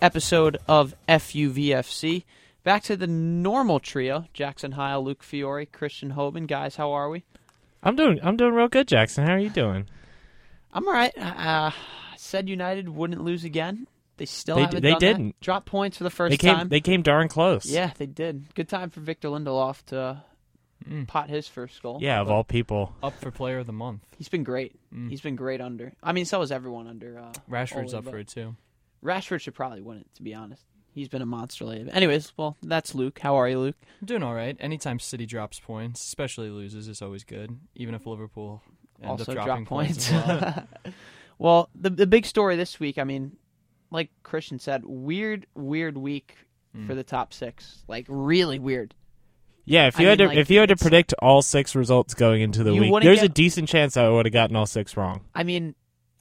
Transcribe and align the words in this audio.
episode 0.00 0.58
of 0.68 0.94
FUVFC. 1.08 2.22
Back 2.62 2.84
to 2.84 2.96
the 2.96 3.08
normal 3.08 3.80
trio 3.80 4.26
Jackson 4.32 4.70
Heil, 4.70 5.04
Luke 5.04 5.24
Fiore, 5.24 5.66
Christian 5.66 6.12
Hoban. 6.12 6.46
Guys, 6.46 6.76
how 6.76 6.92
are 6.92 7.10
we? 7.10 7.24
I'm 7.82 7.96
doing 7.96 8.20
I'm 8.22 8.36
doing 8.36 8.54
real 8.54 8.68
good, 8.68 8.86
Jackson. 8.86 9.26
How 9.26 9.32
are 9.32 9.40
you 9.40 9.50
doing? 9.50 9.88
I'm 10.72 10.86
all 10.86 10.94
right. 10.94 11.18
Uh, 11.18 11.72
said 12.16 12.48
United 12.48 12.90
wouldn't 12.90 13.24
lose 13.24 13.42
again. 13.42 13.88
They 14.18 14.26
still 14.26 14.56
They 14.56 14.62
haven't 14.62 14.82
they 14.82 14.90
done 14.90 14.98
didn't. 15.00 15.40
Drop 15.40 15.64
points 15.64 15.96
for 15.96 16.04
the 16.04 16.10
first 16.10 16.30
They 16.32 16.36
came 16.36 16.54
time. 16.54 16.68
they 16.68 16.80
came 16.80 17.02
darn 17.02 17.28
close. 17.28 17.66
yeah, 17.66 17.92
they 17.96 18.06
did. 18.06 18.54
Good 18.54 18.68
time 18.68 18.90
for 18.90 19.00
Victor 19.00 19.28
Lindelof 19.28 19.84
to 19.86 20.22
Mm. 20.88 21.06
pot 21.06 21.30
his 21.30 21.46
first 21.46 21.80
goal. 21.80 21.98
Yeah, 22.00 22.20
of 22.20 22.28
all 22.28 22.42
people. 22.42 22.92
Up 23.04 23.14
for 23.20 23.30
player 23.30 23.60
of 23.60 23.66
the 23.68 23.72
month. 23.72 24.04
He's 24.18 24.28
been 24.28 24.42
great. 24.42 24.74
Mm. 24.92 25.08
He's 25.10 25.20
been 25.20 25.36
great 25.36 25.60
under. 25.60 25.92
I 26.02 26.10
mean, 26.12 26.24
so 26.24 26.42
is 26.42 26.50
everyone 26.50 26.88
under. 26.88 27.20
Uh, 27.20 27.32
Rashford's 27.48 27.94
Ole, 27.94 28.00
up 28.00 28.04
for 28.06 28.18
it 28.18 28.26
too. 28.26 28.56
Rashford 29.04 29.40
should 29.42 29.54
probably 29.54 29.80
win 29.80 29.98
it, 29.98 30.06
to 30.16 30.22
be 30.24 30.34
honest. 30.34 30.64
He's 30.92 31.08
been 31.08 31.22
a 31.22 31.26
monster 31.26 31.64
lately. 31.64 31.90
Anyways, 31.92 32.32
well, 32.36 32.56
that's 32.64 32.96
Luke. 32.96 33.20
How 33.20 33.36
are 33.36 33.48
you, 33.48 33.60
Luke? 33.60 33.76
I'm 34.00 34.06
doing 34.06 34.24
all 34.24 34.34
right. 34.34 34.56
Anytime 34.58 34.98
City 34.98 35.24
drops 35.24 35.60
points, 35.60 36.04
especially 36.04 36.50
loses, 36.50 36.88
is 36.88 37.00
always 37.00 37.22
good. 37.22 37.56
Even 37.76 37.94
if 37.94 38.04
Liverpool 38.04 38.60
end 39.00 39.08
also 39.10 39.30
up 39.30 39.36
drop 39.36 39.46
dropping 39.46 39.66
points. 39.66 40.10
as 40.10 40.26
well. 40.26 40.64
well, 41.38 41.70
the 41.76 41.90
the 41.90 42.06
big 42.08 42.26
story 42.26 42.56
this 42.56 42.80
week. 42.80 42.98
I 42.98 43.04
mean, 43.04 43.36
like 43.92 44.10
Christian 44.22 44.58
said, 44.58 44.82
weird, 44.84 45.46
weird 45.54 45.96
week 45.96 46.36
Mm. 46.76 46.86
for 46.86 46.94
the 46.94 47.04
top 47.04 47.34
six. 47.34 47.84
Like 47.86 48.06
really 48.08 48.58
weird. 48.58 48.94
Yeah, 49.66 49.88
if 49.88 49.98
I 49.98 50.02
you 50.02 50.08
had 50.08 50.18
mean, 50.18 50.28
to 50.28 50.34
like, 50.34 50.38
if 50.40 50.50
you 50.50 50.58
had 50.58 50.70
to 50.70 50.76
predict 50.76 51.12
all 51.20 51.42
six 51.42 51.74
results 51.76 52.14
going 52.14 52.40
into 52.40 52.64
the 52.64 52.72
week, 52.72 52.90
wouldn't 52.90 53.02
there's 53.04 53.22
a 53.22 53.28
decent 53.28 53.68
chance 53.68 53.96
I 53.96 54.08
would 54.08 54.24
have 54.26 54.32
gotten 54.32 54.56
all 54.56 54.64
six 54.66 54.96
wrong. 54.96 55.20
I 55.34 55.42
mean, 55.44 55.74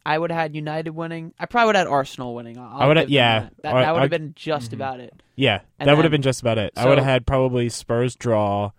I 0.06 0.18
would 0.20 0.30
have 0.30 0.40
had 0.40 0.56
United 0.56 0.92
winning. 0.92 1.34
I 1.40 1.46
probably 1.46 1.68
would 1.68 1.76
have 1.78 1.88
had 1.88 1.92
Arsenal 1.94 2.36
winning. 2.36 2.58
I'll 2.58 2.82
I 2.82 2.88
would've- 2.88 3.10
yeah. 3.10 3.40
that, 3.40 3.54
that, 3.64 3.74
that 3.74 3.94
would 3.94 4.02
have 4.02 4.10
been 4.12 4.34
just 4.36 4.72
Mhm. 4.72 4.76
about 4.76 5.00
it. 5.00 5.14
Yeah, 5.38 5.62
And 5.80 5.88
that 5.88 5.96
would 5.96 6.04
have 6.06 6.12
been 6.12 6.22
just 6.22 6.42
about 6.42 6.58
it. 6.58 6.74
I 6.76 6.88
would 6.88 6.98
have 6.98 7.08
had 7.08 7.26
probably 7.26 7.70
Spurs 7.70 8.16
draw. 8.16 8.72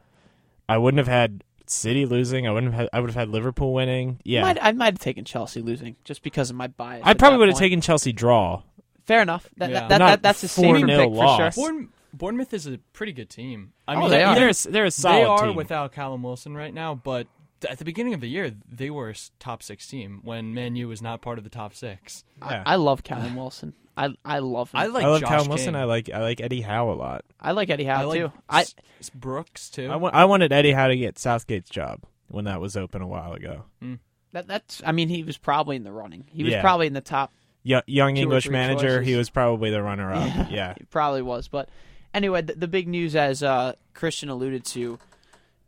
I 0.69 0.77
wouldn't 0.79 0.99
have 0.99 1.09
had 1.09 1.43
City 1.67 2.05
losing. 2.05 2.47
I 2.47 2.51
wouldn't 2.53 2.73
have 2.75 2.81
had, 2.83 2.89
I 2.93 3.01
would 3.01 3.09
have 3.09 3.17
had 3.17 3.29
Liverpool 3.31 3.73
winning. 3.73 4.21
Yeah. 4.25 4.43
Might, 4.43 4.59
I 4.61 4.73
might 4.73 4.93
have 4.93 4.99
taken 4.99 5.25
Chelsea 5.25 5.63
losing 5.63 5.97
just 6.05 6.23
because 6.23 6.51
of 6.51 6.57
my 6.57 6.67
bias. 6.67 7.03
I 7.05 7.15
probably 7.15 7.39
would 7.39 7.49
have 7.49 7.59
taken 7.59 7.81
Chelsea 7.81 8.13
draw. 8.13 8.63
Fair 9.07 9.23
enough. 9.23 9.49
That, 9.57 9.71
Yeah. 9.71 9.81
that, 9.81 9.89
that, 9.89 9.99
that- 9.99 10.23
that's 10.23 10.43
a 10.43 10.49
safer 10.49 10.79
4-0 10.79 10.87
pick 10.87 11.15
for 11.15 11.37
sure. 11.37 11.51
Bourne, 11.65 11.89
Bournemouth 12.15 12.53
is 12.55 12.67
a 12.67 12.79
pretty 12.93 13.13
good 13.13 13.31
team. 13.31 13.73
I 13.89 13.95
Oh, 13.97 14.01
mean, 14.03 14.11
they 14.11 14.23
are. 14.23 14.35
They're 14.35 14.53
they're 14.53 14.85
a 14.85 14.91
solid 14.91 15.17
they 15.19 15.25
are 15.25 15.47
team. 15.47 15.57
without 15.57 15.93
Callum 15.93 16.23
Wilson 16.23 16.55
right 16.55 16.73
now, 16.75 16.95
but 16.95 17.27
at 17.69 17.79
the 17.79 17.85
beginning 17.85 18.13
of 18.15 18.21
the 18.21 18.29
year, 18.29 18.53
they 18.71 18.91
were 18.91 19.09
a 19.09 19.13
s- 19.13 19.31
top 19.39 19.63
six 19.63 19.87
team 19.87 20.21
when 20.23 20.53
Man 20.53 20.77
U 20.77 20.89
was 20.89 21.01
not 21.01 21.21
part 21.23 21.39
of 21.39 21.45
the 21.45 21.51
top 21.51 21.75
six. 21.75 22.25
Yeah. 22.41 22.63
I, 22.67 22.73
I 22.73 22.77
love 22.77 23.03
Callum 23.03 23.35
Wilson. 23.37 23.73
I 23.97 24.11
I 24.25 24.39
love 24.41 24.71
him. 24.73 24.81
I 24.81 24.87
like 24.87 25.05
I 25.05 25.09
love 25.09 25.21
Josh 25.21 25.29
Callum 25.29 25.43
King. 25.45 25.51
Wilson. 25.51 25.77
I 25.77 25.85
like 25.85 26.11
I 26.11 26.21
like 26.21 26.41
Eddie 26.41 26.61
Howe 26.63 26.91
a 26.91 26.95
lot. 26.95 27.25
I 27.41 27.53
like 27.53 27.71
Eddie 27.71 27.89
I 27.91 27.97
Howe 27.97 28.09
like 28.09 28.21
too. 28.21 28.33
I 28.49 28.61
S- 28.63 28.75
S- 29.01 29.11
Brooks 29.11 29.69
too. 29.71 29.89
I, 29.91 29.97
wa- 29.97 30.11
I 30.13 30.25
wanted 30.25 30.53
Eddie 30.53 30.73
Howe 30.73 30.89
to 30.89 30.97
get 30.97 31.19
Southgate's 31.19 31.69
job 31.71 32.01
when 32.29 32.45
that 32.47 32.61
was 32.61 32.77
open 32.77 33.03
a 33.03 33.07
while 33.07 33.33
ago. 33.35 33.65
Hmm. 33.81 33.95
that 34.33 34.47
that's. 34.49 34.83
I 34.87 34.93
mean, 34.93 35.09
he 35.11 35.23
was 35.25 35.37
probably 35.39 35.77
in 35.77 35.85
the 35.85 35.93
running. 35.93 36.25
He 36.33 36.43
was 36.45 36.53
Yeah. 36.53 36.63
probably 36.63 36.87
in 36.87 36.95
the 36.95 37.01
top. 37.03 37.33
Yo- 37.63 37.83
young 37.87 38.17
English 38.17 38.45
three 38.45 38.53
manager. 38.53 39.01
He 39.03 39.15
was 39.17 39.31
probably 39.31 39.71
the 39.71 39.83
runner 39.83 40.13
up. 40.13 40.23
Yeah. 40.35 40.49
yeah. 40.51 40.75
He 40.79 40.85
probably 40.85 41.23
was. 41.23 41.49
But 41.49 41.69
anyway, 42.13 42.43
the, 42.43 42.55
the 42.55 42.69
big 42.69 42.89
news, 42.89 43.15
as 43.15 43.43
uh, 43.43 43.75
Christian 43.95 44.29
alluded 44.29 44.65
to, 44.67 44.99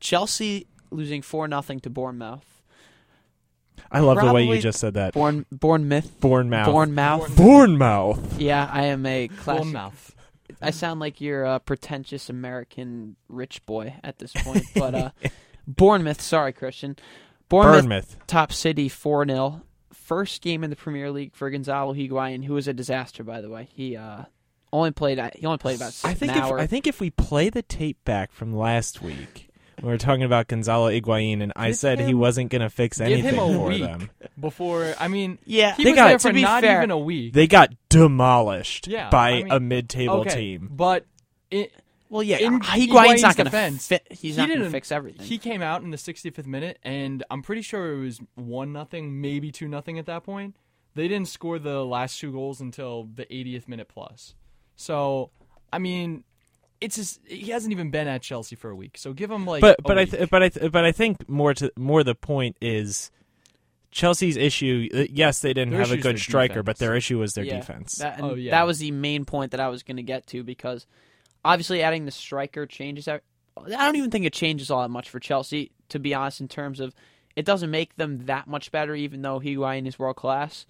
Chelsea 0.00 0.66
losing 0.90 1.22
four 1.22 1.48
nothing 1.48 1.80
to 1.80 1.90
Bournemouth. 1.90 2.44
I 3.90 4.00
love 4.00 4.20
the 4.20 4.32
way 4.32 4.44
you 4.44 4.60
just 4.60 4.80
said 4.80 4.94
that. 4.94 5.14
Bourne 5.14 5.46
Bournemouth. 5.52 6.20
Bournemouth. 6.20 6.66
Bournemouth. 6.66 7.36
Bournemouth. 7.36 8.40
Yeah, 8.40 8.68
I 8.70 8.86
am 8.86 9.04
a 9.06 9.28
classic. 9.28 9.62
Bournemouth. 9.64 10.14
I 10.60 10.70
sound 10.70 11.00
like 11.00 11.20
you're 11.20 11.44
a 11.44 11.60
pretentious 11.60 12.30
American 12.30 13.16
rich 13.28 13.64
boy 13.66 13.94
at 14.02 14.18
this 14.18 14.32
point, 14.32 14.64
but 14.74 14.94
uh, 14.94 15.10
Bournemouth. 15.66 16.20
Sorry, 16.20 16.52
Christian. 16.52 16.96
Bournemouth 17.48 17.82
Bournemouth. 17.82 18.16
top 18.26 18.52
city 18.52 18.88
4 18.88 19.26
0. 19.26 19.62
First 20.04 20.42
game 20.42 20.62
in 20.64 20.70
the 20.70 20.76
Premier 20.76 21.10
League 21.10 21.34
for 21.34 21.48
Gonzalo 21.48 21.94
Higuain, 21.94 22.44
who 22.44 22.52
was 22.54 22.68
a 22.68 22.74
disaster, 22.74 23.24
by 23.24 23.40
the 23.40 23.48
way. 23.48 23.68
He 23.72 23.96
uh, 23.96 24.24
only 24.72 24.90
played 24.90 25.18
he 25.34 25.46
only 25.46 25.56
played 25.58 25.76
about 25.76 25.98
I 26.04 26.12
think 26.12 26.32
if 26.36 26.42
hour. 26.42 26.58
I 26.58 26.66
think 26.66 26.86
if 26.86 27.00
we 27.00 27.08
play 27.10 27.48
the 27.48 27.62
tape 27.62 28.04
back 28.04 28.30
from 28.30 28.54
last 28.54 29.00
week, 29.00 29.48
we 29.82 29.88
were 29.88 29.96
talking 29.96 30.22
about 30.24 30.48
Gonzalo 30.48 30.90
Higuain, 30.90 31.42
and 31.42 31.54
I 31.56 31.68
Give 31.68 31.76
said 31.76 32.00
he 32.00 32.12
wasn't 32.12 32.50
going 32.50 32.60
to 32.60 32.68
fix 32.68 32.98
Give 32.98 33.06
anything 33.06 33.34
him 33.34 33.38
a 33.38 33.54
for 33.58 33.66
week 33.68 33.82
them. 33.82 34.10
before. 34.38 34.94
I 35.00 35.08
mean, 35.08 35.38
yeah, 35.46 35.74
he 35.74 35.84
They 35.84 35.90
was 35.92 35.96
got- 35.96 36.08
there 36.08 36.18
to 36.18 36.28
for 36.28 36.32
be 36.34 36.42
not 36.42 36.62
fair- 36.62 36.78
even 36.78 36.90
a 36.90 36.98
week. 36.98 37.32
They 37.32 37.46
got 37.46 37.70
demolished 37.88 38.86
Yeah, 38.86 39.08
by 39.10 39.30
I 39.30 39.34
mean- 39.44 39.52
a 39.52 39.60
mid-table 39.60 40.14
okay, 40.20 40.34
team. 40.34 40.68
but 40.70 41.06
it, 41.50 41.72
well, 42.14 42.22
yeah, 42.22 42.38
in 42.38 42.60
Higuain's 42.60 42.68
Higuain's 42.68 43.22
not 43.22 43.36
going 43.36 43.44
to 43.46 43.50
defense, 43.50 43.88
fit. 43.88 44.06
He's 44.10 44.36
he 44.36 44.40
not 44.40 44.46
going 44.48 44.58
to 44.60 44.64
didn't- 44.66 44.72
fix 44.72 44.92
everything. 44.92 45.26
He 45.26 45.36
came 45.38 45.60
out 45.62 45.82
in 45.82 45.90
the 45.90 45.96
65th 45.96 46.46
minute, 46.46 46.78
and 46.84 47.24
I'm 47.28 47.42
pretty 47.42 47.62
sure 47.62 47.92
it 47.94 48.00
was 48.04 48.20
one 48.36 48.72
nothing, 48.72 49.20
maybe 49.20 49.50
two 49.50 49.66
nothing 49.68 49.98
at 49.98 50.06
that 50.06 50.22
point. 50.22 50.56
They 50.94 51.08
didn't 51.08 51.26
score 51.28 51.58
the 51.58 51.84
last 51.84 52.20
two 52.20 52.30
goals 52.30 52.60
until 52.60 53.08
the 53.12 53.24
80th 53.26 53.66
minute 53.66 53.88
plus. 53.88 54.36
So, 54.76 55.30
I 55.72 55.78
mean, 55.80 56.22
it's 56.80 56.94
just 56.96 57.20
he 57.26 57.50
hasn't 57.50 57.72
even 57.72 57.90
been 57.90 58.06
at 58.06 58.22
Chelsea 58.22 58.54
for 58.54 58.70
a 58.70 58.76
week. 58.76 58.96
So 58.96 59.12
give 59.12 59.30
him 59.30 59.44
like. 59.44 59.60
but 59.60 59.76
a 59.80 59.82
but 59.82 59.98
I 59.98 60.04
th- 60.04 60.30
but 60.30 60.42
I 60.44 60.48
th- 60.50 60.70
but 60.72 60.84
I 60.84 60.92
think 60.92 61.28
more 61.28 61.52
to 61.54 61.72
more 61.76 62.04
the 62.04 62.14
point 62.14 62.56
is 62.60 63.10
Chelsea's 63.90 64.36
issue. 64.36 64.88
uh, 64.94 65.04
Yes, 65.10 65.40
they 65.40 65.52
didn't 65.52 65.70
Their 65.70 65.80
have 65.80 65.92
a 65.92 65.96
good 65.96 66.18
striker, 66.18 66.54
defense. 66.54 66.66
but 66.66 66.78
their 66.78 66.94
issue 66.96 67.18
was 67.18 67.32
their 67.34 67.44
Yeah, 67.44 67.56
defense. 67.58 67.96
That, 67.96 68.18
and 68.18 68.26
Oh, 68.30 68.34
yeah. 68.34 68.50
that 68.52 68.66
was 68.66 68.78
the 68.80 68.90
main 68.90 69.24
point 69.24 69.52
that 69.52 69.60
I 69.60 69.68
was 69.68 69.82
going 69.82 69.96
to 69.96 70.02
get 70.02 70.26
to 70.28 70.42
because 70.42 70.86
obviously 71.44 71.82
adding 71.82 72.04
the 72.04 72.10
striker 72.10 72.66
changes. 72.66 73.08
I 73.08 73.20
don't 73.56 73.96
even 73.96 74.10
think 74.10 74.24
it 74.24 74.32
changes 74.32 74.70
all 74.70 74.82
that 74.82 74.88
much 74.88 75.10
for 75.10 75.20
Chelsea, 75.20 75.72
to 75.90 75.98
be 75.98 76.14
honest, 76.14 76.40
in 76.40 76.48
terms 76.48 76.80
of 76.80 76.94
it 77.36 77.44
doesn't 77.44 77.70
make 77.70 77.96
them 77.96 78.26
that 78.26 78.46
much 78.46 78.70
better, 78.70 78.94
even 78.94 79.22
though 79.22 79.40
Higuain 79.40 79.86
is 79.86 79.98
world 79.98 80.16
class. 80.16 80.66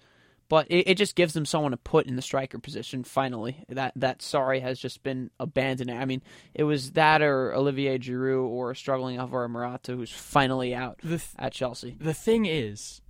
But 0.47 0.67
it, 0.69 0.89
it 0.89 0.97
just 0.97 1.15
gives 1.15 1.33
them 1.33 1.45
someone 1.45 1.71
to 1.71 1.77
put 1.77 2.05
in 2.05 2.15
the 2.15 2.21
striker 2.21 2.59
position. 2.59 3.03
Finally, 3.03 3.65
that 3.69 3.93
that 3.95 4.21
sorry 4.21 4.59
has 4.59 4.79
just 4.79 5.01
been 5.01 5.31
abandoned. 5.39 5.89
I 5.89 6.05
mean, 6.05 6.21
it 6.53 6.65
was 6.65 6.91
that 6.91 7.23
or 7.23 7.55
Olivier 7.55 7.97
Giroud 7.97 8.47
or 8.47 8.75
struggling 8.75 9.17
Alvaro 9.17 9.47
Morata, 9.47 9.93
who's 9.95 10.11
finally 10.11 10.75
out 10.75 10.99
th- 11.01 11.21
at 11.39 11.51
Chelsea. 11.51 11.95
the 11.99 12.13
thing 12.13 12.45
is, 12.45 13.01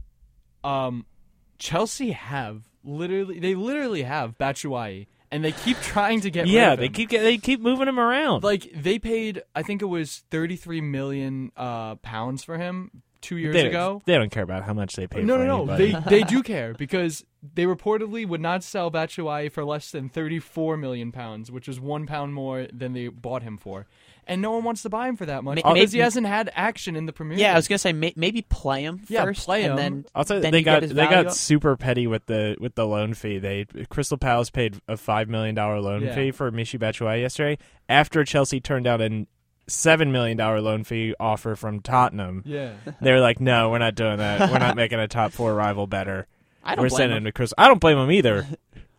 um, 0.63 1.05
Chelsea 1.59 2.11
have 2.11 2.63
literally 2.85 3.39
they 3.39 3.53
literally 3.53 4.03
have 4.03 4.37
Batshuayi, 4.37 5.07
and 5.35 5.43
they 5.43 5.51
keep 5.51 5.77
trying 5.81 6.21
to 6.21 6.31
get 6.31 6.47
yeah, 6.47 6.75
they 6.75 6.87
keep 6.87 7.09
they 7.09 7.37
keep 7.37 7.59
moving 7.59 7.89
him 7.89 7.99
around. 7.99 8.43
like 8.43 8.71
they 8.73 8.97
paid 8.97 9.43
I 9.53 9.63
think 9.63 9.81
it 9.81 9.87
was 9.87 10.23
33 10.31 10.79
million 10.79 11.51
uh, 11.57 11.95
pounds 11.95 12.43
for 12.43 12.57
him 12.57 13.03
two 13.19 13.35
years 13.37 13.53
they, 13.53 13.67
ago. 13.67 14.01
they 14.05 14.17
don't 14.17 14.31
care 14.31 14.43
about 14.43 14.63
how 14.63 14.73
much 14.73 14.95
they 14.95 15.07
pay. 15.07 15.23
No, 15.23 15.37
no, 15.37 15.45
no. 15.45 15.73
anybody. 15.73 15.91
They 15.91 16.21
they 16.21 16.23
do 16.23 16.41
care 16.53 16.73
because 16.73 17.25
they 17.53 17.65
reportedly 17.65 18.25
would 18.25 18.39
not 18.41 18.63
sell 18.63 18.89
Batshuayi 18.89 19.51
for 19.51 19.65
less 19.65 19.91
than 19.91 20.07
34 20.07 20.77
million 20.77 21.11
pounds, 21.11 21.51
which 21.51 21.67
is 21.67 21.79
one 21.79 22.07
pound 22.07 22.33
more 22.33 22.67
than 22.71 22.93
they 22.93 23.09
bought 23.09 23.43
him 23.43 23.57
for. 23.57 23.87
And 24.27 24.41
no 24.41 24.51
one 24.51 24.63
wants 24.63 24.81
to 24.81 24.89
buy 24.89 25.07
him 25.07 25.15
for 25.17 25.25
that 25.27 25.43
much 25.43 25.63
Ma- 25.63 25.73
because 25.73 25.91
he 25.91 25.99
hasn't 25.99 26.25
had 26.25 26.51
action 26.55 26.95
in 26.95 27.05
the 27.05 27.13
Premier. 27.13 27.37
Yeah, 27.37 27.53
I 27.53 27.55
was 27.55 27.67
gonna 27.67 27.77
say 27.77 27.93
may, 27.93 28.11
maybe 28.15 28.41
play 28.41 28.83
him 28.83 29.01
Yeah, 29.07 29.23
first, 29.23 29.45
play 29.45 29.63
and 29.63 29.71
him. 29.71 29.77
then 29.77 30.05
I'll 30.15 30.25
tell 30.25 30.37
you, 30.37 30.41
then 30.41 30.51
they 30.51 30.63
got 30.63 30.81
they 30.81 30.93
got 31.05 31.27
up. 31.27 31.31
super 31.33 31.75
petty 31.77 32.07
with 32.07 32.25
the 32.25 32.55
with 32.59 32.73
the 32.75 32.87
loan 32.87 33.13
fee. 33.13 33.37
They 33.37 33.65
Crystal 33.89 34.17
Palace 34.17 34.49
paid 34.49 34.81
a 34.87 34.97
five 34.97 35.29
million 35.29 35.53
dollar 35.53 35.79
loan 35.79 36.01
Yeah. 36.01 36.15
fee 36.15 36.31
for 36.31 36.51
Michy 36.51 36.79
Batshuayi 36.79 37.21
yesterday 37.21 37.57
after 37.87 38.23
Chelsea 38.23 38.59
turned 38.59 38.85
down 38.85 39.01
a 39.01 39.27
seven 39.67 40.11
million 40.11 40.37
dollar 40.37 40.59
loan 40.61 40.83
fee 40.83 41.13
offer 41.19 41.55
from 41.55 41.79
Tottenham. 41.81 42.41
yeah. 42.45 42.73
They 43.01 43.11
were 43.11 43.19
like, 43.19 43.39
"No, 43.39 43.69
we're 43.69 43.77
not 43.79 43.95
doing 43.95 44.17
that. 44.17 44.51
We're 44.51 44.59
not 44.59 44.75
making 44.75 44.99
a 44.99 45.07
top 45.07 45.31
four 45.33 45.53
rival 45.53 45.87
better. 45.87 46.27
I 46.63 46.73
don't 46.75 46.83
We're 46.83 46.89
blame 46.89 46.97
sending 46.97 47.17
him. 47.17 47.23
him 47.23 47.25
to 47.25 47.31
Crystal." 47.31 47.55
I 47.59 47.67
don't 47.67 47.79
blame 47.81 47.97
him 47.99 48.11
either. 48.11 48.47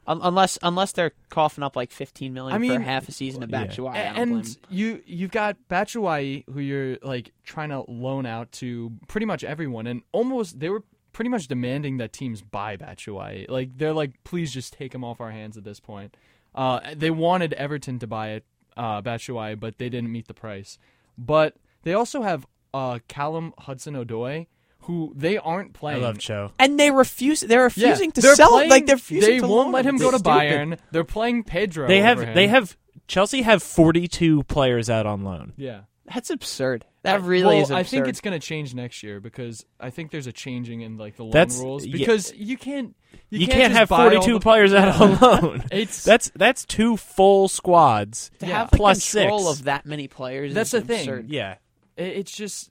Un- 0.09 0.21
unless 0.23 0.59
unless 0.63 0.93
they're 0.93 1.13
coughing 1.31 1.65
up 1.65 1.75
like 1.75 1.91
fifteen 1.91 2.33
million 2.33 2.63
I 2.63 2.77
for 2.77 2.81
half 2.81 3.09
a 3.09 3.13
season 3.13 3.43
of 3.43 3.51
yeah. 3.51 3.67
Batshuayi. 3.67 3.95
I 3.95 3.99
and 3.99 4.59
you 4.71 5.03
you've 5.07 5.33
got 5.33 5.57
Batshuayi 5.69 6.45
who 6.53 6.61
you're 6.61 6.99
like 7.03 7.33
trying 7.45 7.71
to 7.71 7.85
loan 7.89 8.27
out 8.27 8.53
to 8.53 8.93
pretty 9.09 9.27
much 9.27 9.43
everyone, 9.43 9.87
and 9.87 10.03
almost 10.13 10.61
they 10.61 10.71
were 10.71 10.85
pretty 11.13 11.31
much 11.31 11.49
demanding 11.49 11.97
that 11.97 12.13
teams 12.13 12.43
buy 12.43 12.77
Batshuayi. 12.77 13.49
Like 13.49 13.79
they're 13.79 13.95
like, 13.95 14.23
please 14.23 14.53
just 14.53 14.75
take 14.75 14.95
him 14.95 15.03
off 15.03 15.21
our 15.21 15.31
hands 15.31 15.57
at 15.57 15.65
this 15.65 15.81
point. 15.81 16.15
Uh, 16.55 16.81
they 16.95 17.11
wanted 17.11 17.53
Everton 17.55 17.99
to 17.99 18.07
buy 18.07 18.31
it, 18.31 18.45
uh, 18.77 19.03
Batshuayi, 19.03 19.59
but 19.59 19.79
they 19.79 19.89
didn't 19.89 20.13
meet 20.13 20.29
the 20.29 20.35
price. 20.35 20.79
But 21.19 21.57
they 21.83 21.95
also 21.95 22.23
have 22.23 22.47
uh, 22.75 22.99
Callum 23.09 23.55
Hudson 23.61 23.95
Odoi, 23.95 24.47
who 24.87 25.13
they 25.17 25.37
aren't 25.39 25.71
I 25.77 25.79
playing. 25.79 26.03
love 26.03 26.19
Cho. 26.19 26.53
And 26.59 26.79
they 26.79 26.91
refuse. 26.91 27.41
They're 27.41 27.59
Yeah, 27.61 27.65
refusing 27.65 28.13
to 28.13 28.21
they're 28.21 28.35
sell. 28.35 28.51
playing- 28.51 28.71
like 28.71 28.87
they're 28.87 28.97
refusing 28.97 29.31
They 29.35 29.41
to 29.41 29.47
won't 29.47 29.73
let 29.73 29.85
him 29.85 29.97
go 29.99 30.11
to 30.11 30.17
It's 30.17 30.23
stupid. 30.25 30.29
Bayern. 30.31 30.79
They're 30.93 31.05
playing 31.05 31.45
Pedro. 31.45 31.87
They 31.89 31.99
over 31.99 32.07
have 32.07 32.23
him. 32.23 32.35
they 32.35 32.47
have 32.49 32.77
Chelsea 33.09 33.43
have 33.43 33.63
42 33.63 34.43
players 34.45 34.89
out 34.91 35.07
on 35.07 35.23
loan. 35.25 35.53
Yeah. 35.57 35.81
That's 36.13 36.31
absurd. 36.31 36.85
That 37.03 37.23
really 37.23 37.47
well, 37.57 37.57
is 37.63 37.71
absurd. 37.71 37.77
I 37.79 37.83
think 37.85 38.07
it's 38.09 38.21
going 38.21 38.39
to 38.41 38.45
change 38.45 38.75
next 38.75 39.03
year 39.03 39.19
because 39.21 39.65
I 39.81 39.91
think 39.91 40.11
there's 40.13 40.27
a 40.29 40.33
changing 40.33 40.81
in 40.83 40.97
like 40.99 41.17
the 41.17 41.23
loan 41.25 41.33
That's- 41.33 41.59
rules 41.59 41.85
yeah. 41.87 41.97
because 41.97 42.33
you 42.35 42.57
can't 42.57 42.95
you, 43.31 43.41
You, 43.41 43.47
can't, 43.47 43.59
can't, 43.61 43.73
have 43.73 43.89
42 43.89 44.35
the- 44.35 44.41
players 44.41 44.73
out 44.75 45.01
on 45.01 45.19
loan. 45.19 45.65
It's 45.73 46.05
That's 46.05 46.31
that's 46.37 46.65
two 46.65 46.97
full 46.97 47.49
squads. 47.49 48.31
to 48.41 48.47
yeah. 48.47 48.59
have 48.59 48.71
the 48.71 48.77
Plus 48.77 49.13
control 49.13 49.47
six. 49.47 49.59
of 49.61 49.65
that 49.67 49.85
many 49.87 50.07
players. 50.07 50.55
That's 50.55 50.73
is 50.75 50.83
the 50.83 50.87
thing. 50.87 51.27
Yeah. 51.29 51.57
it- 51.97 52.17
it's 52.19 52.31
just 52.33 52.71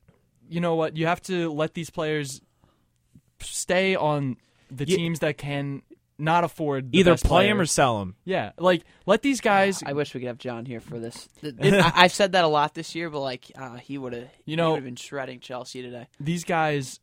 you 0.50 0.60
know 0.62 0.76
what 0.76 0.96
you 0.98 1.08
have 1.08 1.22
to 1.24 1.52
let 1.52 1.74
these 1.74 1.90
players 1.90 2.42
stay 3.42 3.96
on 3.96 4.38
the 4.72 4.86
Ye- 4.88 4.96
teams 4.96 5.20
that 5.20 5.38
can 5.38 5.82
not 6.18 6.44
afford 6.46 6.92
the 6.92 7.00
Either 7.00 7.12
best 7.12 7.26
play 7.26 7.48
them 7.48 7.60
or 7.60 7.66
sell 7.66 8.00
them. 8.00 8.16
yeah 8.24 8.52
like 8.58 8.84
let 9.06 9.22
these 9.22 9.42
guys 9.42 9.84
I 9.86 9.92
wish 9.94 10.14
we 10.14 10.22
could 10.22 10.28
have 10.28 10.38
John 10.38 10.66
here 10.66 10.80
for 10.80 10.98
this. 11.00 11.28
I, 11.44 11.92
I've 11.94 12.14
said 12.14 12.32
that 12.32 12.46
a 12.46 12.48
lot 12.48 12.74
this 12.74 12.96
year, 12.96 13.10
but 13.10 13.20
like 13.20 13.52
uh, 13.56 13.76
he 13.76 13.98
would 13.98 14.14
have, 14.14 14.30
You 14.46 14.56
know- 14.56 14.74
would 14.74 14.84
been 14.84 14.96
shredding 14.96 15.40
Chelsea 15.42 15.82
today. 15.82 16.08
these 16.20 16.44
guys 16.46 17.00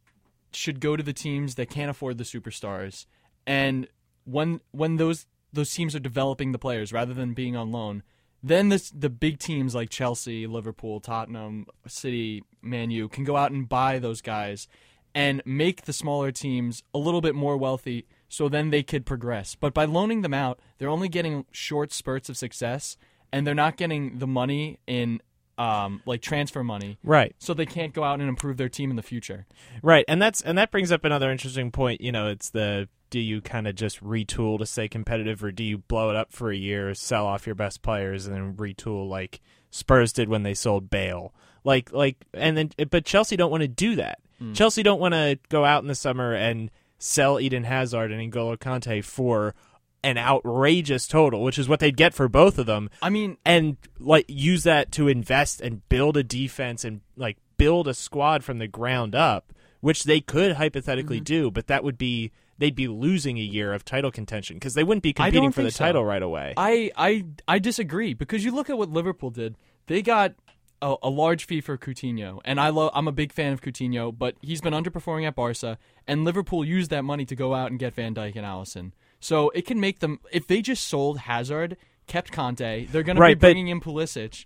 should 0.53 0.81
go 0.81 0.97
to 0.97 1.03
the 1.03 1.12
teams 1.12 1.55
that 1.56 1.69
can't 1.71 1.91
afford 1.91 2.19
the 2.19 2.25
superstars 2.25 3.06
and 3.47 3.87
when 4.25 4.61
when 4.71 4.97
those 4.97 5.27
those 5.53 5.73
teams 5.75 5.94
are 5.94 5.99
developing 6.00 6.53
the 6.53 6.59
players 6.59 6.93
rather 6.93 7.12
than 7.15 7.35
being 7.35 7.55
on 7.56 7.71
loan 7.71 8.03
then 8.43 8.71
this, 8.71 8.91
the 8.91 9.09
big 9.09 9.39
teams 9.39 9.73
like 9.73 9.89
Chelsea, 9.89 10.49
Liverpool, 10.49 10.99
Tottenham, 10.99 11.65
City, 11.87 12.43
Man 12.62 12.91
U 12.91 13.09
can 13.09 13.25
go 13.25 13.37
out 13.37 13.50
and 13.53 13.69
buy 13.69 13.99
those 13.99 14.20
guys 14.20 14.69
and 15.14 15.43
make 15.44 15.82
the 15.82 15.93
smaller 15.93 16.32
teams 16.32 16.82
a 16.94 16.99
little 16.99 17.20
bit 17.20 17.35
more 17.35 17.56
wealthy 17.56 18.06
so 18.29 18.49
then 18.49 18.70
they 18.70 18.82
could 18.82 19.05
progress. 19.05 19.55
But 19.55 19.75
by 19.75 19.85
loaning 19.85 20.23
them 20.23 20.32
out, 20.32 20.59
they're 20.79 20.88
only 20.88 21.09
getting 21.09 21.44
short 21.50 21.93
spurts 21.93 22.29
of 22.31 22.37
success 22.37 22.97
and 23.31 23.47
they're 23.47 23.55
not 23.55 23.76
getting 23.76 24.19
the 24.19 24.26
money 24.26 24.79
in 24.87 25.20
um, 25.59 26.00
like 26.06 26.23
transfer 26.23 26.64
money 26.64 26.97
Right. 27.05 27.37
so 27.38 27.53
they 27.53 27.67
can't 27.67 27.93
go 27.93 28.03
out 28.05 28.20
and 28.20 28.29
improve 28.29 28.56
their 28.56 28.70
team 28.70 28.88
in 28.91 28.97
the 28.97 29.03
future. 29.03 29.47
Right. 29.82 30.05
And 30.08 30.20
that's 30.20 30.41
and 30.41 30.56
that 30.56 30.70
brings 30.70 30.91
up 30.91 31.05
another 31.05 31.31
interesting 31.31 31.70
point. 31.70 32.00
You 32.00 32.11
know, 32.11 32.29
it's 32.29 32.49
the 32.50 32.88
do 33.11 33.20
you 33.20 33.43
kind 33.43 33.69
of 33.69 33.75
just 33.75 34.03
retool 34.03 34.58
to 34.58 34.65
stay 34.65 34.88
competitive 34.88 35.44
or 35.44 35.53
do 35.53 35.62
you 35.62 35.76
blow 35.76 36.08
it 36.08 36.17
up 36.17 36.32
for 36.32 36.50
a 36.50 36.56
year, 36.56 36.94
sell 36.94 37.26
off 37.26 37.44
your 37.47 37.55
best 37.55 37.82
players 37.82 38.26
and 38.26 38.35
then 38.35 38.55
retool 38.55 39.06
like 39.06 39.43
Spurs 39.70 40.15
did 40.15 40.31
when 40.31 40.43
they 40.43 40.55
sold 40.55 40.88
Bale. 40.88 41.35
Like 41.64 41.93
like 41.93 42.17
and 42.35 42.56
then 42.56 42.70
but 42.91 43.05
Chelsea 43.05 43.37
don't 43.37 43.50
want 43.50 43.62
to 43.62 43.69
do 43.69 43.97
that. 43.97 44.19
Chelsea 44.55 44.82
don't 44.82 44.99
want 45.00 45.14
to 45.14 45.38
go 45.50 45.64
out 45.64 45.82
in 45.85 45.88
the 45.88 45.94
summer 45.94 46.35
and 46.35 46.69
sell 46.99 47.38
Eden 47.38 47.62
Hazard 47.62 48.11
and 48.11 48.32
N'Golo 48.32 48.56
Kante 48.59 49.05
for 49.05 49.55
an 50.03 50.19
outrageous 50.19 51.06
total, 51.06 51.44
which 51.44 51.61
is 51.61 51.69
what 51.69 51.79
they'd 51.79 51.97
get 51.97 52.12
for 52.12 52.29
both 52.29 52.59
of 52.59 52.67
them 52.67 52.91
I 53.00 53.09
mean, 53.11 53.37
and 53.44 53.76
like 54.00 54.25
use 54.26 54.64
that 54.64 54.91
to 54.93 55.06
invest 55.06 55.61
and 55.61 55.88
build 55.88 56.17
a 56.17 56.25
defense 56.25 56.85
and 56.85 57.03
like 57.17 57.37
build 57.56 57.87
a 57.87 57.94
squad 57.94 58.43
from 58.43 58.58
the 58.58 58.67
ground 58.67 59.15
up, 59.15 59.53
which 59.81 60.03
they 60.03 60.20
could 60.20 60.55
hypothetically 60.56 61.19
Mm-hmm. 61.19 61.25
do, 61.25 61.50
but 61.53 61.69
that 61.69 61.85
would 61.85 61.97
be 61.97 62.32
they'd 62.58 62.75
be 62.75 62.88
losing 62.88 63.38
a 63.38 63.43
year 63.43 63.73
of 63.73 63.85
title 63.85 64.11
contention 64.11 64.56
because 64.56 64.75
they 64.75 64.82
wouldn't 64.82 65.05
be 65.05 65.12
competing 65.12 65.53
for 65.53 65.62
the 65.62 65.70
so. 65.70 65.85
title 65.85 66.05
right 66.05 66.23
away. 66.23 66.55
I, 66.56 66.91
I 66.97 67.25
I 67.47 67.58
disagree 67.61 68.15
because 68.15 68.44
you 68.44 68.50
look 68.50 68.69
at 68.70 68.76
what 68.76 68.91
Liverpool 68.91 69.31
did. 69.31 69.55
They 69.87 70.03
got 70.03 70.35
a, 70.82 70.96
a 71.05 71.08
large 71.08 71.46
fee 71.46 71.61
for 71.62 71.79
Coutinho, 71.79 72.40
and 72.44 72.61
I 72.61 72.69
love. 72.69 72.90
I'm 72.94 73.08
a 73.08 73.12
big 73.12 73.32
fan 73.32 73.52
of 73.55 73.61
Coutinho, 73.62 74.12
but 74.17 74.34
he's 74.43 74.61
been 74.61 74.75
underperforming 74.75 75.26
at 75.26 75.34
Barca, 75.34 75.79
and 76.06 76.25
Liverpool 76.25 76.64
used 76.64 76.90
that 76.90 77.02
money 77.05 77.25
to 77.25 77.34
go 77.37 77.55
out 77.55 77.70
and 77.70 77.79
get 77.81 77.94
Van 77.94 78.14
Dijk 78.14 78.37
and 78.37 78.44
Alisson. 78.44 78.93
So 79.20 79.50
it 79.50 79.64
can 79.67 79.79
make 79.81 80.00
them 80.00 80.19
if 80.32 80.46
they 80.46 80.61
just 80.61 80.87
sold 80.87 81.19
Hazard, 81.20 81.76
kept 82.08 82.32
Kante, 82.32 82.90
they're 82.90 83.02
going 83.05 83.17
to 83.17 83.23
be 83.25 83.34
but- 83.34 83.40
bringing 83.40 83.69
in 83.69 83.81
Pulisic. 83.81 84.44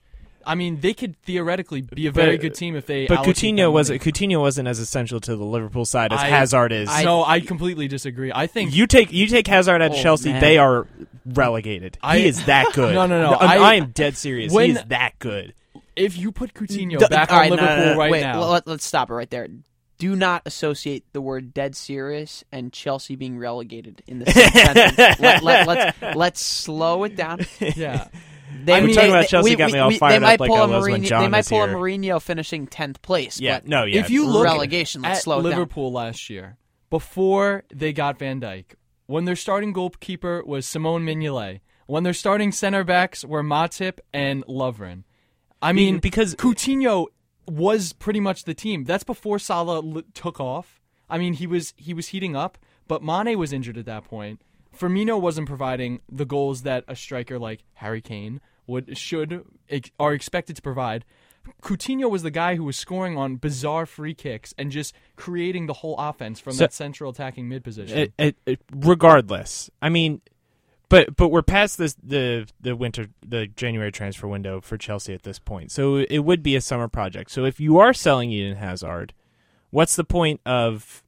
I 0.48 0.54
mean, 0.54 0.78
they 0.78 0.94
could 0.94 1.16
theoretically 1.22 1.80
be 1.80 2.06
a 2.06 2.12
very 2.12 2.36
But- 2.36 2.42
good 2.42 2.54
team 2.54 2.76
if 2.76 2.86
they. 2.86 3.08
but 3.08 3.16
allocate 3.18 3.34
Coutinho 3.56 3.72
was 3.72 3.90
Coutinho 3.90 4.38
wasn't 4.40 4.68
as 4.68 4.78
essential 4.78 5.18
to 5.18 5.34
the 5.34 5.42
Liverpool 5.44 5.84
side 5.84 6.12
as 6.12 6.20
I- 6.20 6.28
Hazard 6.28 6.70
is. 6.70 6.88
no, 7.02 7.24
I 7.24 7.40
completely 7.40 7.88
disagree. 7.88 8.30
I 8.32 8.46
think 8.46 8.72
you 8.72 8.86
take 8.86 9.12
you 9.12 9.26
take 9.26 9.48
Hazard 9.48 9.82
at 9.82 9.90
Oh, 9.90 9.94
Chelsea, 10.00 10.30
man. 10.30 10.40
they 10.40 10.56
are 10.58 10.86
relegated. 11.24 11.98
I- 12.02 12.18
he 12.18 12.26
is 12.28 12.44
that 12.46 12.66
good. 12.74 12.94
No, 12.94 13.06
no, 13.06 13.20
no, 13.22 13.32
I, 13.36 13.56
I- 13.56 13.74
am 13.74 13.90
dead 13.90 14.16
serious. 14.16 14.52
when- 14.52 14.66
he 14.66 14.72
is 14.76 14.84
that 14.84 15.18
good. 15.18 15.54
If 15.96 16.16
you 16.18 16.30
put 16.32 16.54
Coutinho 16.54 16.98
D- 16.98 17.06
back 17.08 17.32
all 17.32 17.40
on 17.40 17.48
no, 17.48 17.56
no, 17.56 17.62
Liverpool 17.62 17.84
no, 17.86 17.92
no. 17.92 17.98
right 17.98 18.10
Wait, 18.12 18.20
now, 18.20 18.40
Let, 18.44 18.68
us 18.68 18.84
stop 18.84 19.10
it 19.10 19.14
right 19.14 19.30
there. 19.30 19.48
Do 19.98 20.14
not 20.14 20.42
associate 20.44 21.04
the 21.14 21.22
word 21.22 21.54
"dead 21.54 21.74
serious" 21.74 22.44
and 22.52 22.70
Chelsea 22.72 23.16
being 23.16 23.38
relegated 23.38 24.02
in 24.06 24.18
the 24.18 24.26
same 24.30 24.50
sentence. 24.52 25.18
Let, 25.20 25.42
let, 25.42 25.66
let's 25.66 26.16
let's 26.16 26.40
slow 26.40 27.04
it 27.04 27.16
down. 27.16 27.40
yeah. 27.60 28.08
They, 28.62 28.74
I'm 28.74 28.86
they- 28.88 28.92
talking 28.94 29.10
about 29.10 29.26
Chelsea 29.28 29.50
we- 29.50 29.56
got 29.56 29.68
me 29.68 29.72
we- 29.74 29.78
all 29.78 29.88
we- 29.88 29.98
fired 29.98 30.12
they 30.12 30.16
up 30.16 30.22
might 30.22 30.40
like 30.40 30.48
pull 30.50 30.58
I 30.60 30.64
a 30.64 30.68
was 30.68 30.84
when 30.88 31.00
Mourinho, 31.02 31.06
John 31.06 31.22
They 31.22 31.28
might 31.28 31.38
was 31.38 31.48
pull 31.48 31.62
a. 31.62 31.68
Mourinho 31.68 32.20
finishing 32.20 32.66
tenth 32.66 33.00
place. 33.00 33.40
Yeah, 33.40 33.60
but 33.60 33.68
no, 33.68 33.84
yeah. 33.84 34.00
If 34.00 34.10
you 34.10 34.26
look 34.26 34.44
relegation, 34.44 35.00
let's 35.00 35.20
at 35.20 35.22
slow 35.24 35.40
it 35.40 35.44
down. 35.44 35.50
Liverpool 35.52 35.92
last 35.92 36.28
year, 36.28 36.58
before 36.90 37.64
they 37.74 37.94
got 37.94 38.18
Van 38.18 38.38
Dijk, 38.40 38.74
when 39.06 39.24
their 39.24 39.36
starting 39.36 39.72
goalkeeper 39.72 40.42
was 40.44 40.66
Simon 40.66 41.06
Mignolet, 41.06 41.60
when 41.86 42.02
their 42.02 42.12
starting 42.12 42.52
center 42.52 42.84
backs 42.84 43.24
were 43.24 43.42
Matip 43.42 43.98
and 44.12 44.44
Lovren. 44.46 45.04
I 45.62 45.72
mean, 45.72 45.98
because- 45.98 46.34
Coutinho 46.34 47.06
was 47.48 47.92
pretty 47.92 48.20
much 48.20 48.44
the 48.44 48.54
team. 48.54 48.84
That's 48.84 49.04
before 49.04 49.38
Salah 49.38 49.76
l- 49.76 50.02
took 50.14 50.40
off. 50.40 50.80
I 51.08 51.18
mean, 51.18 51.34
he 51.34 51.46
was 51.46 51.72
he 51.76 51.94
was 51.94 52.08
heating 52.08 52.34
up, 52.34 52.58
but 52.88 53.02
Mane 53.02 53.38
was 53.38 53.52
injured 53.52 53.78
at 53.78 53.86
that 53.86 54.04
point. 54.04 54.40
Firmino 54.76 55.20
wasn't 55.20 55.46
providing 55.48 56.00
the 56.10 56.24
goals 56.26 56.62
that 56.62 56.84
a 56.88 56.94
striker 56.96 57.38
like 57.38 57.62
Harry 57.74 58.00
Kane 58.02 58.40
would 58.66 58.98
should 58.98 59.44
are 60.00 60.12
expected 60.12 60.56
to 60.56 60.62
provide. 60.62 61.04
Coutinho 61.62 62.10
was 62.10 62.24
the 62.24 62.30
guy 62.32 62.56
who 62.56 62.64
was 62.64 62.76
scoring 62.76 63.16
on 63.16 63.36
bizarre 63.36 63.86
free 63.86 64.14
kicks 64.14 64.52
and 64.58 64.72
just 64.72 64.92
creating 65.14 65.66
the 65.66 65.74
whole 65.74 65.94
offense 65.96 66.40
from 66.40 66.54
So- 66.54 66.64
that 66.64 66.72
central 66.72 67.12
attacking 67.12 67.48
mid 67.48 67.62
position. 67.62 67.96
it, 67.96 68.12
it, 68.18 68.36
it- 68.46 68.60
regardless, 68.74 69.70
I 69.80 69.88
mean, 69.88 70.20
but 70.88 71.16
but 71.16 71.28
we're 71.28 71.42
past 71.42 71.78
this 71.78 71.94
the 72.02 72.46
the 72.60 72.76
winter 72.76 73.06
the 73.26 73.46
January 73.48 73.90
transfer 73.92 74.26
window 74.28 74.60
for 74.60 74.76
Chelsea 74.78 75.12
at 75.14 75.22
this 75.22 75.38
point, 75.38 75.70
so 75.72 75.96
it 75.96 76.20
would 76.20 76.42
be 76.42 76.56
a 76.56 76.60
summer 76.60 76.88
project. 76.88 77.30
So 77.30 77.44
if 77.44 77.58
you 77.60 77.78
are 77.78 77.92
selling 77.92 78.30
Eden 78.30 78.56
Hazard, 78.56 79.12
what's 79.70 79.96
the 79.96 80.04
point 80.04 80.40
of 80.46 81.02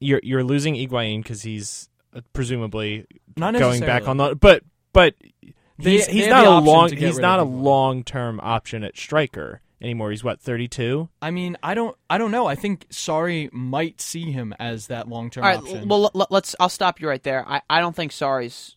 you're 0.00 0.20
you're 0.22 0.44
losing 0.44 0.74
Higuain 0.74 1.22
because 1.22 1.42
he's 1.42 1.88
uh, 2.14 2.20
presumably 2.32 3.06
Not 3.36 3.54
going 3.54 3.80
back 3.86 4.08
on 4.08 4.16
the 4.16 4.34
but 4.34 4.64
but 4.92 5.14
They- 5.78 5.92
he's 5.92 6.06
they 6.06 6.12
he's 6.12 6.26
not 6.28 6.44
a 6.46 6.50
long 6.58 6.90
he's 6.90 7.18
not 7.18 7.38
a 7.38 7.44
long 7.44 8.02
term 8.04 8.40
option 8.42 8.82
at 8.84 8.96
striker 8.96 9.60
anymore. 9.82 10.10
He's 10.10 10.24
what 10.24 10.40
thirty 10.40 10.68
two. 10.68 11.08
I 11.20 11.30
mean, 11.30 11.56
I 11.62 11.74
don't, 11.74 11.96
I 12.08 12.16
don't 12.18 12.30
know. 12.30 12.46
I 12.46 12.54
think 12.54 12.88
Sarri 12.90 13.52
might 13.52 14.00
see 14.00 14.30
him 14.30 14.54
as 14.58 14.86
that 14.86 15.08
long 15.08 15.28
term 15.30 15.44
All 15.44 15.50
right, 15.50 15.58
option. 15.58 15.88
well 15.88 16.10
let, 16.14 16.30
let's. 16.30 16.54
I'll 16.60 16.68
stop 16.68 17.00
you 17.00 17.08
right 17.08 17.22
there. 17.22 17.44
I, 17.46 17.62
I 17.68 17.80
don't 17.80 17.94
think 17.96 18.12
Sarri's 18.12 18.76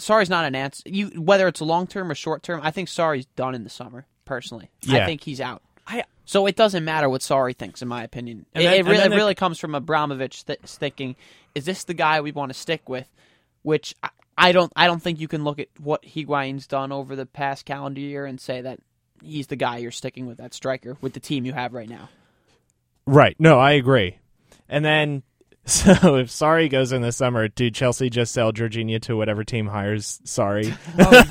Sarri's 0.00 0.30
not 0.30 0.44
an 0.44 0.54
answer. 0.54 0.82
You 0.86 1.08
whether 1.20 1.48
it's 1.48 1.60
long 1.60 1.86
term 1.86 2.10
or 2.10 2.14
short 2.14 2.42
term, 2.42 2.60
I 2.62 2.70
think 2.70 2.88
Sarri's 2.88 3.26
done 3.36 3.54
in 3.54 3.64
the 3.64 3.70
summer. 3.70 4.06
Personally, 4.24 4.70
I 4.88 5.04
think 5.06 5.22
he's 5.22 5.40
out. 5.40 5.62
I, 5.86 6.02
So 6.24 6.46
it 6.46 6.56
doesn't 6.56 6.84
matter 6.84 7.08
what 7.08 7.20
Sarri 7.20 7.54
thinks, 7.56 7.80
in 7.80 7.86
my 7.86 8.02
opinion. 8.02 8.44
It, 8.54 8.62
then- 8.62 8.74
it 8.80 8.84
really, 8.84 8.96
then 8.96 9.06
it 9.06 9.10
the- 9.10 9.16
really 9.16 9.34
comes 9.36 9.58
from 9.60 9.74
Abramovich 9.76 10.44
th- 10.44 10.58
thinking, 10.64 11.14
"Is 11.54 11.64
this 11.64 11.84
the 11.84 11.94
guy 11.94 12.20
we 12.20 12.32
want 12.32 12.50
to 12.50 12.58
stick 12.58 12.88
with?" 12.88 13.06
Which 13.62 13.94
I, 14.02 14.08
I 14.36 14.52
don't. 14.52 14.72
I 14.76 14.86
don't 14.88 15.00
think 15.00 15.20
you 15.20 15.28
can 15.28 15.44
look 15.44 15.58
at 15.60 15.68
what 15.78 16.04
Higuain's 16.04 16.66
done 16.66 16.90
over 16.92 17.14
the 17.16 17.24
past 17.26 17.64
calendar 17.66 18.00
year 18.00 18.26
and 18.26 18.40
say 18.40 18.60
that 18.62 18.80
he's 19.22 19.46
the 19.48 19.56
guy 19.56 19.78
you're 19.78 19.90
sticking 19.90 20.26
with, 20.26 20.38
that 20.38 20.54
striker, 20.54 20.96
with 21.00 21.12
the 21.12 21.20
team 21.20 21.44
you 21.44 21.52
have 21.52 21.72
right 21.74 21.88
now. 21.88 22.08
Right. 23.06 23.36
No, 23.38 23.58
I 23.58 23.72
agree. 23.72 24.18
And 24.68 24.84
then, 24.84 25.22
so 25.64 26.16
if 26.16 26.28
Sarri 26.28 26.70
goes 26.70 26.92
in 26.92 27.02
the 27.02 27.12
summer, 27.12 27.48
do 27.48 27.70
Chelsea 27.70 28.10
just 28.10 28.32
sell 28.32 28.52
Jorginho 28.52 29.00
to 29.02 29.16
whatever 29.16 29.44
team 29.44 29.66
hires 29.68 30.20
Sarri? 30.24 30.76
oh, 30.98 31.24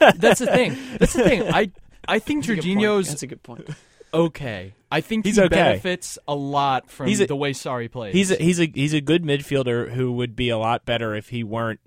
yeah. 0.00 0.12
that's 0.16 0.40
the 0.40 0.46
thing. 0.46 0.76
That's 0.98 1.12
the 1.12 1.22
thing. 1.22 1.42
I, 1.52 1.70
I 2.08 2.18
think 2.18 2.44
That's 2.46 2.50
a 2.50 2.54
good 2.56 2.62
point. 2.64 2.78
Jorginho's 2.80 3.08
That's 3.08 3.22
a 3.22 3.26
good 3.26 3.42
point. 3.42 3.68
okay. 4.12 4.74
I 4.92 5.00
think 5.02 5.24
He's 5.24 5.36
he 5.36 5.42
okay. 5.42 5.48
benefits 5.54 6.18
a 6.26 6.34
lot 6.34 6.90
from 6.90 7.06
He's 7.06 7.20
a- 7.20 7.26
the 7.26 7.36
way 7.36 7.52
Sarri 7.52 7.90
plays. 7.90 8.12
He's 8.12 8.32
a, 8.32 8.36
he's 8.36 8.58
a 8.60 8.66
he's 8.74 8.92
a 8.92 9.00
good 9.00 9.22
midfielder 9.22 9.92
who 9.92 10.10
would 10.12 10.34
be 10.34 10.48
a 10.48 10.58
lot 10.58 10.84
better 10.84 11.14
if 11.14 11.28
he 11.28 11.44
weren't 11.44 11.78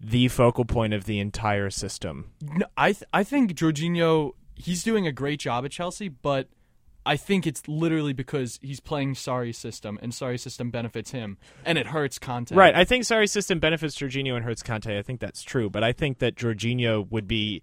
the 0.00 0.28
focal 0.28 0.64
point 0.64 0.92
of 0.94 1.04
the 1.04 1.18
entire 1.18 1.70
system. 1.70 2.30
No, 2.42 2.66
I 2.76 2.92
th- 2.92 3.04
I 3.12 3.24
think 3.24 3.54
Jorginho 3.54 4.32
he's 4.54 4.82
doing 4.82 5.06
a 5.06 5.12
great 5.12 5.40
job 5.40 5.64
at 5.64 5.70
Chelsea, 5.70 6.08
but 6.08 6.48
I 7.06 7.16
think 7.16 7.46
it's 7.46 7.66
literally 7.68 8.12
because 8.12 8.58
he's 8.62 8.80
playing 8.80 9.14
Sarri's 9.14 9.58
system, 9.58 9.98
and 10.02 10.12
Sarri's 10.12 10.42
system 10.42 10.70
benefits 10.70 11.10
him, 11.10 11.38
and 11.64 11.76
it 11.76 11.88
hurts 11.88 12.18
Kante. 12.18 12.56
Right. 12.56 12.74
I 12.74 12.84
think 12.84 13.04
Sarri's 13.04 13.32
system 13.32 13.58
benefits 13.58 13.96
Jorginho 13.96 14.36
and 14.36 14.44
hurts 14.44 14.62
Kante. 14.62 14.98
I 14.98 15.02
think 15.02 15.20
that's 15.20 15.42
true, 15.42 15.68
but 15.68 15.84
I 15.84 15.92
think 15.92 16.18
that 16.18 16.36
Jorginho 16.36 17.10
would 17.10 17.28
be 17.28 17.62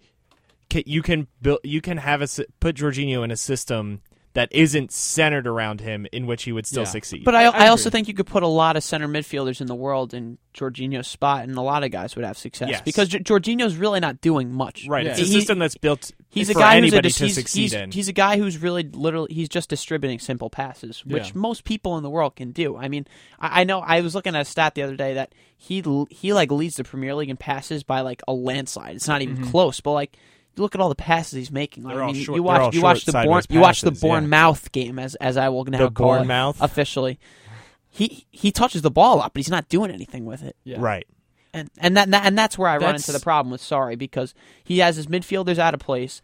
you 0.85 1.01
can 1.01 1.27
build 1.41 1.59
you 1.63 1.81
can 1.81 1.97
have 1.97 2.21
a 2.21 2.27
put 2.59 2.75
Jorginho 2.75 3.23
in 3.23 3.31
a 3.31 3.37
system 3.37 4.01
that 4.33 4.47
isn't 4.53 4.91
centered 4.93 5.45
around 5.45 5.81
him 5.81 6.07
in 6.13 6.25
which 6.25 6.43
he 6.43 6.51
would 6.53 6.65
still 6.65 6.83
Yeah. 6.83 6.89
succeed. 6.89 7.23
But 7.25 7.35
I, 7.35 7.43
I 7.45 7.65
I, 7.65 7.67
also 7.67 7.89
think 7.89 8.07
you 8.07 8.13
could 8.13 8.27
put 8.27 8.43
a 8.43 8.47
lot 8.47 8.77
of 8.77 8.83
center 8.83 9.07
midfielders 9.07 9.59
in 9.59 9.67
the 9.67 9.75
world 9.75 10.13
in 10.13 10.37
Jorginho's 10.53 11.07
spot, 11.07 11.43
and 11.43 11.57
a 11.57 11.61
lot 11.61 11.83
of 11.83 11.91
guys 11.91 12.15
would 12.15 12.23
have 12.23 12.37
success 12.37 12.69
Yes. 12.69 12.81
because 12.81 13.09
J- 13.09 13.19
Jorginho's 13.19 13.75
really 13.75 13.99
not 13.99 14.21
doing 14.21 14.51
much. 14.53 14.87
right, 14.87 15.05
it's 15.05 15.19
a 15.19 15.23
He- 15.23 15.31
system 15.33 15.59
that's 15.59 15.75
built 15.75 16.11
He's 16.29 16.49
a 16.49 16.53
for 16.53 16.59
guy 16.59 16.75
who's 16.79 16.93
a 16.93 16.95
anybody 16.95 17.09
to 17.11 17.23
he's, 17.25 17.35
succeed 17.35 17.61
he's, 17.61 17.73
in. 17.73 17.91
he's 17.91 18.07
a 18.07 18.13
guy 18.13 18.37
who's 18.37 18.57
really 18.57 18.83
literally 18.83 19.33
he's 19.33 19.49
just 19.49 19.69
distributing 19.69 20.17
simple 20.19 20.49
passes, 20.49 21.05
which 21.05 21.27
Yeah. 21.27 21.31
most 21.35 21.65
people 21.65 21.97
in 21.97 22.03
the 22.03 22.09
world 22.09 22.37
can 22.37 22.51
do. 22.51 22.77
I 22.77 22.87
mean, 22.87 23.05
I, 23.39 23.61
I 23.61 23.63
know 23.65 23.79
I 23.79 23.99
was 23.99 24.15
looking 24.15 24.33
at 24.35 24.41
a 24.41 24.45
stat 24.45 24.75
the 24.75 24.83
other 24.83 24.95
day 24.95 25.13
that 25.15 25.33
he 25.57 25.83
he 26.09 26.33
like 26.33 26.51
leads 26.51 26.77
the 26.77 26.83
Premier 26.85 27.15
League 27.15 27.29
in 27.29 27.35
passes 27.37 27.83
by 27.83 27.99
like 27.99 28.21
a 28.29 28.33
landslide. 28.33 28.95
It's 28.95 29.07
not 29.09 29.21
even 29.21 29.35
Mm-hmm. 29.37 29.51
close, 29.51 29.81
but 29.81 29.91
like 29.91 30.15
you 30.15 30.21
look 30.57 30.75
at 30.75 30.81
all 30.81 30.89
the 30.89 30.95
passes 30.95 31.33
he's 31.33 31.51
making. 31.51 31.83
Like, 31.83 31.93
They're 31.95 32.03
I 32.03 32.07
all 32.07 32.13
mean, 32.13 32.23
short- 32.23 32.35
you 32.37 32.43
they're 32.43 32.51
all 32.53 32.65
watch 32.65 32.75
you 32.75 32.81
watch 32.81 33.05
the 33.05 33.11
short, 33.11 33.25
Bourne 33.25 33.43
you 33.49 33.59
watch 33.59 33.81
the 33.81 33.91
passes, 33.91 34.03
yeah. 34.03 34.09
Bournemouth 34.09 34.71
game 34.71 34.99
as 34.99 35.15
as 35.15 35.37
I 35.37 35.49
will 35.49 35.65
now 35.65 35.77
The 35.87 35.91
call 35.91 36.15
it 36.15 36.55
officially. 36.61 37.19
He 37.89 38.25
he 38.31 38.51
touches 38.51 38.81
the 38.81 38.91
ball 38.91 39.15
a 39.15 39.17
lot, 39.17 39.33
but 39.33 39.39
he's 39.39 39.49
not 39.49 39.67
doing 39.69 39.91
anything 39.91 40.25
with 40.25 40.43
it. 40.43 40.55
Yeah. 40.63 40.77
Right. 40.79 41.05
And 41.53 41.69
and 41.79 41.97
that 41.97 42.07
and 42.13 42.37
that's 42.37 42.57
where 42.57 42.69
I 42.69 42.77
run 42.77 42.95
into 42.95 43.11
the 43.11 43.19
problem 43.19 43.51
with 43.51 43.61
Sarri 43.61 43.97
because 43.97 44.33
he 44.63 44.79
has 44.79 44.95
his 44.95 45.07
midfielders 45.07 45.57
out 45.57 45.73
of 45.73 45.79
place. 45.81 46.21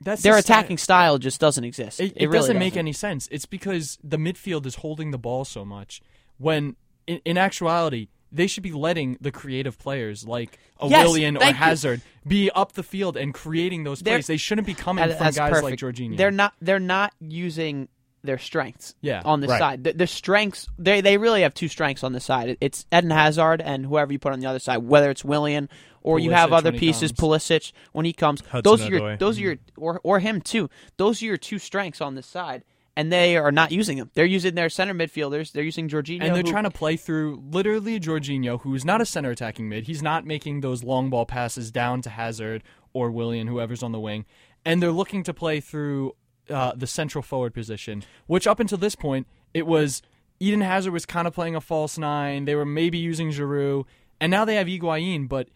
That's 0.00 0.22
Their 0.22 0.34
the 0.36 0.42
stat- 0.42 0.58
attacking 0.60 0.78
style 0.78 1.18
just 1.18 1.40
doesn't 1.40 1.64
exist. 1.64 1.98
It, 2.00 2.12
It, 2.12 2.12
it 2.16 2.26
really 2.26 2.38
doesn't 2.38 2.58
make 2.58 2.72
doesn't. 2.74 2.78
any 2.80 2.92
sense. 2.92 3.28
It's 3.32 3.46
because 3.46 3.98
the 4.04 4.16
midfield 4.18 4.66
is 4.66 4.76
holding 4.76 5.10
the 5.12 5.18
ball 5.18 5.44
so 5.44 5.64
much 5.64 6.02
when, 6.36 6.76
in, 7.06 7.20
in 7.24 7.38
actuality, 7.38 8.08
they 8.34 8.46
should 8.46 8.62
be 8.62 8.72
letting 8.72 9.16
the 9.20 9.30
creative 9.30 9.78
players 9.78 10.26
like 10.26 10.58
a 10.80 10.88
Yes, 10.88 11.06
Willian 11.06 11.36
or 11.36 11.40
thank 11.40 11.56
you. 11.56 11.62
Hazard 11.62 12.00
be 12.26 12.50
up 12.50 12.72
the 12.72 12.82
field 12.82 13.16
and 13.16 13.32
creating 13.32 13.84
those 13.84 14.00
They're- 14.00 14.16
plays. 14.18 14.26
They 14.26 14.36
shouldn't 14.36 14.66
be 14.66 14.74
coming 14.74 15.06
That- 15.08 15.16
from 15.18 15.30
guys 15.32 15.38
perfect. 15.38 15.62
like 15.64 15.78
Jorginho. 15.78 16.16
They're 16.16 16.30
not. 16.30 16.52
They're 16.60 16.78
not 16.80 17.12
using 17.20 17.88
their 18.22 18.38
strengths. 18.38 18.94
Yeah, 19.02 19.20
on 19.24 19.40
this 19.40 19.50
right. 19.50 19.58
side, 19.58 19.84
the, 19.84 19.92
the 19.92 20.06
strengths 20.06 20.66
they 20.78 21.00
they 21.00 21.18
really 21.18 21.42
have 21.42 21.54
two 21.54 21.68
strengths 21.68 22.02
on 22.02 22.12
this 22.12 22.24
side. 22.24 22.48
It- 22.50 22.58
It's 22.60 22.86
Eden 22.92 23.10
Hazard 23.10 23.60
and 23.60 23.86
whoever 23.86 24.12
you 24.12 24.18
put 24.18 24.32
on 24.32 24.40
the 24.40 24.46
other 24.46 24.58
side, 24.58 24.78
whether 24.78 25.10
it's 25.10 25.24
Willian 25.24 25.68
or 26.02 26.18
you 26.18 26.32
have 26.32 26.52
other 26.52 26.72
pieces, 26.72 27.12
comes. 27.12 27.20
Pulisic 27.20 27.72
when 27.92 28.04
he 28.04 28.12
comes. 28.12 28.40
Hudson 28.40 28.62
those 28.62 28.82
are 28.82 28.90
your 28.90 29.00
Odoi. 29.00 29.18
those 29.18 29.38
are 29.38 29.42
your 29.42 29.54
mm-hmm. 29.56 29.82
or 29.82 30.00
or 30.02 30.18
him 30.20 30.40
too. 30.40 30.68
Those 30.96 31.22
are 31.22 31.26
your 31.26 31.36
two 31.36 31.58
strengths 31.58 32.00
on 32.00 32.14
this 32.14 32.26
side, 32.26 32.64
and 32.96 33.12
they 33.12 33.36
are 33.36 33.50
not 33.52 33.72
using 33.72 33.98
them. 33.98 34.10
They're 34.14 34.24
using 34.24 34.54
their 34.54 34.68
center 34.68 34.94
midfielders. 34.94 35.52
They're 35.52 35.64
using 35.64 35.88
Jorginho, 35.88 36.22
and 36.22 36.34
they're 36.34 36.42
who- 36.42 36.50
trying 36.50 36.64
to 36.64 36.70
play 36.70 36.96
through 36.96 37.42
literally 37.50 37.98
Jorginho, 37.98 38.60
who's 38.60 38.84
not 38.84 39.00
a 39.00 39.06
center 39.06 39.30
attacking 39.30 39.68
mid. 39.68 39.84
He's 39.84 40.02
not 40.02 40.24
making 40.24 40.60
those 40.60 40.84
long 40.84 41.10
ball 41.10 41.26
passes 41.26 41.70
down 41.70 42.02
to 42.02 42.10
Hazard 42.10 42.62
or 42.92 43.10
Willian, 43.10 43.46
whoever's 43.48 43.82
on 43.82 43.92
the 43.92 44.00
wing. 44.00 44.24
And 44.64 44.82
they're 44.82 44.92
looking 44.92 45.22
to 45.24 45.34
play 45.34 45.60
through 45.60 46.14
uh, 46.48 46.72
the 46.76 46.86
central 46.86 47.22
forward 47.22 47.54
position, 47.54 48.04
which 48.26 48.46
up 48.46 48.60
until 48.60 48.78
this 48.78 48.94
point, 48.94 49.26
it 49.52 49.66
was 49.66 50.02
Eden 50.40 50.60
Hazard 50.60 50.92
was 50.92 51.06
kind 51.06 51.26
of 51.26 51.34
playing 51.34 51.54
a 51.56 51.60
false 51.60 51.98
nine. 51.98 52.44
They 52.44 52.54
were 52.54 52.64
maybe 52.66 52.98
using 52.98 53.30
Giroud. 53.30 53.84
And 54.20 54.30
now 54.30 54.44
they 54.44 54.54
have 54.56 54.66
Higuain, 54.66 55.28
but 55.28 55.48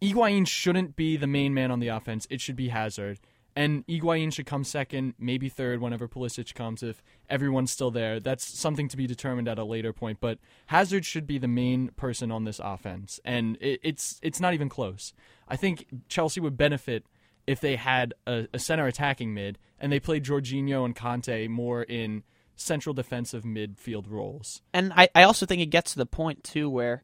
Higuain 0.00 0.46
shouldn't 0.46 0.96
be 0.96 1.16
the 1.16 1.26
main 1.26 1.52
man 1.54 1.70
on 1.70 1.80
the 1.80 1.88
offense. 1.88 2.26
It 2.30 2.40
should 2.40 2.56
be 2.56 2.68
Hazard. 2.68 3.18
And 3.58 3.84
Higuain 3.88 4.32
should 4.32 4.46
come 4.46 4.62
second, 4.62 5.14
maybe 5.18 5.48
third 5.48 5.80
whenever 5.80 6.06
Pulisic 6.06 6.54
comes 6.54 6.80
if 6.80 7.02
everyone's 7.28 7.72
still 7.72 7.90
there. 7.90 8.20
That's 8.20 8.46
something 8.46 8.86
to 8.86 8.96
be 8.96 9.08
determined 9.08 9.48
at 9.48 9.58
a 9.58 9.64
later 9.64 9.92
point. 9.92 10.18
But 10.20 10.38
Hazard 10.66 11.04
should 11.04 11.26
be 11.26 11.38
the 11.38 11.48
main 11.48 11.88
person 11.96 12.30
on 12.30 12.44
this 12.44 12.60
offense, 12.62 13.18
and 13.24 13.58
it, 13.60 13.80
it's 13.82 14.20
it's 14.22 14.38
not 14.38 14.54
even 14.54 14.68
close. 14.68 15.12
I 15.48 15.56
think 15.56 15.86
Chelsea 16.08 16.38
would 16.40 16.56
benefit 16.56 17.04
if 17.48 17.60
they 17.60 17.74
had 17.74 18.14
a, 18.28 18.46
a 18.54 18.60
center 18.60 18.86
attacking 18.86 19.34
mid 19.34 19.58
and 19.80 19.90
they 19.90 19.98
played 19.98 20.22
Jorginho 20.22 20.84
and 20.84 20.94
Kante 20.94 21.48
more 21.48 21.82
in 21.82 22.22
central 22.54 22.94
defensive 22.94 23.42
midfield 23.42 24.08
roles. 24.08 24.62
and 24.72 24.92
I, 24.94 25.08
I 25.16 25.24
also 25.24 25.46
think 25.46 25.62
it 25.62 25.66
gets 25.66 25.92
to 25.94 25.98
the 25.98 26.06
point 26.06 26.44
too 26.44 26.70
where 26.70 27.02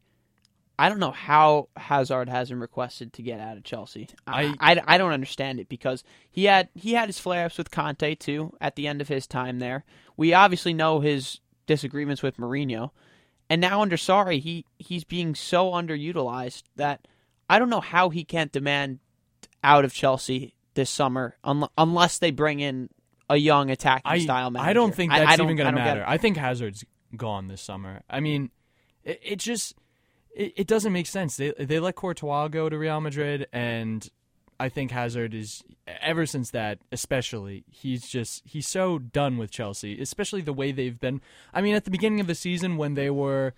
I 0.78 0.88
don't 0.88 0.98
know 0.98 1.12
how 1.12 1.68
Hazard 1.76 2.28
hasn't 2.28 2.60
requested 2.60 3.12
to 3.14 3.22
get 3.22 3.40
out 3.40 3.56
of 3.56 3.64
Chelsea. 3.64 4.08
I, 4.26 4.54
I, 4.58 4.80
I 4.86 4.98
don't 4.98 5.12
understand 5.12 5.60
it 5.60 5.68
because 5.68 6.02
he 6.30 6.44
had 6.44 6.68
he 6.74 6.94
had 6.94 7.08
his 7.08 7.18
flare 7.18 7.46
ups 7.46 7.58
with 7.58 7.70
Conte 7.70 8.14
too 8.16 8.56
at 8.60 8.74
the 8.76 8.88
end 8.88 9.00
of 9.00 9.08
his 9.08 9.26
time 9.26 9.60
there. 9.60 9.84
We 10.16 10.34
obviously 10.34 10.74
know 10.74 11.00
his 11.00 11.40
disagreements 11.66 12.22
with 12.22 12.38
Mourinho, 12.38 12.90
and 13.48 13.60
now 13.60 13.82
under 13.82 13.96
Sarri 13.96 14.40
he 14.40 14.64
he's 14.78 15.04
being 15.04 15.34
so 15.34 15.70
underutilized 15.70 16.64
that 16.76 17.06
I 17.48 17.58
don't 17.58 17.70
know 17.70 17.80
how 17.80 18.10
he 18.10 18.24
can't 18.24 18.50
demand 18.50 18.98
out 19.62 19.84
of 19.84 19.94
Chelsea 19.94 20.54
this 20.74 20.90
summer 20.90 21.36
un- 21.44 21.68
unless 21.78 22.18
they 22.18 22.32
bring 22.32 22.58
in 22.60 22.90
a 23.30 23.36
young 23.36 23.70
attacking 23.70 24.10
I, 24.10 24.18
style 24.18 24.50
manager. 24.50 24.70
I 24.70 24.72
don't 24.72 24.94
think 24.94 25.12
that's 25.12 25.40
I 25.40 25.42
even 25.42 25.56
going 25.56 25.72
to 25.72 25.80
matter. 25.80 26.04
I 26.06 26.18
think 26.18 26.36
Hazard's 26.36 26.84
gone 27.16 27.48
this 27.48 27.62
summer. 27.62 28.02
I 28.10 28.20
mean, 28.20 28.50
it, 29.04 29.20
it 29.22 29.38
just 29.38 29.74
it, 30.34 30.52
it 30.56 30.66
doesn't 30.66 30.92
make 30.92 31.06
sense. 31.06 31.36
They 31.36 31.52
they 31.58 31.78
let 31.80 31.94
Courtois 31.94 32.48
go 32.48 32.68
to 32.68 32.76
Real 32.76 33.00
Madrid, 33.00 33.46
and 33.52 34.08
I 34.58 34.68
think 34.68 34.90
Hazard 34.90 35.34
is 35.34 35.62
ever 35.86 36.26
since 36.26 36.50
that, 36.50 36.78
especially 36.92 37.64
he's 37.70 38.08
just 38.08 38.42
he's 38.44 38.68
so 38.68 38.98
done 38.98 39.38
with 39.38 39.50
Chelsea, 39.50 40.00
especially 40.00 40.42
the 40.42 40.52
way 40.52 40.72
they've 40.72 40.98
been. 40.98 41.20
I 41.52 41.60
mean, 41.60 41.74
at 41.74 41.84
the 41.84 41.90
beginning 41.90 42.20
of 42.20 42.26
the 42.26 42.34
season 42.34 42.76
when 42.76 42.94
they 42.94 43.10
were 43.10 43.54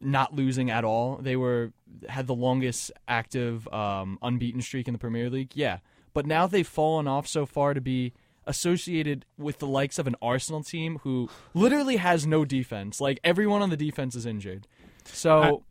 not 0.00 0.34
losing 0.34 0.70
at 0.70 0.84
all, 0.84 1.16
they 1.16 1.36
were 1.36 1.72
had 2.08 2.26
the 2.26 2.34
longest 2.34 2.92
active 3.08 3.66
um, 3.68 4.18
unbeaten 4.22 4.60
streak 4.60 4.88
in 4.88 4.92
the 4.92 4.98
Premier 4.98 5.30
League. 5.30 5.52
Yeah, 5.54 5.78
but 6.12 6.26
now 6.26 6.46
they've 6.46 6.66
fallen 6.66 7.08
off 7.08 7.26
so 7.26 7.46
far 7.46 7.74
to 7.74 7.80
be 7.80 8.12
associated 8.48 9.24
with 9.36 9.58
the 9.58 9.66
likes 9.66 9.98
of 9.98 10.06
an 10.06 10.14
Arsenal 10.22 10.62
team 10.62 11.00
who 11.02 11.28
literally 11.52 11.96
has 11.96 12.26
no 12.26 12.44
defense. 12.44 13.00
Like 13.00 13.18
everyone 13.24 13.62
on 13.62 13.70
the 13.70 13.76
defense 13.76 14.14
is 14.14 14.24
injured. 14.24 14.68
So 15.04 15.64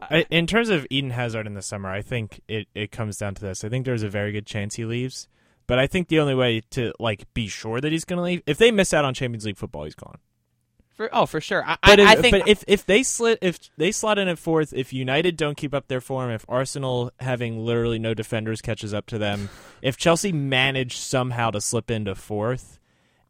I, 0.00 0.26
in 0.30 0.46
terms 0.46 0.68
of 0.68 0.86
Eden 0.90 1.10
Hazard 1.10 1.46
in 1.46 1.54
the 1.54 1.62
summer, 1.62 1.90
I 1.90 2.02
think 2.02 2.40
it, 2.48 2.68
it 2.74 2.90
comes 2.90 3.16
down 3.16 3.34
to 3.34 3.42
this. 3.42 3.64
I 3.64 3.68
think 3.68 3.84
there's 3.84 4.02
a 4.02 4.08
very 4.08 4.32
good 4.32 4.46
chance 4.46 4.74
he 4.74 4.84
leaves, 4.84 5.28
but 5.66 5.78
I 5.78 5.86
think 5.86 6.08
the 6.08 6.20
only 6.20 6.34
way 6.34 6.62
to 6.70 6.92
like 6.98 7.32
be 7.34 7.48
sure 7.48 7.80
that 7.80 7.92
he's 7.92 8.04
going 8.04 8.16
to 8.18 8.22
leave 8.22 8.42
if 8.46 8.58
they 8.58 8.70
miss 8.70 8.94
out 8.94 9.04
on 9.04 9.14
Champions 9.14 9.44
League 9.44 9.56
football, 9.56 9.84
he's 9.84 9.94
gone. 9.94 10.18
For, 10.96 11.08
oh, 11.14 11.24
for 11.24 11.40
sure. 11.40 11.64
I, 11.66 11.78
But, 11.82 11.98
if, 11.98 12.08
I 12.08 12.16
think 12.16 12.38
but 12.38 12.48
if 12.48 12.62
if 12.66 12.84
they 12.84 13.02
slid 13.02 13.38
if 13.40 13.58
they 13.78 13.90
slot 13.90 14.18
in 14.18 14.28
at 14.28 14.38
fourth, 14.38 14.74
if 14.74 14.92
United 14.92 15.36
don't 15.36 15.56
keep 15.56 15.72
up 15.72 15.88
their 15.88 16.02
form, 16.02 16.30
if 16.30 16.44
Arsenal 16.46 17.10
having 17.20 17.64
literally 17.64 17.98
no 17.98 18.12
defenders 18.12 18.60
catches 18.60 18.92
up 18.92 19.06
to 19.06 19.18
them, 19.18 19.48
if 19.82 19.96
Chelsea 19.96 20.30
manage 20.30 20.98
somehow 20.98 21.50
to 21.52 21.60
slip 21.60 21.90
into 21.90 22.14
fourth, 22.14 22.78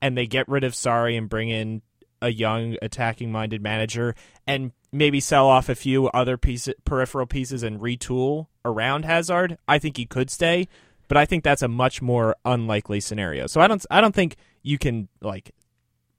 and 0.02 0.18
they 0.18 0.26
get 0.26 0.48
rid 0.48 0.64
of 0.64 0.72
Sarri 0.72 1.16
and 1.16 1.28
bring 1.28 1.48
in 1.48 1.82
a 2.20 2.30
young 2.30 2.76
attacking 2.82 3.30
minded 3.30 3.62
manager 3.62 4.14
and 4.46 4.72
maybe 4.92 5.20
sell 5.20 5.46
off 5.46 5.68
a 5.68 5.74
few 5.74 6.08
other 6.08 6.36
piece, 6.36 6.68
peripheral 6.84 7.26
pieces 7.26 7.62
and 7.62 7.80
retool 7.80 8.46
around 8.64 9.04
Hazard, 9.04 9.58
I 9.68 9.78
think 9.78 9.96
he 9.96 10.06
could 10.06 10.30
stay. 10.30 10.68
But 11.08 11.16
I 11.16 11.26
think 11.26 11.42
that's 11.42 11.62
a 11.62 11.68
much 11.68 12.00
more 12.00 12.36
unlikely 12.44 13.00
scenario. 13.00 13.48
So 13.48 13.60
I 13.60 13.66
don't 13.66 13.84
I 13.90 14.00
don't 14.00 14.14
think 14.14 14.36
you 14.62 14.78
can 14.78 15.08
like 15.20 15.52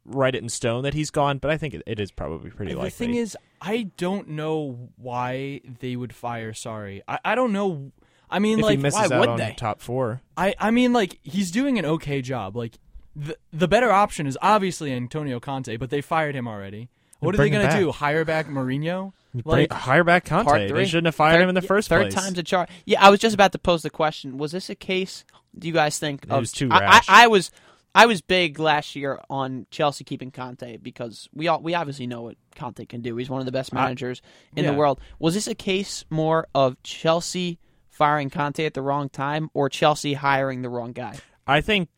write 0.06 0.36
it 0.36 0.44
in 0.44 0.50
stone 0.50 0.84
that 0.84 0.94
he's 0.94 1.12
gone, 1.12 1.38
but 1.38 1.50
I 1.50 1.58
think 1.58 1.74
it, 1.74 1.84
it 1.86 2.00
is 2.00 2.12
probably 2.12 2.50
pretty 2.50 2.74
the 2.74 2.78
likely. 2.78 2.90
The 2.90 2.96
thing 2.96 3.16
is, 3.16 3.38
I 3.62 3.84
don't 3.96 4.30
know 4.30 4.90
why 4.98 5.62
they 5.80 5.96
would 5.96 6.14
fire. 6.14 6.52
Sarri, 6.52 7.02
I, 7.08 7.20
I 7.24 7.36
don't 7.36 7.54
know. 7.54 7.92
I 8.30 8.40
mean, 8.40 8.60
if 8.60 8.66
like 8.66 8.80
he 8.80 8.90
why 8.90 9.06
out 9.06 9.20
would 9.20 9.30
on 9.30 9.38
they? 9.38 9.54
top 9.58 9.82
four, 9.82 10.22
I, 10.36 10.56
I 10.60 10.72
mean, 10.72 10.92
like 10.94 11.20
he's 11.22 11.52
doing 11.52 11.78
an 11.80 11.86
okay 11.86 12.22
job. 12.22 12.56
Like 12.58 12.78
the 13.16 13.38
the 13.54 13.68
better 13.68 13.92
option 13.92 14.28
is 14.28 14.38
obviously 14.42 14.92
Antonio 14.92 15.40
Conte, 15.40 15.78
but 15.78 15.90
they 15.90 16.02
fired 16.02 16.36
him 16.36 16.48
already. 16.48 16.90
What 17.22 17.36
are 17.36 17.38
they 17.38 17.50
going 17.50 17.70
to 17.70 17.78
do? 17.78 17.92
Hire 17.92 18.26
back 18.26 18.48
Mourinho? 18.48 19.14
Bring- 19.34 19.70
hire 19.72 20.04
back 20.04 20.26
Conte. 20.26 20.72
They 20.72 20.86
shouldn't 20.86 21.06
have 21.06 21.16
fired 21.16 21.36
Third- 21.36 21.44
him 21.44 21.50
in 21.50 21.56
the 21.56 21.62
first 21.62 21.88
third 21.88 22.12
place. 22.12 22.14
time's 22.14 22.38
a 22.38 22.44
charm. 22.44 22.68
Yeah, 22.86 23.02
I 23.02 23.10
was 23.10 23.20
just 23.20 23.34
about 23.34 23.54
to 23.54 23.60
pose 23.60 23.82
the 23.82 23.90
question: 23.90 24.38
Was 24.38 24.52
this 24.52 24.70
a 24.70 24.76
case? 24.76 25.24
Do 25.58 25.68
you 25.68 25.74
guys 25.74 25.98
think 26.00 26.24
It 26.26 26.32
of? 26.32 26.40
was 26.40 26.52
too 26.52 26.68
I, 26.70 26.80
rash. 26.80 27.10
I, 27.10 27.24
I 27.24 27.28
was, 27.28 27.52
I 27.94 28.06
was 28.06 28.22
big 28.22 28.60
last 28.60 28.96
year 28.96 29.20
on 29.30 29.68
Chelsea 29.72 30.04
keeping 30.04 30.32
Conte 30.32 30.78
because 30.78 31.30
we 31.34 31.48
all 31.48 31.62
we 31.62 31.74
obviously 31.76 32.08
know 32.08 32.24
what 32.24 32.36
Conte 32.56 32.86
can 32.86 33.02
do. 33.02 33.16
He's 33.16 33.30
one 33.30 33.40
of 33.40 33.46
the 33.46 33.52
best 33.54 33.72
managers 33.74 34.22
in 34.56 34.66
yeah. 34.66 34.72
the 34.72 34.78
world. 34.78 35.00
Was 35.20 35.34
this 35.34 35.48
a 35.48 35.56
case 35.56 36.04
more 36.10 36.48
of 36.54 36.82
Chelsea 36.84 37.60
firing 37.90 38.30
Conte 38.30 38.66
at 38.66 38.74
the 38.74 38.82
wrong 38.82 39.10
time 39.10 39.50
or 39.54 39.70
Chelsea 39.70 40.14
hiring 40.14 40.62
the 40.62 40.70
wrong 40.70 40.92
guy? 40.92 41.18
I 41.48 41.62
think 41.62 41.90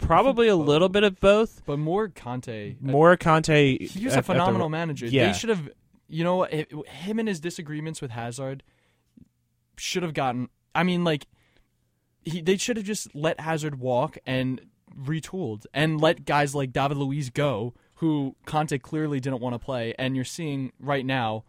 probably 0.00 0.48
a 0.48 0.56
little 0.56 0.88
bit 0.88 1.02
of 1.04 1.20
both. 1.20 1.62
but 1.66 1.78
more 1.78 2.08
Conte. 2.08 2.72
Uh, 2.72 2.74
more 2.80 3.16
Conte. 3.16 3.78
He's 3.78 3.96
a 4.06 4.10
at 4.10 4.14
the- 4.16 4.22
phenomenal 4.22 4.68
manager. 4.68 5.06
yeah. 5.06 5.26
They 5.32 5.38
should 5.38 5.50
have, 5.50 5.68
you 6.08 6.24
know, 6.24 6.44
it- 6.44 6.70
him 6.88 7.18
and 7.18 7.28
his 7.28 7.40
disagreements 7.40 8.00
with 8.00 8.10
Hazard 8.10 8.62
should 9.76 10.02
have 10.02 10.14
gotten. 10.14 10.48
I 10.74 10.82
mean, 10.82 11.04
like, 11.04 11.26
he 12.22 12.40
they 12.40 12.56
should 12.56 12.76
have 12.76 12.86
just 12.86 13.14
let 13.14 13.40
Hazard 13.40 13.80
walk 13.80 14.18
and 14.26 14.60
retooled 14.98 15.64
and 15.72 16.00
let 16.00 16.24
guys 16.24 16.54
like 16.54 16.72
David 16.72 16.96
Luiz 16.98 17.30
go, 17.30 17.74
who 17.94 18.36
Conte 18.44 18.76
clearly 18.78 19.20
didn't 19.20 19.40
want 19.40 19.54
to 19.54 19.58
play. 19.58 19.94
And 19.98 20.16
you're 20.16 20.24
seeing 20.24 20.72
right 20.78 21.04
now, 21.06 21.44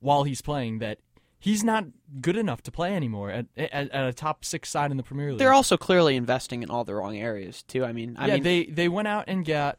while 0.00 0.24
he's 0.24 0.42
playing, 0.42 0.78
that 0.80 0.98
he's 1.38 1.62
not 1.64 1.84
good 2.20 2.36
enough 2.36 2.62
to 2.62 2.70
play 2.72 2.94
anymore 2.94 3.30
at, 3.30 3.46
at, 3.56 3.90
at 3.90 4.08
a 4.08 4.12
top 4.12 4.44
six 4.44 4.68
side 4.70 4.90
in 4.90 4.96
the 4.96 5.02
Premier 5.02 5.30
League. 5.30 5.38
They're 5.38 5.52
also 5.52 5.76
clearly 5.76 6.16
investing 6.16 6.62
in 6.62 6.70
all 6.70 6.84
the 6.84 6.94
wrong 6.94 7.16
areas 7.16 7.62
too. 7.62 7.84
I 7.84 7.92
mean, 7.92 8.16
I 8.18 8.26
yeah, 8.28 8.34
mean, 8.34 8.42
they 8.42 8.64
they 8.66 8.88
went 8.88 9.08
out 9.08 9.24
and 9.28 9.44
got 9.44 9.78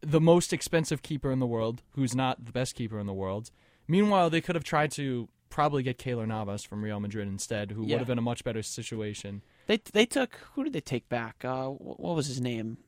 the 0.00 0.20
most 0.20 0.52
expensive 0.52 1.02
keeper 1.02 1.30
in 1.30 1.38
the 1.38 1.46
world, 1.46 1.82
who's 1.94 2.14
not 2.14 2.44
the 2.44 2.52
best 2.52 2.74
keeper 2.74 2.98
in 2.98 3.06
the 3.06 3.12
world. 3.14 3.50
Meanwhile, 3.86 4.30
they 4.30 4.40
could 4.40 4.54
have 4.54 4.64
tried 4.64 4.90
to 4.92 5.28
probably 5.48 5.82
get 5.82 5.98
Keylor 5.98 6.26
Navas 6.26 6.64
from 6.64 6.82
Real 6.82 6.98
Madrid 6.98 7.28
instead, 7.28 7.72
who 7.72 7.82
Yeah. 7.86 7.94
would 7.94 7.98
have 8.00 8.08
been 8.08 8.18
a 8.18 8.22
much 8.22 8.42
better 8.42 8.62
situation. 8.62 9.42
They 9.66 9.80
they 9.92 10.06
took 10.06 10.36
who 10.54 10.64
did 10.64 10.72
they 10.72 10.80
take 10.80 11.08
back? 11.08 11.44
Uh, 11.44 11.66
what 11.68 12.16
was 12.16 12.26
his 12.26 12.40
name? 12.40 12.78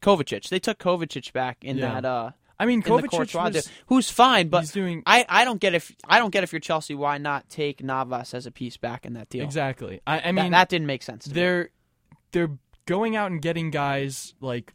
Kovacic. 0.00 0.48
They 0.48 0.58
took 0.58 0.78
Kovacic 0.78 1.32
back 1.32 1.58
in 1.62 1.76
Yeah. 1.78 1.92
that 2.00 2.04
uh 2.04 2.30
I 2.58 2.66
mean, 2.66 2.82
Kovacic 2.82 3.34
was, 3.34 3.68
who's 3.86 4.10
fine, 4.10 4.48
but 4.48 4.70
doing 4.72 5.02
I, 5.06 5.24
I 5.28 5.44
don't 5.44 5.60
get 5.60 5.74
if 5.74 5.94
I 6.06 6.18
don't 6.18 6.30
get 6.30 6.44
if 6.44 6.52
you're 6.52 6.60
Chelsea, 6.60 6.94
why 6.94 7.18
not 7.18 7.48
take 7.48 7.82
Navas 7.82 8.32
as 8.34 8.46
a 8.46 8.50
piece 8.50 8.76
back 8.76 9.04
in 9.04 9.14
that 9.14 9.28
deal? 9.28 9.44
exactly. 9.44 10.00
I, 10.06 10.20
I 10.20 10.32
mean, 10.32 10.52
that, 10.52 10.68
didn't 10.68 10.86
make 10.86 11.02
sense. 11.02 11.24
To 11.24 11.30
they're 11.34 11.70
they're 12.32 12.50
going 12.86 13.16
out 13.16 13.30
and 13.30 13.42
getting 13.42 13.70
guys 13.70 14.34
like 14.40 14.72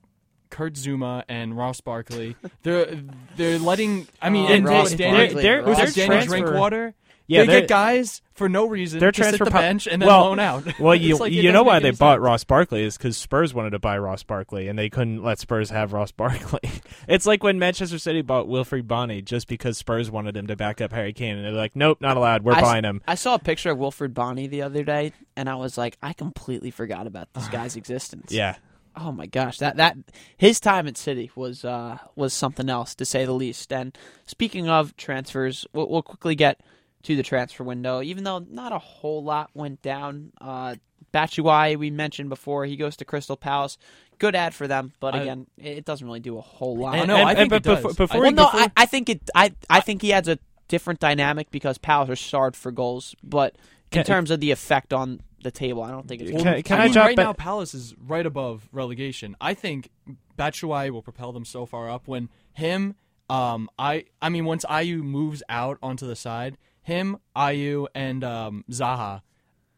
Kurt 0.49 0.73
Zouma 0.73 1.23
and 1.29 1.55
Ross 1.57 1.79
Barkley. 1.81 2.35
they're 2.63 3.01
they're 3.37 3.59
letting. 3.59 4.07
I 4.21 4.29
mean, 4.29 4.47
Oh, 4.49 4.53
and 4.53 4.65
Ross 4.65 4.93
Danny, 4.93 5.17
Barkley, 5.17 5.43
they're- 5.43 5.63
who's 5.63 5.77
Ross 5.77 5.93
transfer-. 5.93 6.29
Drinkwater. 6.37 6.95
Yeah, 7.29 7.45
they 7.45 7.59
get 7.61 7.69
guys 7.69 8.21
for 8.33 8.49
no 8.49 8.65
reason 8.65 8.99
Their 8.99 9.11
to 9.11 9.15
sit 9.15 9.21
transfer 9.23 9.45
the 9.45 9.51
po- 9.51 9.59
bench 9.59 9.87
and 9.87 10.01
then 10.01 10.07
well- 10.07 10.25
loan 10.25 10.39
out. 10.39 10.63
Well, 10.79 10.95
you 10.95 11.15
like 11.17 11.31
you 11.31 11.51
know 11.51 11.63
why 11.63 11.79
they 11.79 11.89
any 11.89 11.97
bought 11.97 12.15
sense. 12.15 12.23
Ross 12.23 12.43
Barkley 12.43 12.83
is 12.83 12.97
because 12.97 13.17
Spurs 13.17 13.53
wanted 13.53 13.69
to 13.71 13.79
buy 13.79 13.97
Ross 13.99 14.23
Barkley 14.23 14.67
and 14.67 14.79
they 14.79 14.89
couldn't 14.89 15.23
let 15.23 15.37
Spurs 15.39 15.69
have 15.69 15.93
Ross 15.93 16.11
Barkley. 16.13 16.59
it's 17.07 17.25
like 17.25 17.43
when 17.43 17.59
Manchester 17.59 17.99
City 17.99 18.21
bought 18.21 18.47
Wilfried 18.47 18.87
Bony 18.87 19.21
just 19.21 19.47
because 19.47 19.77
Spurs 19.77 20.09
wanted 20.09 20.35
him 20.35 20.47
to 20.47 20.55
back 20.55 20.81
up 20.81 20.91
Harry 20.91 21.13
Kane 21.13 21.35
and 21.37 21.45
they're 21.45 21.51
like, 21.51 21.75
nope, 21.75 21.99
not 22.01 22.17
allowed. 22.17 22.43
We're 22.43 22.53
I 22.53 22.57
s- 22.57 22.63
buying 22.63 22.83
him. 22.83 23.01
I 23.07 23.15
saw 23.15 23.35
a 23.35 23.39
picture 23.39 23.69
of 23.71 23.77
Wilfred 23.77 24.13
Bony 24.13 24.47
the 24.47 24.63
other 24.63 24.83
day, 24.83 25.13
and 25.35 25.47
I 25.49 25.55
was 25.55 25.77
like, 25.77 25.97
I 26.01 26.13
completely 26.13 26.71
forgot 26.71 27.05
about 27.07 27.31
this 27.33 27.47
guy's 27.49 27.75
existence. 27.75 28.31
Yeah, 28.31 28.55
Oh 28.95 29.11
my 29.11 29.27
gosh, 29.27 29.59
that 29.59 29.77
that 29.77 29.95
his 30.35 30.59
time 30.59 30.87
at 30.87 30.97
City 30.97 31.29
was 31.35 31.63
uh 31.63 31.99
was 32.15 32.33
something 32.33 32.69
else 32.69 32.95
to 32.95 33.05
say 33.05 33.23
the 33.23 33.31
least. 33.33 33.71
And 33.71 33.95
speaking 34.25 34.67
of 34.67 34.97
transfers, 34.97 35.65
we'll, 35.73 35.87
we'll 35.87 36.01
quickly 36.01 36.35
get 36.35 36.59
to 37.03 37.15
the 37.15 37.23
transfer 37.23 37.63
window. 37.63 38.01
Even 38.01 38.23
though 38.23 38.39
not 38.39 38.71
a 38.71 38.79
whole 38.79 39.23
lot 39.23 39.49
went 39.53 39.81
down, 39.81 40.31
uh, 40.41 40.75
Batshuayi 41.13 41.77
we 41.77 41.89
mentioned 41.89 42.29
before 42.29 42.65
he 42.65 42.75
goes 42.75 42.95
to 42.97 43.05
Crystal 43.05 43.37
Palace. 43.37 43.77
Good 44.19 44.35
ad 44.35 44.53
for 44.53 44.67
them, 44.67 44.91
but 44.99 45.15
I- 45.15 45.21
again, 45.21 45.47
it 45.57 45.85
doesn't 45.85 46.05
really 46.05 46.19
do 46.19 46.37
a 46.37 46.41
whole 46.41 46.77
lot. 46.77 46.95
I 46.95 47.05
know, 47.05 47.23
I 47.23 47.35
think 47.35 47.49
but 47.49 47.55
it 47.57 47.63
does. 47.63 47.77
before, 47.77 47.93
before 47.93 48.21
well, 48.21 48.31
no, 48.31 48.45
before- 48.45 48.59
I, 48.59 48.71
I 48.77 48.85
think 48.85 49.09
it. 49.09 49.29
I 49.33 49.53
I 49.69 49.79
think 49.79 50.01
he 50.01 50.11
adds 50.13 50.27
a 50.27 50.37
different 50.67 50.99
dynamic 50.99 51.49
because 51.51 51.77
Palace 51.77 52.09
are 52.09 52.15
starved 52.17 52.55
for 52.55 52.71
goals, 52.71 53.15
but 53.23 53.55
in 53.91 54.03
terms 54.03 54.29
of 54.29 54.39
the 54.39 54.51
effect 54.51 54.93
on 54.93 55.21
the 55.41 55.51
table, 55.51 55.81
I 55.81 55.89
don't 55.89 56.05
think 56.07 56.21
it's. 56.21 56.31
Can- 56.31 56.43
gonna- 56.43 56.61
can 56.63 56.79
I 56.79 56.83
I 56.83 56.87
mean, 56.87 56.95
right 56.97 57.15
ba- 57.15 57.23
now 57.23 57.33
Palace 57.33 57.73
is 57.73 57.95
right 58.05 58.25
above 58.25 58.67
relegation. 58.73 59.37
I 59.39 59.53
think 59.53 59.89
Batshuayi 60.37 60.89
will 60.91 61.01
propel 61.01 61.31
them 61.31 61.45
so 61.45 61.65
far 61.65 61.89
up 61.89 62.07
when 62.07 62.29
him, 62.53 62.95
um, 63.29 63.69
I, 63.79 64.05
I 64.21 64.29
mean, 64.29 64.43
once 64.45 64.65
Ayew 64.65 65.01
moves 65.01 65.41
out 65.49 65.77
onto 65.81 66.05
the 66.05 66.15
side, 66.15 66.57
him, 66.89 67.17
Ayew, 67.35 67.87
and 67.95 68.23
um, 68.23 68.65
Zaha 68.69 69.21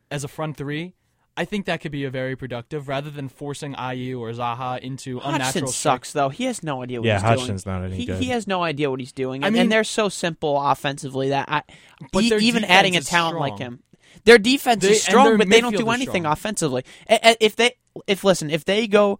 as 0.10 0.24
a 0.24 0.28
front 0.28 0.58
three. 0.58 0.96
I 1.38 1.46
think 1.46 1.66
that 1.68 1.80
could 1.80 1.94
be 1.94 2.04
a 2.04 2.10
very 2.10 2.36
productive 2.36 2.88
rather 2.90 3.10
than 3.10 3.30
forcing 3.30 3.74
Ayew 3.74 4.20
or 4.20 4.32
Zaha 4.32 4.80
into 4.80 5.20
Hodgson 5.20 5.34
unnatural 5.36 5.72
sucks 5.72 6.12
though. 6.12 6.28
He 6.30 6.44
has 6.46 6.62
no 6.62 6.84
idea 6.84 7.00
what 7.00 7.08
Yeah, 7.08 7.14
he's 7.16 7.22
Hodgson's 7.24 7.64
doing. 7.64 7.76
not 7.82 7.86
any 7.86 7.96
he, 7.96 8.06
good. 8.06 8.18
He 8.22 8.30
has 8.30 8.48
no 8.48 8.62
idea 8.64 8.90
what 8.90 9.00
he's 9.00 9.14
doing. 9.14 9.44
I 9.44 9.48
And, 9.48 9.54
mean- 9.54 9.62
and 9.64 9.72
they're 9.72 9.86
so 9.86 10.10
simple 10.10 10.60
offensively 10.62 11.30
that 11.30 11.48
I, 11.50 11.64
But 12.12 12.24
e- 12.24 12.36
even 12.42 12.66
adding 12.66 12.96
a 12.96 13.00
is 13.00 13.06
talent 13.08 13.40
like 13.40 13.58
him, 13.58 13.82
their 14.26 14.38
defense 14.38 14.84
They- 14.84 14.92
is 14.92 15.04
strong, 15.04 15.38
but 15.38 15.50
they 15.50 15.62
don't 15.62 15.76
do 15.78 15.90
anything 15.90 16.24
strong. 16.24 16.34
offensively. 16.34 16.84
A- 17.10 17.30
a- 17.32 17.38
If 17.46 17.56
they, 17.56 17.72
if 18.08 18.24
listen, 18.26 18.50
if 18.50 18.66
they 18.66 18.86
go, 18.88 19.18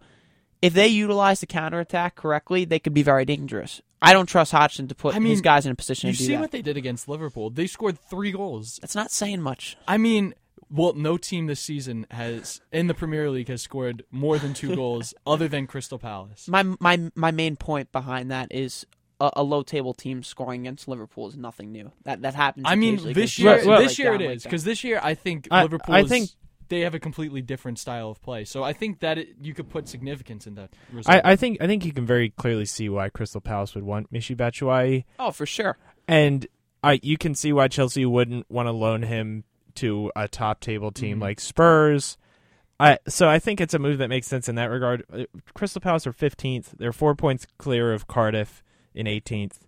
if 0.60 0.74
they 0.74 0.88
utilize 0.88 1.40
the 1.40 1.46
counterattack 1.46 2.14
correctly, 2.14 2.66
they 2.66 2.78
could 2.78 2.94
be 2.94 3.02
very 3.02 3.24
dangerous. 3.24 3.80
I 4.02 4.12
don't 4.12 4.26
trust 4.26 4.52
Hodgson 4.52 4.88
to 4.88 4.94
put 4.94 5.14
I 5.14 5.18
mean, 5.18 5.30
his 5.30 5.40
guys 5.40 5.64
in 5.66 5.72
a 5.72 5.74
position 5.74 6.08
You 6.08 6.12
to 6.14 6.18
do 6.18 6.24
see 6.26 6.32
that. 6.32 6.40
what 6.40 6.50
they 6.50 6.62
did 6.62 6.76
against 6.76 7.08
Liverpool? 7.08 7.50
They 7.50 7.66
scored 7.66 7.98
three 7.98 8.32
goals. 8.32 8.78
That's 8.82 8.94
not 8.94 9.10
saying 9.10 9.40
much. 9.42 9.76
I 9.86 9.96
mean, 9.98 10.34
well, 10.70 10.92
no 10.94 11.16
team 11.16 11.46
this 11.46 11.60
season 11.60 12.06
has 12.10 12.60
in 12.72 12.86
the 12.86 12.94
Premier 12.94 13.30
League 13.30 13.48
has 13.48 13.62
scored 13.62 14.04
more 14.10 14.38
than 14.38 14.54
two 14.54 14.74
goals 14.82 15.14
other 15.26 15.46
than 15.48 15.66
Crystal 15.66 15.98
Palace. 15.98 16.48
My 16.48 16.62
my 16.80 17.10
my 17.14 17.30
main 17.30 17.56
point 17.56 17.92
behind 17.92 18.30
that 18.30 18.48
is 18.50 18.86
a, 19.20 19.30
a 19.36 19.42
low 19.42 19.62
table 19.62 19.94
team 19.94 20.22
scoring 20.22 20.62
against 20.62 20.88
Liverpool 20.88 21.28
is 21.28 21.36
nothing 21.36 21.70
new. 21.72 21.92
That 22.04 22.22
that 22.22 22.34
happens. 22.34 22.64
I 22.68 22.74
mean, 22.74 22.96
this 23.12 23.38
year, 23.38 23.56
teams 23.56 23.66
well- 23.66 23.76
break 23.78 23.88
this 23.88 23.98
year 23.98 24.14
it 24.14 24.18
down 24.18 24.26
like 24.28 24.36
is 24.38 24.42
that. 24.42 24.48
because 24.48 24.64
this 24.64 24.82
year 24.82 24.98
I 25.02 25.14
think 25.14 25.46
I- 25.50 25.62
Liverpool. 25.62 25.94
I 25.94 26.00
is- 26.00 26.08
think- 26.08 26.30
they 26.68 26.80
have 26.80 26.94
a 26.94 26.98
completely 27.00 27.42
different 27.42 27.78
style 27.78 28.10
of 28.10 28.20
play. 28.22 28.44
So 28.44 28.62
I 28.62 28.72
think 28.72 29.00
that 29.00 29.18
it, 29.18 29.28
you 29.40 29.54
could 29.54 29.68
put 29.68 29.88
significance 29.88 30.46
in 30.46 30.54
that. 30.56 30.70
Result. 30.92 31.16
I, 31.24 31.32
I 31.32 31.36
think 31.36 31.58
I 31.60 31.66
think 31.66 31.84
you 31.84 31.92
can 31.92 32.06
very 32.06 32.30
clearly 32.30 32.64
see 32.64 32.88
why 32.88 33.08
Crystal 33.08 33.40
Palace 33.40 33.74
would 33.74 33.84
want 33.84 34.12
Michy 34.12 34.36
Batshuayi, 34.36 35.04
oh 35.18 35.30
for 35.30 35.46
sure. 35.46 35.76
and 36.08 36.46
I 36.84 36.98
you 37.02 37.16
can 37.18 37.34
see 37.34 37.52
why 37.52 37.68
Chelsea 37.68 38.04
wouldn't 38.06 38.50
want 38.50 38.66
to 38.66 38.72
loan 38.72 39.02
him 39.02 39.44
to 39.76 40.10
a 40.16 40.28
top 40.28 40.60
table 40.60 40.90
team 40.92 41.18
Mhm. 41.18 41.22
like 41.22 41.40
Spurs. 41.40 42.18
I 42.80 42.98
so 43.08 43.28
I 43.28 43.38
think 43.38 43.60
it's 43.60 43.74
a 43.74 43.78
move 43.78 43.98
that 43.98 44.08
makes 44.08 44.26
sense 44.26 44.48
in 44.48 44.56
that 44.56 44.66
regard. 44.70 45.04
Uh, 45.12 45.24
Crystal 45.54 45.80
Palace 45.80 46.06
are 46.06 46.12
15th. 46.12 46.76
They're 46.78 46.92
4 46.92 47.14
points 47.14 47.46
clear 47.58 47.92
of 47.92 48.06
Cardiff 48.08 48.62
in 48.94 49.06
18th. 49.06 49.60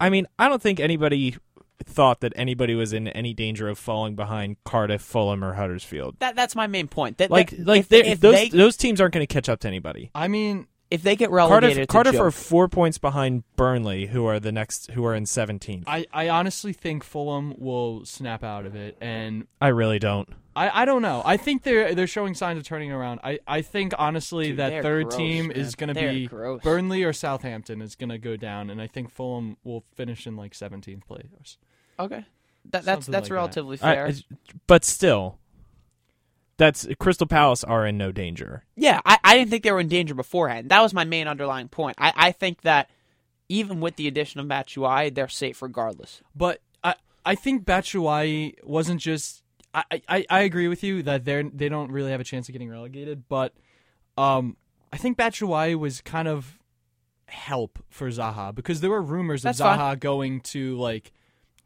I 0.00 0.10
mean, 0.10 0.26
I 0.38 0.48
don't 0.48 0.62
think 0.62 0.80
anybody 0.80 1.36
thought 1.86 2.20
that 2.20 2.32
anybody 2.36 2.74
was 2.74 2.92
in 2.92 3.08
any 3.08 3.34
danger 3.34 3.68
of 3.68 3.78
falling 3.78 4.14
behind 4.14 4.56
Cardiff, 4.64 5.02
Fulham 5.02 5.44
or 5.44 5.54
Huddersfield. 5.54 6.16
That 6.20 6.36
that's 6.36 6.54
my 6.54 6.66
main 6.66 6.88
point. 6.88 7.18
That, 7.18 7.30
Like 7.30 7.50
that- 7.50 7.66
like 7.66 7.80
if, 7.90 8.06
if 8.06 8.20
those 8.20 8.34
they 8.34 8.48
those 8.48 8.76
teams 8.76 9.00
aren't 9.00 9.14
going 9.14 9.26
to 9.26 9.32
catch 9.32 9.48
up 9.48 9.60
to 9.60 9.68
anybody. 9.68 10.10
I 10.14 10.28
mean, 10.28 10.66
if 10.90 11.02
they 11.02 11.16
get 11.16 11.30
relegated, 11.30 11.88
Cardiff 11.88 12.14
Cardiff 12.14 12.20
are 12.20 12.30
4 12.30 12.68
points 12.68 12.98
behind 12.98 13.44
Burnley 13.56 14.06
who 14.06 14.26
are 14.26 14.38
the 14.38 14.52
next 14.52 14.90
who 14.90 15.06
are 15.06 15.14
in 15.14 15.24
17th. 15.24 15.84
I, 15.86 16.04
I 16.12 16.28
honestly 16.28 16.74
think 16.74 17.02
Fulham 17.02 17.54
will 17.56 18.04
snap 18.04 18.44
out 18.44 18.66
of 18.66 18.74
it, 18.76 18.98
and 19.00 19.46
I 19.60 19.68
really 19.68 19.98
don't. 19.98 20.28
I, 20.54 20.82
I 20.82 20.84
don't 20.84 21.00
know. 21.00 21.22
I 21.24 21.38
think 21.38 21.62
they're 21.62 21.94
they're 21.94 22.06
showing 22.06 22.34
signs 22.34 22.58
of 22.58 22.64
turning 22.64 22.92
around. 22.92 23.20
I, 23.24 23.38
I 23.46 23.62
think 23.62 23.94
honestly 23.98 24.48
Dude, 24.48 24.58
that 24.58 24.82
third 24.82 25.04
gross, 25.04 25.16
team 25.16 25.48
man. 25.48 25.56
is 25.56 25.74
going 25.74 25.94
to 25.94 25.98
be 25.98 26.26
gross. 26.26 26.62
Burnley 26.62 27.04
or 27.04 27.14
Southampton 27.14 27.80
is 27.80 27.94
going 27.94 28.10
to 28.10 28.18
go 28.18 28.36
down, 28.36 28.68
and 28.68 28.78
I 28.78 28.86
think 28.86 29.10
Fulham 29.10 29.56
will 29.64 29.84
finish 29.94 30.26
in 30.26 30.36
like 30.36 30.52
17th 30.52 31.06
place. 31.06 31.56
Okay. 32.02 32.24
That, 32.70 32.84
that's 32.84 33.06
Something 33.06 33.12
that's 33.12 33.24
like 33.24 33.28
that. 33.30 33.34
relatively 33.34 33.78
I- 33.82 33.94
fair. 33.94 34.12
but 34.66 34.84
still, 34.84 35.38
that's 36.56 36.86
Crystal 36.98 37.26
Palace 37.26 37.64
are 37.64 37.86
in 37.86 37.98
no 37.98 38.12
danger. 38.12 38.64
yeah, 38.76 39.00
I, 39.04 39.18
I 39.24 39.36
didn't 39.36 39.50
think 39.50 39.64
they 39.64 39.72
were 39.72 39.80
in 39.80 39.88
danger 39.88 40.14
beforehand. 40.14 40.68
That 40.70 40.80
was 40.80 40.94
my 40.94 41.04
main 41.04 41.26
underlying 41.26 41.68
point. 41.68 41.96
I, 41.98 42.12
I 42.14 42.32
think 42.32 42.62
that 42.62 42.88
even 43.48 43.80
with 43.80 43.96
the 43.96 44.06
addition 44.06 44.40
of 44.40 44.46
Batshuayi, 44.46 45.14
they're 45.14 45.28
safe 45.28 45.60
regardless. 45.62 46.20
But 46.36 46.60
I 46.84 46.94
I 47.26 47.34
think 47.34 47.64
Batshuayi 47.64 48.62
wasn't 48.64 49.00
just. 49.00 49.42
I, 49.74 50.02
I, 50.06 50.26
I 50.28 50.40
agree 50.40 50.68
with 50.68 50.84
you 50.84 51.02
that 51.04 51.24
they're 51.24 51.42
they 51.44 51.70
don't 51.70 51.90
really 51.90 52.10
have 52.10 52.20
a 52.20 52.24
chance 52.24 52.46
of 52.48 52.52
getting 52.52 52.68
relegated, 52.68 53.26
but 53.28 53.54
um 54.18 54.56
I 54.92 54.98
think 54.98 55.16
Batshuayi 55.16 55.74
was 55.78 56.02
kind 56.02 56.28
of 56.28 56.58
help 57.26 57.78
for 57.88 58.08
Zaha 58.10 58.54
because 58.54 58.82
there 58.82 58.90
were 58.90 59.00
rumors 59.00 59.42
That's 59.42 59.58
of 59.60 59.66
Zaha 59.66 59.76
fine. 59.78 59.98
going 59.98 60.40
to 60.42 60.76
like 60.76 61.12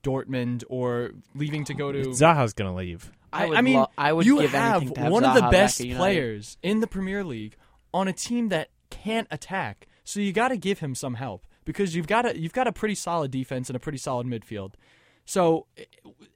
Dortmund 0.06 0.62
or 0.68 1.12
leaving 1.34 1.64
to 1.64 1.74
go 1.74 1.90
to. 1.90 2.02
Zaha's 2.10 2.52
going 2.52 2.70
to 2.70 2.76
leave. 2.76 3.10
I 3.32 3.46
I, 3.46 3.56
I 3.56 3.60
mean, 3.60 3.76
lo- 3.76 3.90
I 3.98 4.12
would 4.12 4.24
you 4.24 4.40
give 4.40 4.52
have, 4.52 4.92
to 4.92 5.00
have 5.00 5.10
one 5.10 5.24
of 5.24 5.34
the 5.34 5.48
best 5.50 5.78
players 5.78 6.58
in 6.62 6.80
the 6.80 6.86
Premier 6.86 7.24
League 7.24 7.56
on 7.92 8.08
a 8.08 8.12
team 8.12 8.48
that 8.48 8.70
can't 8.90 9.26
attack. 9.30 9.88
So 10.04 10.20
you 10.20 10.32
got 10.32 10.48
to 10.48 10.56
give 10.56 10.78
him 10.78 10.94
some 10.94 11.14
help 11.14 11.46
because 11.64 11.94
you've 11.94 12.06
got 12.06 12.26
a 12.26 12.38
you've 12.38 12.52
got 12.52 12.66
a 12.66 12.72
pretty 12.72 12.94
solid 12.94 13.30
defense 13.30 13.68
and 13.68 13.76
a 13.76 13.80
pretty 13.80 13.98
solid 13.98 14.26
midfield. 14.26 14.74
So 15.24 15.66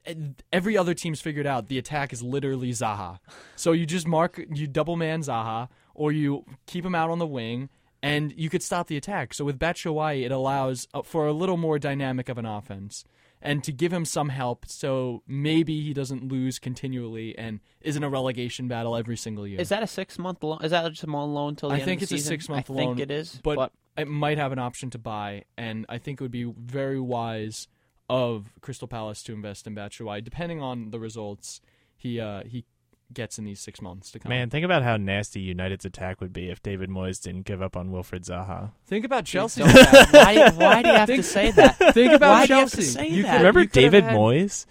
eh, 0.05 0.13
every 0.51 0.77
other 0.77 0.93
team's 0.93 1.21
figured 1.21 1.47
out 1.47 1.69
the 1.69 1.77
attack 1.77 2.11
is 2.13 2.21
literally 2.21 2.71
Zaha. 2.71 3.19
So 3.55 3.71
you 3.71 3.85
just 3.85 4.07
mark 4.07 4.39
you 4.53 4.67
double 4.67 4.97
man 4.97 5.21
Zaha 5.21 5.69
or 5.95 6.11
you 6.11 6.45
keep 6.67 6.85
him 6.85 6.93
out 6.93 7.09
on 7.09 7.19
the 7.19 7.27
wing 7.27 7.69
and 8.03 8.33
you 8.35 8.49
could 8.49 8.61
stop 8.61 8.87
the 8.87 8.97
attack. 8.97 9.33
So 9.33 9.45
with 9.45 9.57
Batshuayi 9.57 10.25
it 10.25 10.31
allows 10.31 10.87
uh, 10.93 11.01
for 11.01 11.27
a 11.27 11.33
little 11.33 11.57
more 11.57 11.79
dynamic 11.79 12.27
of 12.27 12.37
an 12.37 12.45
offense 12.45 13.05
and 13.41 13.63
to 13.63 13.71
give 13.71 13.91
him 13.91 14.05
some 14.05 14.29
help 14.29 14.65
so 14.67 15.23
maybe 15.27 15.81
he 15.81 15.93
doesn't 15.93 16.27
lose 16.27 16.59
continually 16.59 17.37
and 17.37 17.59
is 17.81 17.95
in 17.95 18.03
a 18.03 18.09
relegation 18.09 18.67
battle 18.67 18.95
every 18.95 19.17
single 19.17 19.47
year. 19.47 19.59
Is 19.59 19.69
that 19.69 19.83
a 19.83 19.87
six 19.87 20.19
month 20.19 20.43
loan? 20.43 20.59
Is 20.63 20.71
that 20.71 20.87
just 20.89 21.03
a 21.03 21.07
loan 21.07 21.49
until 21.49 21.69
the 21.69 21.75
end? 21.75 21.81
I 21.81 21.81
end 21.81 21.85
think 21.85 21.99
of 21.99 22.03
it's 22.03 22.11
the 22.11 22.17
a 22.17 22.19
six-month 22.19 22.69
loan. 22.69 22.79
I 22.79 22.85
think 22.85 22.99
it 22.99 23.11
is, 23.11 23.39
but, 23.43 23.55
but 23.55 23.71
it 23.97 24.07
might 24.07 24.37
have 24.37 24.51
an 24.51 24.59
option 24.59 24.89
to 24.91 24.97
buy, 24.97 25.43
and 25.57 25.85
I 25.89 25.97
think 25.97 26.21
it 26.21 26.23
would 26.23 26.31
be 26.31 26.43
very 26.43 26.99
wise 26.99 27.67
of 28.09 28.53
Crystal 28.61 28.87
Palace 28.87 29.23
to 29.23 29.33
invest 29.33 29.67
in 29.67 29.75
Batshuayi, 29.75 30.23
depending 30.23 30.61
on 30.61 30.91
the 30.91 30.99
results 30.99 31.61
he 31.95 32.19
uh, 32.19 32.43
he 32.45 32.65
gets 33.13 33.37
in 33.39 33.45
these 33.45 33.59
six 33.59 33.81
months 33.81 34.11
to 34.11 34.19
come. 34.19 34.29
Man, 34.29 34.49
think 34.49 34.63
about 34.65 34.83
how 34.83 34.97
nasty 34.97 35.39
United's 35.41 35.85
attack 35.85 36.21
would 36.21 36.33
be 36.33 36.49
if 36.49 36.61
David 36.63 36.89
Moyes 36.89 37.21
didn't 37.21 37.43
give 37.45 37.61
up 37.61 37.75
on 37.77 37.89
Wilfried 37.91 38.25
Zaha. 38.25 38.71
think 38.85 39.05
about 39.05 39.25
Chelsea. 39.25 39.61
Don't- 39.61 39.73
why, 39.73 40.49
why 40.51 40.81
do 40.81 40.89
you 40.89 40.95
have 40.95 41.07
to 41.07 41.23
say 41.23 41.51
that? 41.51 41.77
Think 41.93 42.13
about 42.13 42.29
Why 42.31 42.47
do 42.47 42.53
you 42.53 42.59
have 42.59 42.71
Chelsea. 42.71 42.77
to 42.77 42.83
say 42.87 43.07
You 43.09 43.23
that? 43.23 43.31
could- 43.31 43.37
Remember 43.39 43.61
you 43.61 43.67
David 43.67 44.03
had- 44.05 44.15
Moyes? 44.15 44.65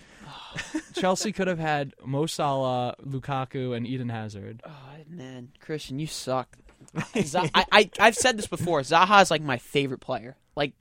Chelsea 0.94 1.32
could 1.32 1.46
have 1.48 1.58
had 1.58 1.94
Mo 2.04 2.26
Salah, 2.26 2.96
Lukaku, 3.04 3.76
and 3.76 3.86
Eden 3.86 4.08
Hazard. 4.08 4.62
Oh 4.66 4.72
man, 5.08 5.48
Christian, 5.60 5.98
you 5.98 6.06
suck. 6.06 6.56
Za- 7.22 7.48
I, 7.54 7.64
I 7.70 7.90
I've 8.00 8.16
said 8.16 8.36
this 8.36 8.46
before. 8.46 8.80
Zaha 8.80 9.22
is 9.22 9.30
like 9.30 9.42
my 9.42 9.58
favorite 9.58 10.00
player. 10.00 10.36
Like 10.56 10.72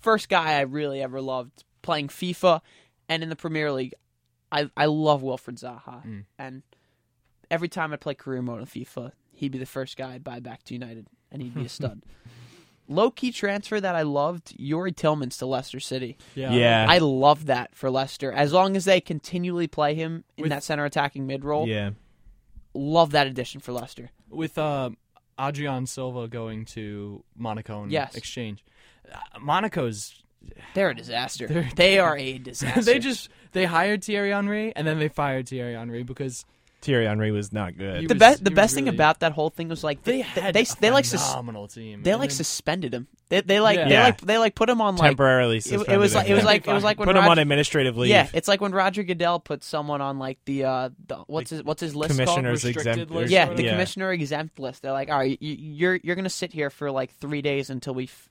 first 0.00 0.28
guy 0.28 0.54
I 0.54 0.62
really 0.62 1.00
ever 1.02 1.20
loved 1.20 1.64
playing 1.82 2.08
FIFA 2.08 2.60
and 3.08 3.22
in 3.22 3.28
the 3.28 3.36
Premier 3.36 3.70
League. 3.72 3.94
I 4.52 4.70
I 4.76 4.86
love 4.86 5.22
Wilfried 5.22 5.58
Zaha, 5.60 6.04
Mm. 6.06 6.24
and 6.38 6.62
every 7.50 7.68
time 7.68 7.92
I 7.92 7.96
play 7.96 8.14
career 8.14 8.42
mode 8.42 8.60
on 8.60 8.66
FIFA, 8.66 9.12
he'd 9.32 9.50
be 9.52 9.58
the 9.58 9.66
first 9.66 9.96
guy 9.96 10.14
I'd 10.14 10.22
buy 10.24 10.40
back 10.40 10.62
to 10.64 10.74
United, 10.74 11.06
and 11.30 11.42
he'd 11.42 11.54
be 11.54 11.64
a 11.64 11.68
stud. 11.80 12.02
Low 12.88 13.10
key 13.10 13.30
transfer 13.32 13.80
that 13.80 13.94
I 13.94 14.02
loved, 14.02 14.56
Youri 14.58 14.92
Tielemans 14.94 15.38
to 15.38 15.46
Leicester 15.46 15.80
City. 15.80 16.18
Yeah. 16.34 16.84
I 16.88 16.98
love 16.98 17.46
that 17.46 17.74
for 17.74 17.90
Leicester. 17.90 18.30
As 18.32 18.52
long 18.52 18.76
as 18.76 18.84
they 18.84 19.00
continually 19.00 19.66
play 19.68 19.94
him 19.94 20.24
in 20.36 20.42
With- 20.42 20.50
that 20.50 20.62
center 20.64 20.84
attacking 20.84 21.26
mid 21.26 21.44
role, 21.44 21.66
yeah. 21.68 21.90
love 22.74 23.12
that 23.12 23.26
addition 23.26 23.60
for 23.60 23.72
Leicester. 23.72 24.10
with 24.28 24.58
uh, 24.58 24.90
Adrien 25.38 25.86
Silva 25.86 26.26
going 26.28 26.64
to 26.66 27.22
Monaco 27.36 27.84
in 27.84 27.90
Yes. 27.90 28.14
exchange. 28.16 28.64
Uh, 29.10 29.18
Monaco's 29.40 30.21
They're 30.74 30.90
a 30.90 30.94
disaster. 30.94 31.46
They're- 31.46 31.70
they 31.76 31.98
are 32.06 32.16
a 32.16 32.38
disaster. 32.38 32.82
they 32.82 32.98
just 32.98 33.28
they 33.52 33.64
hired 33.64 34.02
Thierry 34.04 34.30
Henry 34.30 34.72
and 34.74 34.86
then 34.86 34.98
they 34.98 35.08
fired 35.08 35.48
Thierry 35.48 35.74
Henry 35.74 36.02
because 36.02 36.44
Thierry 36.80 37.06
Henry 37.06 37.30
was 37.30 37.52
not 37.52 37.76
good. 37.78 38.00
He 38.00 38.06
the 38.06 38.14
was- 38.14 38.18
best. 38.18 38.44
The 38.44 38.50
he 38.50 38.54
was 38.54 38.56
best 38.56 38.74
thing 38.74 38.84
really- 38.86 38.96
about 38.96 39.20
that 39.20 39.32
whole 39.32 39.50
thing 39.50 39.68
was 39.68 39.84
like 39.84 40.02
they 40.02 40.12
they 40.18 40.20
had 40.22 40.54
they, 40.54 40.62
a 40.62 40.66
they 40.80 40.90
like 40.90 41.04
sus- 41.04 41.26
phenomenal 41.30 41.68
team. 41.68 42.02
they 42.02 42.10
And 42.12 42.20
like 42.20 42.30
then- 42.30 42.36
suspended 42.36 42.92
him. 42.94 43.06
They 43.28 43.40
they 43.40 43.60
like 43.60 43.76
Yeah. 43.78 43.84
they 43.88 43.94
Yeah. 43.94 44.02
like 44.04 44.20
they 44.20 44.38
like 44.38 44.54
put 44.54 44.68
him 44.68 44.80
on 44.80 44.96
like 44.96 45.10
Temporarily 45.10 45.58
it, 45.58 45.62
suspended. 45.64 45.88
it 45.94 45.98
was 45.98 46.14
like 46.14 46.28
it 46.28 46.34
was 46.34 46.44
like 46.44 46.66
it 46.66 46.72
was 46.72 46.82
like 46.84 46.98
when 46.98 47.06
put 47.06 47.16
him 47.16 47.24
on 47.24 47.38
administrative 47.38 47.96
leave. 47.96 48.10
yeah 48.10 48.28
it's 48.34 48.48
like 48.48 48.60
when 48.60 48.72
Roger 48.72 49.02
Goodell 49.04 49.38
put 49.40 49.62
someone 49.64 50.00
on 50.00 50.18
like 50.18 50.38
the 50.44 50.64
uh 50.64 50.88
the 51.06 51.16
what's 51.28 51.50
his 51.50 51.62
what's 51.62 51.80
his 51.80 51.94
list 51.94 52.10
commissioner's 52.16 52.64
restricted 52.64 52.92
exempt. 52.94 53.12
list? 53.12 53.32
Yeah, 53.32 53.52
the 53.54 53.62
yeah. 53.62 53.70
commissioner 53.70 54.12
exempt 54.12 54.58
list. 54.58 54.82
They're 54.82 54.92
like, 54.92 55.08
all 55.08 55.18
right, 55.18 55.38
you, 55.40 55.54
you're 55.58 56.00
you're 56.02 56.16
gonna 56.16 56.28
sit 56.28 56.52
here 56.52 56.68
for 56.68 56.90
like 56.90 57.14
three 57.14 57.40
days 57.42 57.70
until 57.70 57.94
we 57.94 58.04
f- 58.04 58.28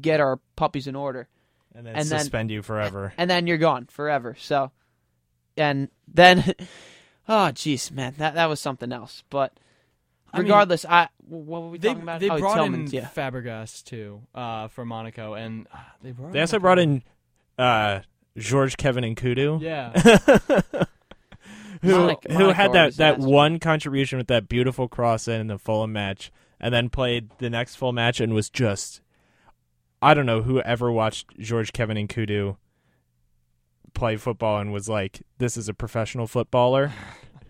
get 0.00 0.20
our 0.20 0.38
puppies 0.56 0.86
in 0.86 0.94
order, 0.94 1.26
and 1.74 1.86
then 1.86 1.96
and 1.96 2.08
then- 2.08 2.18
suspend 2.20 2.50
you 2.50 2.62
forever. 2.62 3.12
and 3.18 3.28
then 3.28 3.46
you're 3.46 3.58
gone 3.58 3.86
forever. 3.86 4.36
So, 4.38 4.70
and 5.56 5.88
then, 6.06 6.54
oh 7.28 7.50
jeez, 7.52 7.90
man, 7.90 8.14
that 8.18 8.34
that 8.34 8.46
was 8.46 8.60
something 8.60 8.92
else. 8.92 9.24
But 9.30 9.58
I 10.32 10.38
mean, 10.38 10.46
regardless, 10.46 10.84
I, 10.84 11.08
what 11.28 11.62
were 11.62 11.70
we 11.70 11.78
They, 11.78 11.88
talking 11.88 12.02
about? 12.02 12.20
they 12.20 12.30
oh, 12.30 12.38
brought 12.38 12.58
Tielemans, 12.58 12.88
in 12.88 13.00
yeah. 13.00 13.08
Fabregas 13.14 13.84
too 13.84 14.22
uh, 14.34 14.68
for 14.68 14.84
Monaco, 14.84 15.34
and 15.34 15.66
uh, 15.72 15.78
they 16.02 16.12
brought. 16.12 16.32
They 16.32 16.38
in 16.38 16.42
also 16.42 16.58
brought 16.58 16.78
in 16.78 17.02
uh, 17.58 18.00
Georges-Kévin 18.36 19.14
Nkoudou. 19.14 19.60
Yeah, 19.60 19.92
who 21.82 21.90
Monaco- 21.90 22.28
who 22.28 22.34
Monaco 22.34 22.52
had 22.52 22.72
that, 22.72 22.96
that 22.96 23.18
one 23.18 23.58
contribution 23.58 24.18
with 24.18 24.28
that 24.28 24.48
beautiful 24.48 24.88
cross 24.88 25.28
in 25.28 25.46
the 25.46 25.58
Fulham 25.58 25.92
match, 25.92 26.32
and 26.60 26.74
then 26.74 26.88
played 26.88 27.30
the 27.38 27.50
next 27.50 27.76
full 27.76 27.92
match 27.92 28.20
and 28.20 28.34
was 28.34 28.50
just 28.50 29.00
I 30.04 30.14
don't 30.14 30.26
know 30.26 30.42
who 30.42 30.60
ever 30.60 30.92
watched 30.92 31.38
Georges-Kévin 31.38 32.06
Nkoudou 32.08 32.56
play 33.94 34.16
football 34.16 34.58
and 34.60 34.72
was 34.72 34.88
like, 34.88 35.22
"This 35.38 35.56
is 35.56 35.68
a 35.68 35.74
professional 35.74 36.26
footballer," 36.26 36.92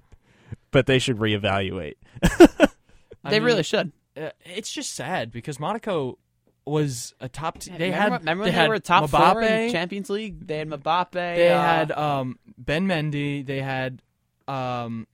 but 0.71 0.87
they 0.87 0.99
should 0.99 1.17
reevaluate. 1.19 1.95
I 2.23 3.31
They 3.31 3.39
mean, 3.41 3.43
really 3.47 3.63
should. 3.63 3.93
uh, 4.17 4.31
it's 4.45 4.71
just 4.73 4.93
sad 4.95 5.31
because 5.33 5.59
Monaco 5.59 6.19
was 6.67 7.13
a 7.21 7.29
top. 7.29 7.59
T- 7.59 7.71
they 7.71 7.91
remember, 7.91 7.97
had 8.13 8.21
remember 8.21 8.45
they 8.45 8.51
when 8.51 8.55
had 8.61 8.69
were 8.69 8.75
a 8.75 8.81
top 8.81 9.11
Mbappe, 9.11 9.33
four 9.33 9.43
in 9.43 9.73
Champions 9.73 10.11
League. 10.11 10.47
They 10.47 10.59
had 10.59 10.69
Mbappe. 10.69 11.11
They 11.13 11.51
uh, 11.53 11.61
had 11.61 11.91
um, 11.93 12.39
Ben 12.59 12.87
Mendy. 12.87 13.45
They 13.45 13.61
had 13.61 14.03
um, 14.47 15.07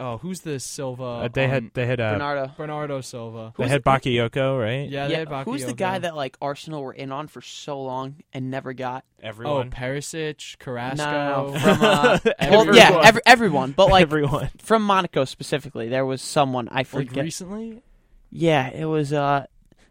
oh, 0.00 0.18
who's 0.18 0.40
the 0.40 0.58
Silva? 0.60 1.02
Uh, 1.02 1.28
they 1.28 1.48
had 1.48 1.62
um, 1.64 1.70
they 1.74 1.86
had 1.86 2.00
uh, 2.00 2.12
Bernardo. 2.12 2.52
Bernardo 2.56 3.00
Silva. 3.00 3.52
they 3.56 3.64
who's 3.64 3.70
had 3.72 3.82
the- 3.84 3.90
Bakayoko, 3.90 4.60
right? 4.60 4.88
Yeah, 4.88 5.06
they 5.08 5.12
Yeah, 5.14 5.30
had 5.30 5.44
who's 5.44 5.64
the 5.64 5.74
guy 5.74 5.98
that 5.98 6.14
like 6.16 6.36
Arsenal 6.40 6.82
were 6.82 6.92
in 6.92 7.12
on 7.12 7.26
for 7.28 7.40
so 7.40 7.80
long 7.82 8.16
and 8.32 8.50
never 8.50 8.72
got? 8.72 9.04
Oh, 9.22 9.26
Everyone. 9.28 9.70
Perisic, 9.70 10.58
Carrasco. 10.58 11.04
No, 11.04 11.52
no, 11.52 11.58
from 11.58 11.82
uh, 11.82 12.18
well, 12.40 12.74
yeah, 12.76 13.00
every, 13.04 13.22
everyone, 13.26 13.72
but 13.72 13.88
like 13.88 14.02
everyone. 14.02 14.50
from 14.58 14.82
Monaco 14.82 15.24
specifically, 15.24 15.88
there 15.88 16.04
was 16.06 16.22
someone 16.22 16.68
I 16.70 16.76
like 16.78 16.86
forget. 16.86 17.24
recently. 17.24 17.82
Yeah, 18.30 18.68
it 18.70 18.84
was. 18.86 19.12
Uh, 19.12 19.46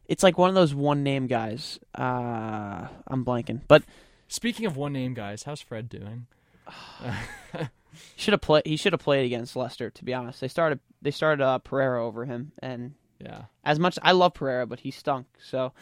it's 0.08 0.22
like 0.24 0.38
one 0.38 0.50
of 0.50 0.56
those 0.56 0.74
one 0.76 1.04
name 1.04 1.28
guys. 1.28 1.80
Uh, 1.98 2.88
I'm 3.08 3.26
blanking, 3.26 3.62
but 3.68 3.84
Speaking 4.28 4.66
of 4.66 4.76
one 4.76 4.94
name 4.94 5.14
guys, 5.14 5.44
how's 5.44 5.62
Fred 5.62 5.88
doing? 5.90 6.28
should 8.16 8.34
have 8.34 8.42
played. 8.42 8.64
He 8.66 8.78
should 8.78 8.94
have 8.94 9.02
played 9.02 9.26
against 9.26 9.56
Leicester. 9.56 9.90
To 9.90 10.04
be 10.06 10.14
honest, 10.14 10.42
they 10.42 10.48
started. 10.48 10.80
They 11.02 11.12
started 11.12 11.44
uh, 11.44 11.60
Pereira 11.60 12.04
over 12.06 12.26
him, 12.26 12.52
and 12.62 12.94
Yeah. 13.20 13.44
as 13.64 13.80
much 13.80 13.98
I 14.02 14.12
love 14.14 14.34
Pereira, 14.34 14.66
but 14.66 14.80
he 14.80 14.92
stunk. 14.92 15.28
So, 15.44 15.74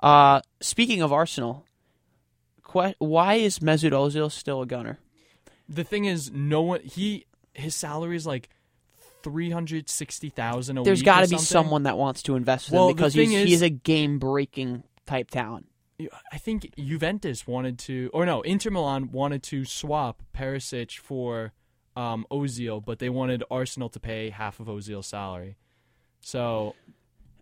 uh, 0.00 0.40
speaking 0.60 1.02
of 1.02 1.12
Arsenal, 1.12 1.64
que- 2.70 2.94
why 2.98 3.34
is 3.34 3.58
Mesut 3.60 3.92
Ozil 3.92 4.30
still 4.30 4.62
a 4.62 4.66
gunner? 4.66 4.98
The 5.68 5.84
thing 5.84 6.04
is, 6.04 6.30
no 6.30 6.62
one. 6.62 6.80
He 6.82 7.26
his 7.54 7.74
salary 7.74 8.16
is 8.16 8.26
like 8.26 8.48
three 9.22 9.50
hundred 9.50 9.88
sixty 9.88 10.28
thousand 10.28 10.76
a 10.78 10.82
There's 10.82 10.98
week. 11.00 11.04
There's 11.06 11.16
got 11.20 11.24
to 11.24 11.30
be 11.30 11.38
someone 11.38 11.84
that 11.84 11.96
wants 11.96 12.22
to 12.24 12.36
invest 12.36 12.68
in 12.70 12.74
Well, 12.76 12.88
him 12.90 12.96
because 12.96 13.14
he's 13.14 13.32
is- 13.32 13.48
he's 13.48 13.62
a 13.62 13.70
game 13.70 14.18
breaking 14.18 14.82
type 15.06 15.30
talent. 15.30 15.66
I 16.32 16.38
think 16.38 16.74
Juventus 16.76 17.46
wanted 17.46 17.78
to, 17.80 18.10
or 18.12 18.26
no, 18.26 18.42
Inter 18.42 18.70
Milan 18.70 19.12
wanted 19.12 19.42
to 19.44 19.64
swap 19.64 20.22
Perisic 20.36 20.98
for 20.98 21.52
um, 21.96 22.26
Ozil, 22.30 22.84
but 22.84 22.98
they 22.98 23.08
wanted 23.08 23.44
Arsenal 23.50 23.88
to 23.90 24.00
pay 24.00 24.30
half 24.30 24.58
of 24.58 24.66
Ozil's 24.66 25.06
salary. 25.06 25.56
So 26.20 26.74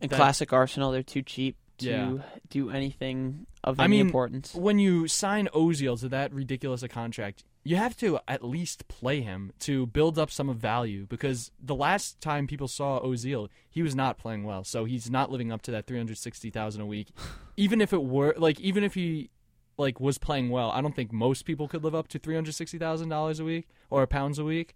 In 0.01 0.09
classic 0.11 0.53
Arsenal, 0.53 0.91
they're 0.93 1.03
too 1.03 1.23
cheap 1.23 1.57
to 1.79 1.89
Yeah. 1.91 2.19
do 2.51 2.69
anything 2.71 3.47
of 3.65 3.81
I 3.81 3.85
any 3.85 3.97
mean, 3.99 4.07
importance. 4.07 4.55
when 4.55 4.79
you 4.79 5.09
sign 5.09 5.49
Ozil 5.55 5.99
to 6.01 6.09
that 6.11 6.33
ridiculous 6.35 6.83
a 6.83 6.89
contract, 6.89 7.45
you 7.65 7.77
have 7.77 7.97
to 7.97 8.19
at 8.27 8.45
least 8.45 8.89
play 8.89 9.21
him 9.21 9.53
to 9.61 9.87
build 9.87 10.19
up 10.19 10.31
some 10.31 10.49
of 10.49 10.57
value 10.57 11.07
because 11.07 11.53
the 11.63 11.75
last 11.75 12.21
time 12.21 12.47
people 12.47 12.67
saw 12.67 13.01
Ozil, 13.01 13.49
he 13.71 13.83
was 13.83 13.95
not 13.95 14.19
playing 14.19 14.45
well. 14.45 14.65
So 14.65 14.85
he's 14.85 15.11
not 15.11 15.31
living 15.31 15.53
up 15.53 15.63
to 15.63 15.71
that 15.71 15.87
360,000 15.87 16.81
a 16.81 16.87
week. 16.87 17.09
even 17.57 17.81
if 17.81 17.93
it 17.93 18.03
were 18.03 18.35
like 18.37 18.59
even 18.61 18.83
if 18.83 18.95
he 18.95 19.31
like 19.79 20.01
was 20.01 20.19
playing 20.19 20.51
well, 20.51 20.71
I 20.71 20.81
don't 20.81 20.97
think 20.97 21.13
most 21.13 21.45
people 21.45 21.69
could 21.69 21.85
live 21.85 21.95
up 21.95 22.09
to 22.09 22.19
$360,000 22.19 23.41
a 23.41 23.45
week 23.45 23.69
or 23.91 24.07
pounds 24.07 24.39
a 24.39 24.45
week. 24.45 24.75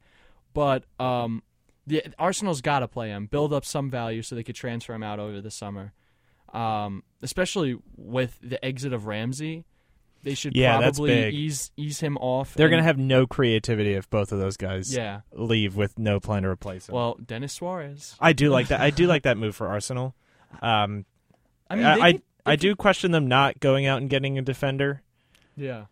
But 0.54 0.84
um 1.00 1.42
the 1.86 2.04
Arsenal's 2.18 2.60
got 2.60 2.80
to 2.80 2.88
play 2.88 3.08
him, 3.08 3.26
build 3.26 3.52
up 3.52 3.64
some 3.64 3.90
value 3.90 4.22
so 4.22 4.34
they 4.34 4.42
could 4.42 4.56
transfer 4.56 4.92
him 4.92 5.02
out 5.02 5.20
over 5.20 5.40
the 5.40 5.50
summer. 5.50 5.92
Um, 6.52 7.04
especially 7.22 7.76
with 7.96 8.38
the 8.42 8.64
exit 8.64 8.92
of 8.92 9.06
Ramsey, 9.06 9.64
they 10.26 10.34
should 10.34 10.54
Yeah, 10.56 10.80
that's 10.80 10.98
probably 10.98 11.14
big. 11.14 11.34
ease 11.34 11.70
ease 11.76 12.00
him 12.00 12.16
off. 12.18 12.52
They're 12.54 12.66
and- 12.66 12.72
gonna 12.72 12.82
have 12.82 12.98
no 12.98 13.26
creativity 13.26 13.94
if 13.94 14.10
both 14.10 14.32
of 14.32 14.38
those 14.40 14.56
guys 14.58 14.94
yeah. 14.94 15.20
leave 15.32 15.76
with 15.76 15.98
no 15.98 16.20
plan 16.20 16.42
to 16.42 16.48
replace 16.48 16.86
them. 16.86 16.96
Well, 16.96 17.16
Denis 17.24 17.52
Suarez. 17.54 18.16
I 18.20 18.32
do 18.34 18.50
like 18.50 18.68
that. 18.68 18.80
I 18.80 18.90
do 18.90 19.06
like 19.12 19.22
that 19.22 19.38
move 19.38 19.54
for 19.56 19.68
Arsenal. 19.68 20.14
Um, 20.60 21.06
I 21.70 21.76
mean, 21.76 21.86
I 21.86 21.94
they 21.94 22.02
I, 22.02 22.12
could- 22.12 22.22
I 22.44 22.56
do 22.56 22.76
question 22.76 23.12
them 23.12 23.26
not 23.28 23.60
going 23.60 23.86
out 23.86 24.00
and 24.00 24.10
getting 24.10 24.36
a 24.36 24.42
defender. 24.42 25.02
yeah. 25.56 25.86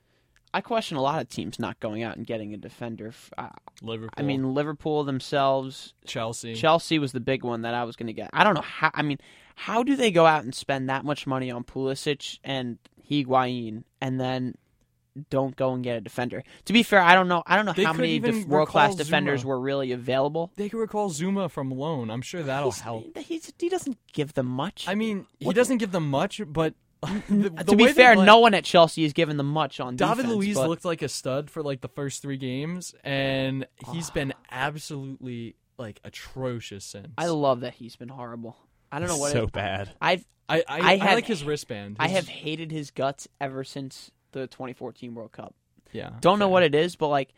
I 0.52 0.60
question 0.60 0.96
a 0.96 1.02
lot 1.02 1.20
of 1.20 1.28
teams 1.28 1.58
not 1.58 1.80
going 1.80 2.04
out 2.04 2.16
and 2.16 2.24
getting 2.24 2.54
a 2.54 2.56
defender. 2.56 3.12
Uh, 3.36 3.48
Liverpool. 3.82 4.14
I 4.16 4.22
mean, 4.22 4.54
Liverpool 4.54 5.02
themselves, 5.02 5.94
Chelsea. 6.06 6.54
Chelsea 6.54 7.00
was 7.00 7.10
the 7.10 7.18
big 7.18 7.42
one 7.42 7.62
that 7.62 7.74
I 7.74 7.82
was 7.82 7.96
going 7.96 8.06
to 8.06 8.12
get. 8.12 8.30
I 8.32 8.44
don't 8.44 8.54
know 8.54 8.60
how. 8.60 8.88
I 8.94 9.02
mean, 9.02 9.18
how 9.54 9.82
do 9.82 9.96
they 9.96 10.10
go 10.10 10.26
out 10.26 10.44
and 10.44 10.54
spend 10.54 10.88
that 10.88 11.04
much 11.04 11.26
money 11.26 11.50
on 11.50 11.64
Pulisic 11.64 12.38
and 12.44 12.78
Higuain 13.10 13.84
and 14.00 14.20
then 14.20 14.54
don't 15.30 15.54
go 15.54 15.72
and 15.74 15.84
get 15.84 15.96
a 15.98 16.00
defender? 16.00 16.42
To 16.64 16.72
be 16.72 16.82
fair, 16.82 17.00
I 17.00 17.14
don't 17.14 17.28
know. 17.28 17.42
I 17.46 17.56
don't 17.56 17.66
know 17.66 17.72
They 17.72 17.84
how 17.84 17.92
many 17.92 18.18
def- 18.18 18.46
world 18.46 18.68
class 18.68 18.96
defenders 18.96 19.42
Zouma. 19.42 19.46
were 19.46 19.60
really 19.60 19.92
available. 19.92 20.50
they 20.56 20.68
could 20.68 20.78
recall 20.78 21.10
Zouma 21.10 21.50
from 21.50 21.70
loan. 21.70 22.10
I'm 22.10 22.22
sure 22.22 22.42
that'll 22.42 22.70
He's- 22.72 22.80
help. 22.80 23.16
he's- 23.18 23.52
he 23.58 23.68
doesn't 23.68 23.96
give 24.12 24.34
them 24.34 24.46
much. 24.46 24.86
I 24.88 24.94
mean, 24.94 25.26
he 25.38 25.52
doesn't 25.52 25.78
give 25.78 25.92
them 25.92 26.10
much, 26.10 26.40
but 26.46 26.74
the, 27.28 27.50
the 27.56 27.64
to 27.64 27.76
be 27.76 27.92
fair, 27.92 28.14
play- 28.14 28.24
no 28.24 28.38
one 28.38 28.54
at 28.54 28.64
Chelsea 28.64 29.02
has 29.04 29.12
given 29.12 29.36
them 29.36 29.46
much 29.48 29.78
on 29.78 29.94
David 29.94 30.16
defense. 30.22 30.34
Luiz 30.34 30.56
but- 30.56 30.68
looked 30.68 30.84
like 30.84 31.02
a 31.02 31.08
stud 31.08 31.48
for 31.50 31.62
like 31.62 31.80
the 31.80 31.88
first 31.88 32.20
three 32.22 32.38
games, 32.38 32.94
and 33.04 33.66
he's 33.92 34.10
ah. 34.10 34.14
been 34.14 34.34
absolutely 34.50 35.54
like 35.78 36.00
atrocious 36.04 36.84
since. 36.84 37.08
I 37.18 37.26
love 37.26 37.60
that 37.60 37.74
he's 37.74 37.94
been 37.96 38.08
horrible. 38.08 38.56
I 38.90 38.98
don't 38.98 39.08
know 39.08 39.16
what 39.16 39.32
so 39.32 39.44
it, 39.44 39.52
bad. 39.52 39.90
I've 40.00 40.24
I, 40.48 40.58
I, 40.58 40.64
I 40.68 40.98
I 40.98 41.14
like 41.14 41.26
his 41.26 41.44
wristband. 41.44 41.96
I 41.98 42.08
have 42.08 42.28
hated 42.28 42.70
his 42.70 42.90
guts 42.90 43.28
ever 43.40 43.64
since 43.64 44.10
the 44.32 44.46
2014 44.46 45.14
World 45.14 45.32
Cup. 45.32 45.54
yeah. 45.92 46.10
Don't 46.20 46.38
know 46.38 46.48
what 46.48 46.62
it 46.62 46.74
is, 46.74 46.96
but 46.96 47.08
like 47.08 47.32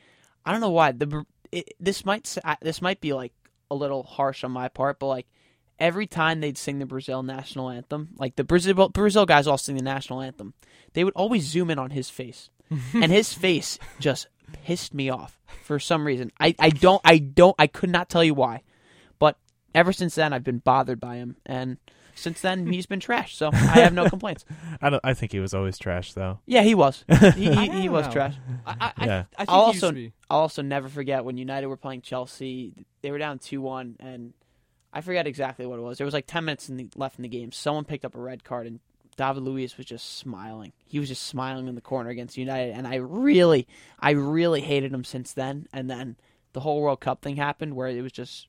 I 0.44 0.52
don't 0.52 0.60
know 0.60 0.70
why 0.70 0.92
the 0.92 1.24
it, 1.52 1.74
this 1.78 2.04
might 2.04 2.36
this 2.60 2.82
might 2.82 3.00
be 3.00 3.12
like 3.12 3.32
a 3.70 3.74
little 3.74 4.02
harsh 4.02 4.44
on 4.44 4.50
my 4.50 4.68
part, 4.68 4.98
but 4.98 5.06
like 5.06 5.26
every 5.78 6.06
time 6.06 6.40
they'd 6.40 6.58
sing 6.58 6.78
the 6.78 6.86
Brazil 6.86 7.22
national 7.22 7.70
anthem, 7.70 8.10
like 8.16 8.36
the 8.36 8.44
Brazil 8.44 8.88
Brazil 8.88 9.26
guys 9.26 9.46
all 9.46 9.58
sing 9.58 9.76
the 9.76 9.82
national 9.82 10.20
anthem, 10.20 10.54
they 10.94 11.04
would 11.04 11.14
always 11.14 11.44
zoom 11.44 11.70
in 11.70 11.78
on 11.78 11.90
his 11.90 12.10
face. 12.10 12.50
and 12.94 13.12
his 13.12 13.32
face 13.32 13.78
just 14.00 14.26
pissed 14.64 14.92
me 14.92 15.08
off 15.08 15.38
for 15.62 15.78
some 15.78 16.04
reason. 16.04 16.32
I, 16.40 16.54
I 16.58 16.70
don't 16.70 17.00
I 17.04 17.18
don't 17.18 17.54
I 17.58 17.68
could 17.68 17.90
not 17.90 18.08
tell 18.08 18.24
you 18.24 18.34
why, 18.34 18.56
but 18.56 18.62
ever 19.76 19.92
since 19.92 20.14
then 20.16 20.32
I've 20.32 20.42
been 20.42 20.58
bothered 20.58 20.98
by 20.98 21.16
him, 21.16 21.36
and 21.44 21.76
since 22.16 22.40
then 22.40 22.66
he's 22.66 22.86
been 22.86 22.98
trash. 22.98 23.36
So 23.36 23.50
I 23.52 23.80
have 23.80 23.92
no 23.92 24.08
complaints. 24.10 24.44
I 24.80 24.90
don't. 24.90 25.04
I 25.04 25.14
think 25.14 25.30
he 25.30 25.38
was 25.38 25.54
always 25.54 25.78
trash 25.78 26.14
though. 26.14 26.40
Yeah, 26.46 26.62
he 26.62 26.74
was. 26.74 27.04
He, 27.36 27.52
he, 27.52 27.82
he 27.82 27.88
was 27.88 28.06
know. 28.06 28.12
trash. 28.12 28.34
I, 28.66 28.74
I, 28.80 28.92
I, 28.96 29.06
Yeah. 29.06 29.24
I 29.36 29.44
think 29.44 29.50
I'll 29.50 29.60
also. 29.60 29.94
I'll 30.30 30.40
also 30.40 30.62
never 30.62 30.88
forget 30.88 31.24
when 31.24 31.36
United 31.36 31.66
were 31.66 31.76
playing 31.76 32.00
Chelsea. 32.00 32.86
They 33.02 33.10
were 33.10 33.18
down 33.18 33.38
two 33.38 33.60
one, 33.60 33.96
and 34.00 34.32
I 34.92 35.02
forget 35.02 35.26
exactly 35.26 35.66
what 35.66 35.78
it 35.78 35.82
was. 35.82 35.98
There 35.98 36.06
was 36.06 36.14
like 36.14 36.26
ten 36.26 36.46
minutes 36.46 36.68
in 36.68 36.78
the, 36.78 36.88
left 36.96 37.18
in 37.18 37.22
the 37.22 37.28
game. 37.28 37.52
Someone 37.52 37.84
picked 37.84 38.04
up 38.04 38.14
a 38.14 38.20
red 38.20 38.42
card, 38.42 38.66
and 38.66 38.80
David 39.16 39.42
Luiz 39.42 39.76
was 39.76 39.86
just 39.86 40.16
smiling. 40.16 40.72
He 40.86 40.98
was 40.98 41.08
just 41.08 41.24
smiling 41.24 41.68
in 41.68 41.74
the 41.74 41.80
corner 41.82 42.08
against 42.10 42.38
United, 42.38 42.72
and 42.72 42.86
I 42.86 42.96
really, 42.96 43.68
I 44.00 44.10
really 44.10 44.62
hated 44.62 44.92
him 44.92 45.04
since 45.04 45.32
then. 45.32 45.66
And 45.72 45.90
then 45.90 46.16
the 46.54 46.60
whole 46.60 46.80
World 46.80 47.00
Cup 47.00 47.20
thing 47.20 47.36
happened, 47.36 47.74
where 47.76 47.88
it 47.88 48.00
was 48.00 48.12
just 48.12 48.48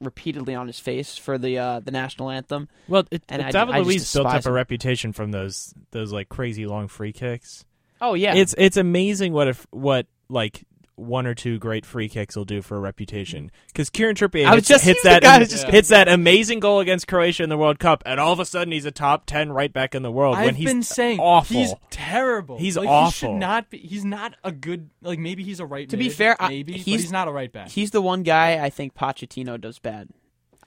repeatedly 0.00 0.54
on 0.54 0.66
his 0.66 0.78
face 0.80 1.16
for 1.16 1.38
the 1.38 1.58
uh, 1.58 1.80
the 1.80 1.90
national 1.90 2.30
anthem. 2.30 2.68
Well, 2.88 3.04
it, 3.10 3.22
And 3.28 3.42
I- 3.42 3.50
David 3.50 3.74
I 3.74 3.78
Luiz 3.80 4.12
built 4.12 4.26
despise 4.26 4.46
up 4.46 4.50
a 4.50 4.52
reputation 4.54 5.12
from 5.12 5.30
those 5.30 5.74
those 5.90 6.12
like 6.12 6.28
crazy 6.28 6.66
long 6.66 6.88
free 6.88 7.12
kicks. 7.12 7.64
Oh 8.00 8.14
yeah, 8.14 8.34
It's 8.34 8.54
it's 8.58 8.76
amazing 8.76 9.32
what 9.32 9.48
if 9.48 9.66
what 9.70 10.06
like 10.28 10.64
one 11.02 11.26
or 11.26 11.34
two 11.34 11.58
great 11.58 11.84
free 11.84 12.08
kicks 12.08 12.36
will 12.36 12.44
do 12.44 12.62
for 12.62 12.76
a 12.76 12.80
reputation. 12.80 13.50
Because 13.68 13.90
Kieran 13.90 14.14
Trippier 14.16 14.46
I 14.46 14.54
hits, 14.56 14.68
just- 14.68 14.84
hits 14.84 15.02
he 15.02 15.08
was 15.08 15.14
the 15.14 15.20
that 15.20 15.22
guy 15.22 15.44
just 15.44 15.66
hits 15.68 15.88
that 15.88 16.08
amazing 16.08 16.60
goal 16.60 16.80
against 16.80 17.06
Croatia 17.08 17.42
in 17.42 17.48
the 17.48 17.58
World 17.58 17.78
Cup, 17.78 18.02
and 18.06 18.18
all 18.20 18.32
of 18.32 18.40
a 18.40 18.44
sudden 18.44 18.72
he's 18.72 18.84
a 18.84 18.90
top 18.90 19.26
ten 19.26 19.52
right 19.52 19.72
back 19.72 19.94
in 19.94 20.02
the 20.02 20.10
world. 20.10 20.36
when 20.36 20.48
I've 20.50 20.56
he's 20.56 20.66
been 20.66 20.82
saying 20.82 21.20
awful. 21.20 21.56
he's 21.56 21.74
terrible. 21.90 22.58
He's 22.58 22.76
like, 22.76 22.88
awful. 22.88 23.28
He 23.30 23.34
should 23.34 23.40
not 23.40 23.70
be. 23.70 23.78
He's 23.78 24.04
not 24.04 24.34
a 24.44 24.52
good. 24.52 24.90
Like 25.02 25.18
maybe 25.18 25.42
he's 25.42 25.60
a 25.60 25.66
right. 25.66 25.88
To 25.88 25.96
be 25.96 26.04
mid, 26.08 26.12
fair, 26.14 26.36
I- 26.40 26.48
maybe 26.48 26.72
but 26.72 26.80
he's- 26.82 27.00
he's 27.02 27.12
not 27.12 27.28
a 27.28 27.32
right 27.32 27.52
back. 27.52 27.68
he's 27.70 27.90
the 27.90 28.02
one 28.02 28.22
guy 28.22 28.62
I 28.64 28.70
think 28.70 28.94
Pochettino 28.94 29.60
does 29.60 29.78
bad. 29.78 30.08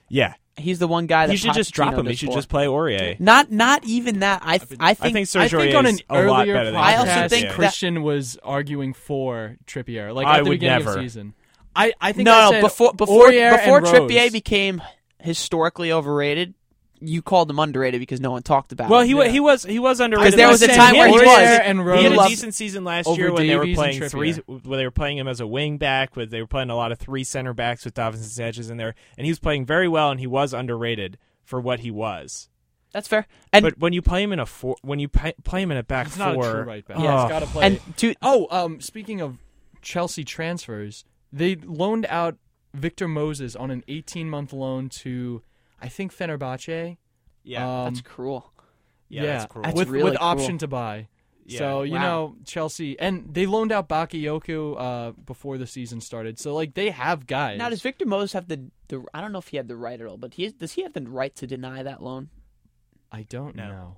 Yeah, 0.08 0.34
He's 0.58 0.78
the 0.78 0.88
one 0.88 1.06
guy 1.06 1.26
that 1.26 1.32
he 1.32 1.36
should 1.36 1.52
just 1.52 1.74
drop 1.74 1.92
Pochettino 1.92 1.98
him. 1.98 2.06
He 2.06 2.12
does 2.12 2.18
should 2.18 2.28
poor. 2.28 2.36
just 2.38 2.48
play 2.48 2.64
Aurier. 2.64 3.20
Not 3.20 3.52
not 3.52 3.84
even 3.84 4.20
that. 4.20 4.40
I 4.42 4.56
th- 4.56 4.80
I 4.80 4.90
I 4.90 4.94
think, 4.94 5.12
think 5.14 5.28
I 5.36 5.46
Sergio 5.48 5.58
think 5.60 5.74
on 5.74 5.84
an 5.86 5.94
is 5.96 6.02
a 6.08 6.14
lot 6.22 6.24
earlier 6.40 6.54
better 6.54 6.70
than 6.70 6.80
I 6.80 6.96
also 6.96 7.28
think 7.28 7.46
that- 7.48 7.52
Christian 7.54 8.02
was 8.02 8.38
arguing 8.42 8.94
for 8.94 9.56
Trippier. 9.66 10.14
Like 10.14 10.26
I 10.26 10.38
at 10.38 10.44
the 10.44 10.48
would 10.48 10.54
beginning 10.54 10.78
never. 10.78 10.90
of 10.92 10.96
the 10.96 11.02
season. 11.02 11.34
I, 11.74 11.92
I 12.00 12.12
think 12.12 12.24
no, 12.24 12.32
I 12.32 12.44
no, 12.46 12.50
said 12.52 12.60
before 12.62 12.94
before 12.94 13.28
Aurier 13.28 13.50
before 13.58 13.78
and 13.78 13.86
Trippier 13.86 14.32
became 14.32 14.80
historically 15.20 15.92
overrated, 15.92 16.54
you 17.00 17.22
called 17.22 17.50
him 17.50 17.58
underrated 17.58 18.00
because 18.00 18.20
no 18.20 18.30
one 18.30 18.42
talked 18.42 18.72
about 18.72 18.90
Well, 18.90 19.00
him. 19.00 19.06
he 19.08 19.14
wa 19.14 19.22
Yeah. 19.24 19.30
he 19.30 19.40
was 19.40 19.64
he 19.64 19.78
was 19.78 20.00
underrated. 20.00 20.32
Because 20.32 20.36
there 20.36 20.48
was 20.48 20.62
a 20.62 20.68
time 20.68 20.96
where 20.96 21.06
he 21.08 21.12
was. 21.12 21.20
decent- 21.22 21.64
and 21.64 21.80
He 21.98 22.04
had 22.04 22.12
a 22.12 22.28
decent 22.28 22.54
season 22.54 22.84
last 22.84 23.06
over 23.06 23.20
year 23.20 23.32
when 23.32 23.46
they 23.46 23.56
were 23.56 23.66
playing 23.74 24.02
three. 24.08 24.32
When 24.32 24.78
they 24.78 24.84
were 24.84 24.90
playing 24.90 25.18
him 25.18 25.28
as 25.28 25.40
a 25.40 25.46
wing 25.46 25.78
back, 25.78 26.16
with 26.16 26.30
they 26.30 26.40
were 26.40 26.46
playing 26.46 26.70
a 26.70 26.76
lot 26.76 26.92
of 26.92 26.98
three 26.98 27.24
center 27.24 27.52
backs 27.52 27.84
with 27.84 27.94
Davinson 27.94 28.24
Sanchez 28.24 28.70
in 28.70 28.76
there, 28.76 28.94
and 29.16 29.24
he 29.26 29.30
was 29.30 29.38
playing 29.38 29.66
very 29.66 29.88
well, 29.88 30.10
and 30.10 30.20
he 30.20 30.26
was 30.26 30.52
underrated 30.52 31.18
for 31.44 31.60
what 31.60 31.80
he 31.80 31.90
was. 31.90 32.48
That's 32.92 33.08
fair. 33.08 33.26
And 33.52 33.62
but 33.62 33.78
when 33.78 33.92
you 33.92 34.00
play 34.00 34.22
him 34.22 34.32
in 34.32 34.38
a 34.40 34.46
four, 34.46 34.76
when 34.82 34.98
you 34.98 35.08
play, 35.08 35.34
play 35.44 35.62
him 35.62 35.70
in 35.70 35.76
a 35.76 35.82
back 35.82 36.06
He's 36.06 36.16
four, 36.16 36.26
not 36.26 36.36
a 36.38 36.50
true 36.52 36.62
right 36.62 36.86
back. 36.86 36.96
Oh. 36.98 37.00
He's 37.02 37.30
got 37.30 37.40
to 37.40 37.46
play. 37.46 37.66
and 37.66 37.96
to 37.98 38.14
oh, 38.22 38.46
um, 38.50 38.80
speaking 38.80 39.20
of 39.20 39.36
Chelsea 39.82 40.24
transfers, 40.24 41.04
they 41.32 41.56
loaned 41.56 42.06
out 42.08 42.36
Victor 42.72 43.06
Moses 43.08 43.54
on 43.54 43.70
an 43.70 43.82
18-month 43.88 44.52
loan 44.52 44.88
to, 44.88 45.42
I 45.80 45.88
think 45.88 46.14
Fenerbahce. 46.14 46.96
yeah, 47.44 47.84
Um, 47.84 47.94
that's 47.94 48.00
cruel. 48.02 48.52
yeah, 49.08 49.24
that's 49.26 49.46
cruel. 49.46 49.64
That's 49.64 49.76
with 49.76 49.88
really 49.88 50.04
with 50.04 50.18
cool. 50.18 50.26
option 50.28 50.58
to 50.58 50.66
buy. 50.68 51.08
Yeah. 51.48 51.58
So 51.58 51.82
you 51.82 51.92
Wow. 51.94 52.00
know 52.02 52.36
Chelsea, 52.44 52.98
and 52.98 53.32
they 53.32 53.46
loaned 53.46 53.70
out 53.70 53.88
Bakayoko 53.88 54.74
uh, 54.80 55.12
before 55.12 55.58
the 55.58 55.66
season 55.66 56.00
started. 56.00 56.38
So 56.40 56.54
like 56.54 56.74
they 56.74 56.90
have 56.90 57.26
guys. 57.26 57.58
Now 57.58 57.68
does 57.68 57.82
Victor 57.82 58.04
Moses 58.06 58.32
have 58.32 58.48
the, 58.48 58.68
the 58.88 59.04
I 59.14 59.20
don't 59.20 59.30
know 59.32 59.38
if 59.38 59.48
he 59.48 59.56
had 59.56 59.68
the 59.68 59.76
right 59.76 60.00
at 60.00 60.06
all, 60.08 60.16
but 60.16 60.34
he 60.34 60.48
does 60.50 60.72
he 60.72 60.82
have 60.82 60.92
the 60.92 61.02
right 61.02 61.34
to 61.36 61.46
deny 61.46 61.82
that 61.84 62.02
loan? 62.02 62.30
I 63.12 63.22
don't 63.22 63.54
No. 63.54 63.68
know. 63.68 63.96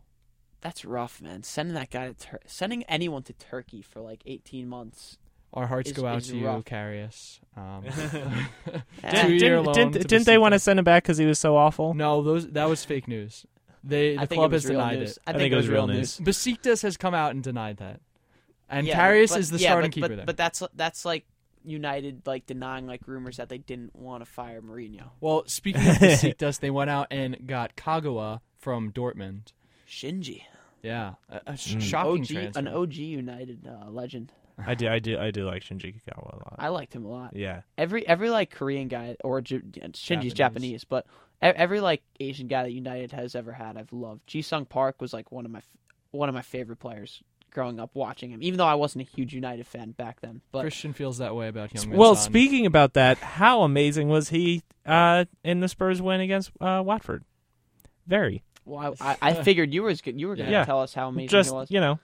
That's 0.61 0.85
rough, 0.85 1.23
man. 1.23 1.43
Sending 1.45 1.75
that 1.77 1.89
guy 1.91 2.09
to 2.09 2.15
Tur- 2.15 2.41
sending 2.45 2.83
anyone 2.85 3.23
to 3.23 3.33
Turkey 3.33 3.81
for 3.81 4.01
like 4.03 4.23
18 4.27 4.69
months. 4.69 5.17
Our 5.55 5.67
hearts 5.67 5.91
Is- 5.91 5.97
go 5.97 6.07
out 6.07 6.19
is 6.19 6.29
to 6.29 6.37
you, 6.37 6.47
rough. 6.47 6.65
Karius. 6.65 7.41
Um, 7.57 7.85
Two-year 7.85 8.79
didn't, 9.39 9.65
loan 9.65 9.75
didn't, 9.75 10.09
didn't 10.09 10.27
they 10.27 10.39
want 10.39 10.53
to 10.53 10.59
send 10.59 10.79
him 10.79 10.85
back 10.85 11.03
because 11.03 11.19
he 11.19 11.27
was 11.27 11.39
so 11.39 11.57
awful? 11.57 11.95
no, 11.95 12.23
those 12.23 12.49
that 12.51 12.69
was 12.69 12.85
fake 12.85 13.09
news. 13.09 13.47
They 13.85 14.17
the 14.17 14.23
I 14.23 14.27
club 14.27 14.53
has 14.53 14.65
denied 14.65 14.99
news. 14.99 15.13
it. 15.13 15.19
I, 15.27 15.33
think, 15.33 15.53
it 15.53 15.57
was 15.57 15.69
real 15.69 15.87
news. 15.87 16.19
Besiktas 16.19 16.83
has 16.83 16.97
come 16.97 17.15
out 17.15 17.31
and 17.33 17.43
denied 17.43 17.79
that, 17.79 18.01
and 18.69 18.87
Yeah, 18.87 18.99
Karius 19.01 19.31
but- 19.31 19.41
is 19.41 19.51
the 19.51 19.59
yeah, 19.59 19.71
starting 19.71 19.91
but, 19.91 19.95
keeper 19.95 20.09
but, 20.09 20.17
there. 20.17 20.27
But 20.27 20.37
that's 20.37 20.63
that's 20.75 21.05
like 21.05 21.25
United 21.65 22.23
like 22.27 22.47
denying 22.47 22.87
like 22.87 23.07
rumors 23.07 23.39
that 23.39 23.49
they 23.49 23.59
didn't 23.59 23.97
want 23.97 24.25
to 24.25 24.31
fire 24.31 24.61
Mourinho. 24.61 25.05
well, 25.21 25.45
speaking 25.47 25.81
of 25.83 25.97
Besiktas, 25.97 26.61
they 26.61 26.71
went 26.71 26.91
out 26.91 27.07
and 27.11 27.47
got 27.47 27.75
Kagawa 27.77 28.41
from 28.59 28.93
Dortmund. 28.93 29.53
Shinji, 29.89 30.43
Yeah, 30.83 31.15
a, 31.31 31.41
a 31.53 31.57
sh- 31.57 31.75
Mm. 31.77 31.81
shocking 31.81 32.21
OG, 32.23 32.27
transfer. 32.29 32.59
an 32.61 32.69
OG 32.69 32.95
United 32.95 33.67
uh, 33.67 33.89
legend. 33.91 34.33
I 34.67 34.75
do, 34.75 34.89
I 34.89 34.99
do, 34.99 35.19
I 35.19 35.31
do 35.31 35.47
like 35.47 35.63
Shinji 35.63 35.95
Kagawa 35.95 36.33
a 36.33 36.37
lot. 36.37 36.57
I 36.59 36.69
liked 36.69 36.93
him 36.95 37.05
a 37.05 37.09
lot. 37.09 37.35
yeah, 37.37 37.63
Every 37.77 38.07
every 38.07 38.31
like 38.31 38.51
Korean 38.51 38.89
guy 38.89 39.17
or 39.23 39.41
J- 39.41 39.59
Shinji's 39.61 40.01
Japanese. 40.01 40.33
Japanese, 40.35 40.85
but 40.85 41.07
e- 41.43 41.47
every 41.47 41.81
like 41.81 42.03
Asian 42.21 42.49
guy 42.49 42.65
that 42.65 42.73
United 42.73 43.13
has 43.13 43.35
ever 43.35 43.53
had, 43.53 43.77
I've 43.77 43.93
loved. 43.93 44.27
Ji 44.27 44.43
Sung 44.43 44.65
Park 44.65 45.01
was 45.01 45.13
like 45.13 45.31
one 45.31 45.45
of 45.45 45.51
my 45.51 45.61
one 46.11 46.29
of 46.29 46.35
my 46.35 46.43
favorite 46.43 46.79
players 46.81 47.23
growing 47.51 47.81
up 47.81 47.91
watching 47.95 48.31
him. 48.31 48.43
Even 48.43 48.59
though 48.59 48.67
I 48.67 48.75
wasn't 48.75 49.07
a 49.09 49.11
huge 49.11 49.33
United 49.33 49.67
fan 49.67 49.93
back 49.93 50.21
then, 50.21 50.41
but 50.53 50.61
Christian 50.63 50.93
feels 50.93 51.19
that 51.19 51.35
way 51.37 51.49
about 51.49 51.71
him. 51.73 51.91
well, 51.91 52.15
speaking 52.15 52.67
about 52.67 52.95
that, 52.95 53.19
how 53.19 53.63
amazing 53.63 54.09
was 54.09 54.29
he 54.31 54.63
uh, 54.85 55.25
in 55.45 55.61
the 55.61 55.69
Spurs 55.69 56.03
win 56.03 56.21
against 56.21 56.51
uh, 56.61 56.83
Watford? 56.85 57.25
Very. 58.07 58.43
well, 58.65 58.95
I, 59.01 59.13
I, 59.13 59.31
I 59.31 59.43
figured 59.43 59.73
you 59.73 59.83
were 59.83 59.91
you 59.91 60.29
were 60.29 60.37
going 60.37 60.47
to 60.47 60.53
Yeah. 60.53 60.65
tell 60.65 60.81
us 60.83 60.95
how 60.95 61.09
amazing 61.09 61.29
Just 61.29 61.51
he 61.51 61.55
was. 61.55 61.71
you 61.71 61.81
know, 61.81 61.99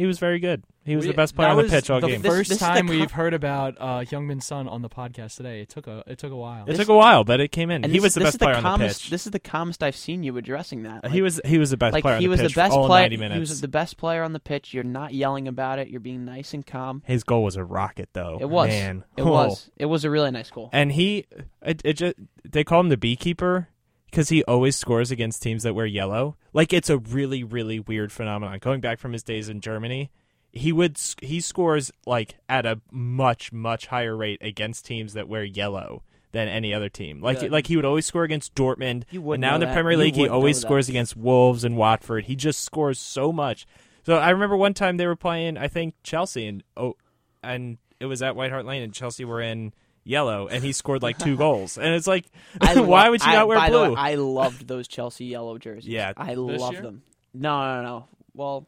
he 0.00 0.06
was 0.06 0.18
very 0.18 0.38
good. 0.38 0.64
He 0.84 0.96
was 0.96 1.04
We- 1.04 1.10
the 1.12 1.16
best 1.16 1.36
player 1.36 1.48
that 1.48 1.50
on 1.52 1.56
the 1.58 1.62
was 1.64 1.70
pitch 1.72 1.90
all 1.90 2.00
the 2.00 2.06
game. 2.08 2.22
This- 2.22 2.32
First 2.32 2.48
this 2.48 2.56
is 2.56 2.66
the 2.66 2.72
time 2.72 2.88
co- 2.88 2.94
we've 2.94 3.10
heard 3.10 3.34
about 3.34 3.76
uh, 3.78 4.00
Heung-min 4.00 4.40
Son 4.40 4.66
on 4.66 4.80
the 4.80 4.88
podcast 4.88 5.36
today. 5.36 5.60
It 5.60 5.68
took 5.68 5.86
a 5.86 6.02
it 6.06 6.18
took 6.18 6.32
a 6.32 6.36
while. 6.36 6.62
it 6.64 6.68
this- 6.68 6.78
took 6.78 6.88
a 6.88 6.96
while, 6.96 7.22
but 7.22 7.38
it 7.38 7.48
came 7.52 7.70
in. 7.70 7.84
And 7.84 7.92
he 7.92 7.98
this- 7.98 8.04
was 8.04 8.14
the 8.14 8.20
this 8.20 8.26
best 8.28 8.34
is 8.36 8.38
player 8.38 8.54
on 8.56 8.62
the 8.62 8.68
calmest, 8.68 9.02
pitch. 9.02 9.10
This 9.10 9.26
is 9.26 9.32
the 9.32 9.38
calmest 9.38 9.82
I've 9.82 9.94
seen 9.94 10.22
you 10.22 10.36
addressing 10.38 10.84
that. 10.84 11.04
he 11.06 11.14
Like- 11.18 11.22
was 11.22 11.40
he 11.44 11.58
was 11.58 11.70
the 11.70 11.76
best 11.76 11.92
like 11.92 12.02
player 12.02 12.14
on 12.16 12.20
he 12.22 12.26
the 12.26 12.30
was 12.30 12.40
pitch 12.40 12.54
the 12.54 12.60
best 12.60 12.72
for 12.72 12.80
all 12.80 12.86
player. 12.86 13.02
90 13.04 13.16
He 13.16 13.20
minutes. 13.20 13.50
was 13.50 13.60
the 13.60 13.68
best 13.68 13.96
player 13.98 14.22
on 14.22 14.32
the 14.32 14.40
pitch. 14.40 14.72
You're 14.72 14.82
not 14.84 15.12
yelling 15.12 15.46
about 15.46 15.78
it. 15.78 15.88
You're 15.88 16.00
being 16.00 16.24
nice 16.24 16.54
and 16.54 16.66
calm. 16.66 17.02
His 17.04 17.24
goal 17.24 17.44
was 17.44 17.56
a 17.56 17.64
rocket, 17.64 18.08
though. 18.14 18.38
It 18.40 18.48
was. 18.48 18.68
Man. 18.68 19.04
It 19.18 19.22
Whoa. 19.24 19.30
was. 19.48 19.70
It 19.76 19.86
was 19.86 20.04
a 20.06 20.10
really 20.10 20.30
nice 20.30 20.50
goal. 20.50 20.70
And 20.72 20.92
he, 20.92 21.26
it, 21.62 21.82
it 21.84 21.92
just 21.94 22.14
they 22.50 22.64
call 22.64 22.80
him 22.80 22.88
the 22.88 22.96
beekeeper 22.96 23.68
because 24.10 24.28
he 24.28 24.42
always 24.44 24.76
scores 24.76 25.10
against 25.10 25.42
teams 25.42 25.62
that 25.62 25.74
wear 25.74 25.86
yellow. 25.86 26.36
Like 26.52 26.72
it's 26.72 26.90
a 26.90 26.98
really 26.98 27.44
really 27.44 27.80
weird 27.80 28.12
phenomenon. 28.12 28.58
Going 28.60 28.80
back 28.80 28.98
from 28.98 29.12
his 29.12 29.22
days 29.22 29.48
in 29.48 29.60
Germany, 29.60 30.10
he 30.52 30.72
would 30.72 30.98
he 31.22 31.40
scores 31.40 31.90
like 32.06 32.36
at 32.48 32.66
a 32.66 32.80
much 32.90 33.52
much 33.52 33.86
higher 33.86 34.16
rate 34.16 34.40
against 34.42 34.84
teams 34.84 35.12
that 35.14 35.28
wear 35.28 35.44
yellow 35.44 36.02
than 36.32 36.48
any 36.48 36.72
other 36.72 36.88
team. 36.88 37.20
Like 37.20 37.42
Yeah. 37.42 37.48
like 37.50 37.66
he 37.66 37.76
would 37.76 37.84
always 37.84 38.06
score 38.06 38.24
against 38.24 38.54
Dortmund. 38.54 39.04
And 39.12 39.40
now 39.40 39.54
in 39.54 39.60
the 39.60 39.66
that. 39.66 39.74
Premier 39.74 39.96
League, 39.96 40.14
he 40.14 40.28
always 40.28 40.56
know 40.56 40.60
that. 40.60 40.66
scores 40.66 40.88
against 40.88 41.16
Wolves 41.16 41.64
and 41.64 41.76
Watford. 41.76 42.24
He 42.24 42.36
just 42.36 42.60
scores 42.60 42.98
so 42.98 43.32
much. 43.32 43.66
So 44.06 44.16
I 44.16 44.30
remember 44.30 44.56
one 44.56 44.72
time 44.74 44.96
they 44.96 45.06
were 45.06 45.16
playing, 45.16 45.56
I 45.58 45.68
think 45.68 45.94
Chelsea, 46.02 46.46
and 46.46 46.62
oh, 46.76 46.96
and 47.42 47.78
it 47.98 48.06
was 48.06 48.22
at 48.22 48.34
White 48.36 48.50
Hart 48.50 48.64
Lane, 48.64 48.82
and 48.82 48.94
Chelsea 48.94 49.24
were 49.24 49.40
in 49.42 49.74
yellow, 50.04 50.48
and 50.48 50.62
he 50.64 50.72
scored 50.72 51.02
like 51.02 51.18
two 51.18 51.36
goals, 51.46 51.78
and 51.78 51.94
it's 51.94 52.06
like, 52.06 52.26
I 52.60 52.78
why 52.80 53.04
lo- 53.04 53.10
would 53.12 53.22
you 53.22 53.30
I- 53.30 53.34
not 53.34 53.48
wear 53.48 53.58
by 53.58 53.70
the 53.70 53.78
way, 53.80 53.86
blue? 53.88 53.96
I 53.96 54.14
loved 54.16 54.66
those 54.68 54.88
Chelsea 54.88 55.26
yellow 55.26 55.58
jerseys. 55.58 55.88
Yeah. 55.88 56.12
I 56.16 56.34
love 56.34 56.74
them. 56.74 57.02
No, 57.34 57.76
no, 57.76 57.82
no. 57.82 58.08
Well, 58.34 58.66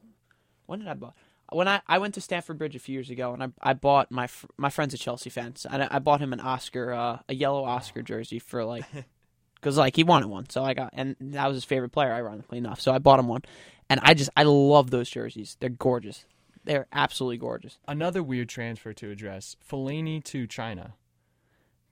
when 0.66 0.78
did 0.80 0.88
I 0.88 0.94
buy? 0.94 1.10
When 1.50 1.68
I, 1.68 1.82
I 1.86 1.98
went 1.98 2.14
to 2.14 2.20
Stamford 2.22 2.56
Bridge 2.56 2.74
a 2.76 2.78
few 2.78 2.94
years 2.94 3.10
ago, 3.10 3.34
and 3.34 3.42
I 3.42 3.48
I 3.60 3.72
bought 3.74 4.10
my 4.10 4.26
fr- 4.26 4.46
my 4.56 4.70
friend's 4.70 4.94
a 4.94 4.98
Chelsea 4.98 5.28
fan, 5.30 5.56
so- 5.56 5.68
and 5.72 5.82
I, 5.82 5.88
I 5.92 5.98
bought 5.98 6.20
him 6.20 6.32
an 6.32 6.40
Oscar 6.40 6.92
uh, 6.92 7.18
a 7.28 7.34
yellow 7.34 7.64
Oscar 7.64 8.02
jersey 8.02 8.38
for 8.38 8.64
like 8.64 8.84
because 9.56 9.76
like 9.76 9.94
he 9.96 10.02
wanted 10.04 10.28
one, 10.28 10.48
so 10.48 10.64
I 10.64 10.74
got 10.74 10.90
and 10.94 11.14
that 11.20 11.46
was 11.48 11.56
his 11.56 11.64
favorite 11.64 11.90
player, 11.90 12.12
ironically 12.12 12.58
enough. 12.58 12.80
So 12.80 12.92
I 12.92 12.98
bought 12.98 13.18
him 13.18 13.28
one, 13.28 13.42
and 13.90 14.00
I 14.02 14.14
just 14.14 14.30
I 14.36 14.44
love 14.44 14.90
those 14.90 15.10
jerseys. 15.10 15.56
They're 15.60 15.68
gorgeous. 15.68 16.24
They're 16.64 16.86
absolutely 16.92 17.38
gorgeous. 17.38 17.76
Another 17.88 18.22
weird 18.22 18.48
transfer 18.48 18.92
to 18.94 19.10
address: 19.10 19.56
Fellaini 19.68 20.22
to 20.24 20.46
China. 20.46 20.94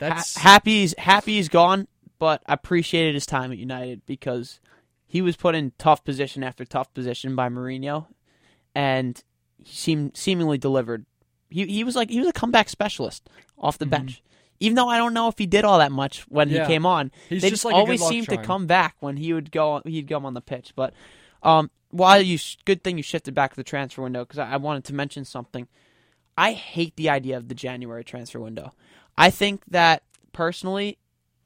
Ha- 0.00 0.08
That's 0.08 0.36
Happy's 0.36 0.94
Happy's 0.98 1.48
gone, 1.48 1.86
but 2.18 2.42
I 2.46 2.54
appreciated 2.54 3.14
his 3.14 3.26
time 3.26 3.52
at 3.52 3.58
United 3.58 4.04
because 4.06 4.60
he 5.06 5.20
was 5.22 5.36
put 5.36 5.54
in 5.54 5.72
tough 5.78 6.04
position 6.04 6.42
after 6.44 6.64
tough 6.64 6.92
position 6.94 7.34
by 7.36 7.48
Mourinho, 7.48 8.06
and 8.74 9.22
he 9.62 9.74
seemed 9.74 10.16
seemingly 10.16 10.58
delivered. 10.58 11.06
He 11.48 11.66
he 11.66 11.84
was 11.84 11.96
like 11.96 12.10
he 12.10 12.18
was 12.20 12.28
a 12.28 12.32
comeback 12.32 12.68
specialist 12.68 13.28
off 13.58 13.78
the 13.78 13.86
bench. 13.86 14.22
Even 14.62 14.76
though 14.76 14.88
I 14.88 14.98
don't 14.98 15.14
know 15.14 15.28
if 15.28 15.38
he 15.38 15.46
did 15.46 15.64
all 15.64 15.78
that 15.78 15.90
much 15.90 16.20
when 16.28 16.50
Yeah. 16.50 16.66
he 16.66 16.72
came 16.74 16.84
on, 16.84 17.10
He's 17.30 17.40
they 17.42 17.48
just 17.48 17.62
just 17.62 17.64
like 17.64 17.74
always 17.74 18.06
seemed 18.06 18.28
to 18.28 18.36
come 18.42 18.66
back 18.66 18.94
when 19.00 19.16
he 19.16 19.32
would 19.32 19.50
go 19.50 19.80
he'd 19.84 20.08
come 20.08 20.26
on 20.26 20.34
the 20.34 20.40
pitch. 20.42 20.72
But 20.76 20.92
Um, 21.42 21.70
while 21.90 22.20
you 22.20 22.38
good 22.66 22.84
thing 22.84 22.96
you 22.98 23.02
shifted 23.02 23.34
back 23.34 23.50
to 23.52 23.56
the 23.56 23.64
transfer 23.64 24.02
window 24.02 24.22
because 24.24 24.38
I, 24.38 24.52
I 24.52 24.56
wanted 24.58 24.84
to 24.84 24.94
mention 24.94 25.24
something. 25.24 25.66
I 26.36 26.52
hate 26.52 26.94
the 26.96 27.08
idea 27.10 27.36
of 27.36 27.48
the 27.48 27.54
January 27.54 28.04
transfer 28.04 28.38
window. 28.38 28.72
I 29.20 29.30
think 29.30 29.64
that 29.66 30.02
personally, 30.32 30.98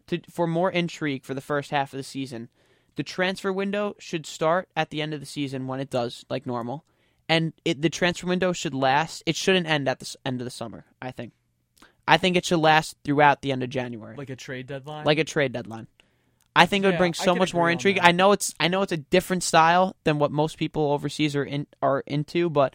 to 0.07 0.21
for 0.31 0.47
more 0.47 0.71
intrigue 0.71 1.25
for 1.25 1.35
the 1.35 1.41
first 1.41 1.71
half 1.71 1.93
of 1.93 1.97
the 1.97 2.05
season, 2.05 2.49
the 2.97 3.03
transfer 3.03 3.53
window 3.53 3.97
should 3.99 4.27
start 4.27 4.69
at 4.77 4.91
the 4.91 5.03
end 5.03 5.13
of 5.13 5.21
the 5.21 5.27
season 5.27 5.67
when 5.67 5.81
it 5.81 5.91
does, 5.91 6.25
like 6.31 6.47
normal, 6.47 6.85
and 7.29 7.53
it, 7.65 7.83
the 7.83 7.91
transfer 7.91 8.27
window 8.29 8.53
should 8.53 8.75
last. 8.75 9.23
It 9.27 9.35
shouldn't 9.35 9.67
end 9.67 9.89
at 9.89 9.99
the 9.99 10.15
end 10.25 10.41
of 10.41 10.45
the 10.45 10.51
summer. 10.51 10.85
I 11.03 11.11
think. 11.11 11.33
I 12.07 12.17
think 12.17 12.37
it 12.37 12.45
should 12.45 12.59
last 12.61 12.97
throughout 13.03 13.43
the 13.43 13.51
end 13.51 13.63
of 13.63 13.71
January, 13.71 14.15
Like 14.17 14.31
a 14.31 14.37
trade 14.37 14.67
deadline. 14.67 15.07
like 15.07 15.19
a 15.19 15.25
trade 15.25 15.53
deadline. 15.53 15.87
I 16.55 16.67
think 16.67 16.85
it 16.85 16.89
would 16.89 16.93
Yeah, 16.93 16.99
bring 16.99 17.15
so 17.15 17.35
much 17.35 17.55
more 17.55 17.69
intrigue. 17.69 17.99
I 18.01 18.13
know 18.13 18.31
it's 18.33 18.55
I 18.61 18.69
know 18.69 18.83
it's 18.83 18.93
a 18.93 18.99
different 18.99 19.43
style 19.43 19.97
than 20.05 20.21
what 20.21 20.31
most 20.31 20.59
people 20.59 20.93
overseas 20.93 21.35
are 21.35 21.45
in 21.45 21.67
are 21.83 22.01
into, 22.07 22.51
but 22.51 22.75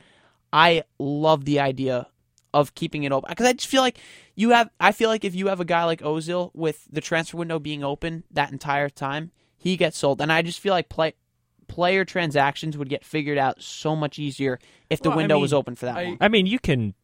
I 0.51 0.83
love 0.97 1.45
the 1.45 1.59
idea 1.61 2.07
of 2.53 2.73
keeping 2.75 3.03
it 3.03 3.11
open 3.11 3.29
because 3.29 3.45
I 3.45 3.53
just 3.53 3.67
feel 3.67 3.81
like 3.81 3.97
you 4.35 4.49
have. 4.51 4.69
I 4.79 4.91
feel 4.91 5.09
like 5.09 5.23
if 5.23 5.35
you 5.35 5.47
have 5.47 5.59
a 5.59 5.65
guy 5.65 5.83
like 5.83 6.01
Ozil 6.01 6.51
with 6.53 6.87
the 6.91 7.01
transfer 7.01 7.37
window 7.37 7.59
being 7.59 7.83
open 7.83 8.23
that 8.31 8.51
entire 8.51 8.89
time, 8.89 9.31
he 9.57 9.77
gets 9.77 9.97
sold, 9.97 10.19
and 10.21 10.31
I 10.31 10.41
just 10.41 10.59
feel 10.59 10.73
like 10.73 10.89
play 10.89 11.13
player 11.67 12.03
transactions 12.03 12.75
would 12.77 12.89
get 12.89 13.05
figured 13.05 13.37
out 13.37 13.61
so 13.61 13.95
much 13.95 14.17
easier 14.17 14.57
if 14.89 15.01
the 15.01 15.09
Well, 15.09 15.19
I 15.19 15.21
window 15.21 15.35
mean, 15.35 15.41
was 15.43 15.53
open 15.53 15.75
for 15.75 15.85
that 15.85 15.97
I- 15.97 16.03
long. 16.05 16.17
I 16.19 16.27
mean, 16.27 16.47
you 16.47 16.57
can 16.59 16.95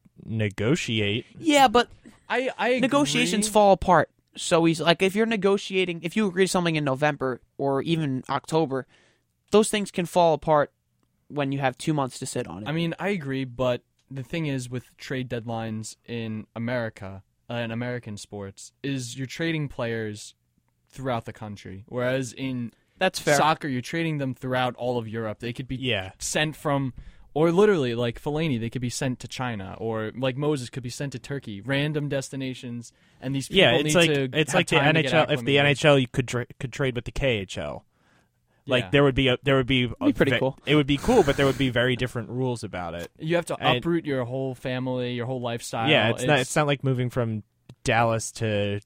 negotiate. 0.46 1.26
Yeah, 1.40 1.68
but 1.68 1.90
I 2.30 2.50
I 2.58 2.80
negotiations 2.80 3.46
agree. 3.48 3.54
fall 3.54 3.72
apart 3.74 4.10
so 4.36 4.68
easily. 4.68 4.88
Like 4.88 5.02
if 5.02 5.16
you're 5.16 5.26
negotiating, 5.26 6.02
if 6.04 6.16
you 6.16 6.28
agree 6.28 6.46
to 6.46 6.48
something 6.48 6.76
in 6.76 6.84
November 6.84 7.42
or 7.58 7.82
even 7.82 8.24
October, 8.30 8.86
those 9.52 9.70
things 9.70 9.92
can 9.92 10.06
fall 10.06 10.34
apart 10.34 10.72
when 11.28 11.52
you 11.52 11.60
have 11.60 11.78
two 11.78 11.94
months 11.94 12.20
to 12.20 12.26
sit 12.26 12.48
on 12.48 12.64
it. 12.64 12.70
I 12.70 12.72
mean, 12.72 12.94
I 13.00 13.10
agree, 13.10 13.46
but 13.46 13.82
the 14.10 14.24
thing 14.24 14.46
is 14.46 14.70
with 14.70 14.96
trade 14.98 15.30
deadlines 15.30 15.96
in 16.06 16.48
America 16.56 17.24
uh, 17.50 17.56
in 17.56 17.72
American 17.72 18.18
sports 18.18 18.72
is 18.84 19.18
you're 19.18 19.28
trading 19.28 19.68
players 19.68 20.34
throughout 20.90 21.26
the 21.26 21.34
country, 21.34 21.84
whereas 21.88 22.34
in 22.34 22.72
That's 22.98 23.20
fair. 23.20 23.36
soccer 23.38 23.68
you're 23.68 23.82
trading 23.82 24.18
them 24.18 24.34
throughout 24.34 24.76
all 24.78 24.98
of 24.98 25.08
Europe. 25.08 25.40
They 25.40 25.54
could 25.54 25.68
be 25.68 25.76
Yeah. 25.76 26.12
sent 26.20 26.56
from, 26.56 26.94
or 27.34 27.52
literally 27.52 27.94
like 27.96 28.22
Fellaini, 28.22 28.60
they 28.60 28.70
could 28.70 28.82
be 28.82 28.90
sent 28.90 29.20
to 29.20 29.28
China, 29.28 29.76
or 29.80 30.12
like 30.16 30.38
Moses 30.38 30.70
could 30.70 30.84
be 30.84 30.90
sent 30.90 31.12
to 31.12 31.20
Turkey, 31.20 31.62
random 31.62 32.08
destinations, 32.10 32.94
and 33.22 33.36
these 33.36 33.48
people 33.50 33.60
Yeah, 33.62 33.76
it's 33.76 33.84
need 33.84 33.96
like 33.96 34.14
to 34.32 34.40
it's 34.40 34.54
like 34.54 34.68
the 34.68 34.78
NHL. 34.78 35.30
If 35.32 35.44
the. 35.44 35.58
NHL 35.58 36.00
you 36.00 36.08
could 36.08 36.28
tra- 36.28 36.48
could 36.60 36.72
trade 36.72 36.96
with 36.96 37.06
the 37.06 37.12
KHL, 37.12 37.82
like 38.68 38.86
Yeah. 38.86 38.90
there 38.92 39.04
would 39.04 39.16
be 39.16 39.28
a 39.28 39.38
there 39.44 39.56
would 39.58 39.68
be, 39.68 39.92
a 40.02 40.06
be 40.08 40.14
pretty 40.14 40.32
ve- 40.32 40.40
cool. 40.40 40.58
It 40.66 40.76
would 40.76 40.88
be 40.88 40.98
cool, 40.98 41.24
but 41.24 41.38
there 41.38 41.46
would 41.46 41.58
be 41.58 41.70
very 41.70 41.96
different 41.96 42.30
rules 42.30 42.64
about 42.64 42.96
it. 42.96 43.12
you 43.20 43.36
have 43.36 43.46
to 43.48 43.56
and- 43.60 43.78
uproot 43.78 44.06
your 44.06 44.26
whole 44.26 44.56
family, 44.56 45.14
your 45.14 45.26
whole 45.26 45.42
lifestyle. 45.42 45.90
yeah, 45.90 46.10
it's, 46.10 46.24
not 46.24 46.40
it's 46.40 46.56
not 46.56 46.68
like 46.68 46.84
moving 46.84 47.10
from 47.10 47.44
Dallas 47.84 48.32
to 48.34 48.80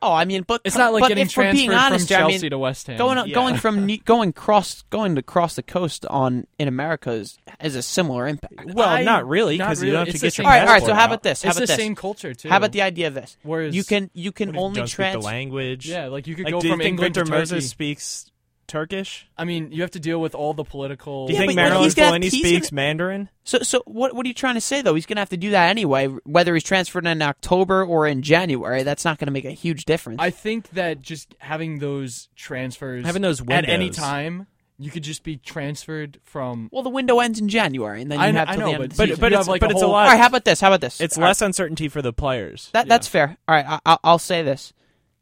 oh, 0.00 0.12
I 0.12 0.26
mean, 0.26 0.44
but 0.46 0.60
It's 0.64 0.76
not 0.76 0.92
like 0.92 1.00
but 1.00 1.08
getting 1.08 1.26
if 1.26 1.36
we're 1.36 1.50
being 1.50 1.72
honest, 1.72 2.06
from 2.06 2.16
I 2.16 2.20
mean, 2.20 2.30
Chelsea 2.34 2.50
to 2.50 2.58
West 2.58 2.86
Ham. 2.86 2.98
going 2.98 3.18
Yeah. 3.28 3.34
going 3.34 3.56
from 3.56 3.84
New- 3.86 3.98
going 3.98 4.32
cross 4.32 4.82
going 4.90 5.16
to 5.16 5.22
cross 5.22 5.56
the 5.56 5.62
coast 5.64 6.06
on 6.06 6.46
in 6.58 6.68
America 6.68 7.10
is, 7.10 7.36
is 7.60 7.74
a 7.74 7.82
similar 7.82 8.26
impact. 8.28 8.54
well, 8.74 8.88
I- 8.88 9.02
not 9.02 9.26
really 9.28 9.58
not 9.58 9.64
because 9.66 9.80
really. 9.80 9.88
you 9.88 9.92
don't 9.94 10.06
have 10.06 10.08
It's 10.08 10.20
to 10.20 10.20
the 10.20 10.26
get 10.28 10.38
your 10.38 10.44
same- 10.44 10.46
All 10.46 10.52
right, 10.52 10.60
all 10.60 10.66
right. 10.68 10.80
So 10.82 10.86
passport 10.86 10.96
how 10.96 11.02
out. 11.02 11.06
about 11.10 11.22
this? 11.24 11.42
How 11.42 11.48
it's 11.50 11.58
about 11.58 11.66
the 11.66 11.72
this? 11.72 11.76
same 11.76 11.94
culture 11.96 12.32
too. 12.32 12.48
How 12.48 12.56
about 12.58 12.72
the 12.72 12.82
idea 12.82 13.08
of 13.08 13.14
this? 13.14 13.36
Whereas 13.42 13.74
You 13.74 13.82
can 13.84 14.08
you 14.14 14.30
can 14.32 14.48
What 14.50 14.54
if 14.54 14.58
you 14.60 14.64
only 14.64 14.76
don't 14.82 14.86
speak 14.86 14.96
the 14.98 15.02
trans. 15.12 15.24
language. 15.24 15.88
yeah, 15.88 16.06
like 16.06 16.26
you 16.28 16.36
could 16.36 16.44
Like, 16.44 16.52
go 16.54 16.60
do 16.60 16.68
you 16.68 16.72
from 16.74 16.78
think 16.78 16.88
England 16.90 17.14
Victor 17.14 17.24
to 17.24 17.30
Turkey. 17.30 17.40
Moses 17.40 17.68
speaks 17.68 18.30
Turkish? 18.68 19.26
I 19.36 19.44
mean, 19.44 19.72
you 19.72 19.82
have 19.82 19.90
to 19.92 20.00
deal 20.00 20.20
with 20.20 20.34
all 20.34 20.54
the 20.54 20.62
political. 20.64 21.26
Do 21.26 21.32
you 21.32 21.38
Yeah, 21.40 21.46
think 21.46 21.50
but- 21.52 21.56
but 21.56 21.62
Marilyn 21.62 21.84
he's 21.84 21.94
gonna- 21.94 22.18
Fellaini 22.18 22.22
he's 22.24 22.32
speaks 22.32 22.70
gonna- 22.70 22.76
Mandarin? 22.76 23.28
So 23.44 23.58
so 23.60 23.82
what 23.86 24.14
what 24.14 24.24
are 24.24 24.28
you 24.28 24.34
trying 24.34 24.54
to 24.54 24.60
say 24.60 24.82
though? 24.82 24.94
He's 24.94 25.06
gonna 25.06 25.20
have 25.20 25.30
to 25.30 25.36
do 25.36 25.50
that 25.50 25.70
anyway, 25.70 26.06
whether 26.24 26.54
he's 26.54 26.62
transferred 26.62 27.06
in 27.06 27.20
October 27.22 27.84
or 27.84 28.06
in 28.06 28.22
January. 28.22 28.82
That's 28.84 29.04
not 29.04 29.18
gonna 29.18 29.32
make 29.32 29.44
a 29.46 29.50
huge 29.50 29.84
difference. 29.86 30.20
I 30.20 30.30
think 30.30 30.70
that 30.70 31.00
just 31.02 31.34
having 31.38 31.78
those 31.80 32.28
transfers, 32.36 33.04
Having 33.04 33.22
those 33.22 33.40
at 33.48 33.68
any 33.68 33.86
windows. 33.86 33.96
time, 33.96 34.46
you 34.78 34.90
could 34.92 35.02
just 35.02 35.24
be 35.24 35.36
transferred 35.36 36.20
from. 36.22 36.68
well, 36.70 36.82
the 36.84 36.88
window 36.90 37.18
ends 37.18 37.40
in 37.40 37.48
January, 37.48 38.00
and 38.02 38.12
then 38.12 38.18
you 38.20 38.24
I 38.26 38.32
kn- 38.32 38.34
have 38.36 38.48
I 38.48 38.52
till 38.52 38.60
know, 38.60 38.66
the 38.66 38.72
end 38.74 38.78
but- 38.78 38.84
of 38.84 38.90
the 38.90 38.96
But 38.96 39.08
season. 39.08 39.20
but 39.20 39.32
You 39.32 39.38
it's 39.38 39.48
like, 39.48 39.60
but 39.60 39.70
a 39.70 39.72
it's 39.72 39.80
a 39.82 39.84
whole- 39.84 39.92
lot. 39.92 40.04
All 40.04 40.10
right, 40.12 40.20
how 40.20 40.26
about 40.28 40.44
this? 40.44 40.60
How 40.60 40.68
about 40.68 40.80
this? 40.82 41.00
it's 41.00 41.16
All 41.16 41.22
right, 41.22 41.28
less 41.28 41.42
uncertainty 41.42 41.88
for 41.88 42.00
the 42.00 42.12
players. 42.12 42.68
That 42.74 42.86
Yeah. 42.86 42.88
that's 42.90 43.08
fair. 43.08 43.36
All 43.48 43.54
right, 43.56 43.66
I, 43.66 43.78
I'll, 43.84 44.00
I'll 44.04 44.18
say 44.20 44.42
this. 44.42 44.72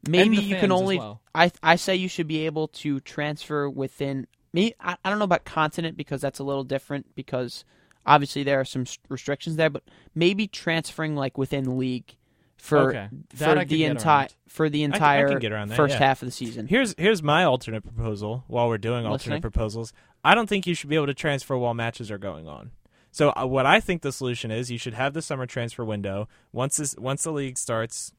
Maybe 0.08 0.36
you 0.36 0.56
can 0.56 0.72
only. 0.72 0.98
well. 0.98 1.20
I 1.34 1.50
I 1.62 1.76
say 1.76 1.96
you 1.96 2.08
should 2.08 2.26
be 2.28 2.46
able 2.46 2.68
to 2.68 3.00
transfer 3.00 3.68
within 3.68 4.26
me. 4.52 4.74
I, 4.80 4.96
I 5.04 5.10
don't 5.10 5.18
know 5.18 5.24
about 5.24 5.44
continent 5.44 5.96
because 5.96 6.20
that's 6.20 6.38
a 6.38 6.44
little 6.44 6.64
different 6.64 7.14
because 7.14 7.64
obviously 8.04 8.42
there 8.42 8.60
are 8.60 8.64
some 8.64 8.84
restrictions 9.08 9.56
there, 9.56 9.70
but 9.70 9.82
maybe 10.14 10.46
transferring 10.46 11.14
like 11.16 11.36
within 11.36 11.78
league 11.78 12.16
for 12.56 12.88
Okay. 12.88 13.08
For 13.34 13.64
the 13.64 13.84
entire 13.84 14.28
for 14.48 14.68
the 14.70 14.82
I 14.84 14.86
can- 14.88 14.92
I 14.92 14.96
entire 14.96 15.38
get 15.38 15.52
around 15.52 15.68
that, 15.68 15.76
first 15.76 15.92
yeah. 15.94 15.98
half 16.06 16.22
of 16.22 16.26
the 16.26 16.32
season. 16.32 16.66
Here's 16.68 16.94
here's 16.96 17.22
my 17.22 17.44
alternate 17.44 17.82
proposal. 17.82 18.44
While 18.48 18.68
we're 18.68 18.78
doing 18.78 19.04
alternate 19.04 19.36
Listening. 19.36 19.42
proposals, 19.42 19.92
I 20.24 20.34
don't 20.34 20.48
think 20.48 20.66
you 20.66 20.74
should 20.74 20.88
be 20.88 20.96
able 20.96 21.06
to 21.06 21.14
transfer 21.14 21.56
while 21.56 21.74
matches 21.74 22.10
are 22.10 22.18
going 22.18 22.48
on. 22.48 22.70
So 23.10 23.32
uh, 23.36 23.46
what 23.46 23.64
I 23.66 23.80
think 23.80 24.02
the 24.02 24.12
solution 24.12 24.50
is, 24.50 24.70
you 24.70 24.76
should 24.78 24.92
have 24.94 25.14
the 25.14 25.22
summer 25.22 25.46
transfer 25.46 25.84
window. 25.84 26.28
Once 26.52 26.76
this 26.76 26.94
once 26.96 27.22
the 27.24 27.30
league 27.32 27.56
starts, 27.58 28.12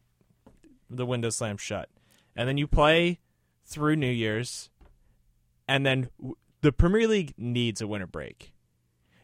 the 0.90 1.06
window 1.06 1.30
slams 1.30 1.62
shut, 1.62 1.90
and 2.36 2.48
then 2.48 2.58
you 2.58 2.68
play 2.68 3.20
through 3.66 3.96
New 3.96 4.10
Year's, 4.12 4.70
and 5.68 5.86
then 5.86 6.10
w- 6.18 6.36
the 6.62 6.72
Premier 6.72 7.08
League 7.08 7.34
needs 7.38 7.82
a 7.82 7.88
winter 7.88 8.08
break. 8.08 8.54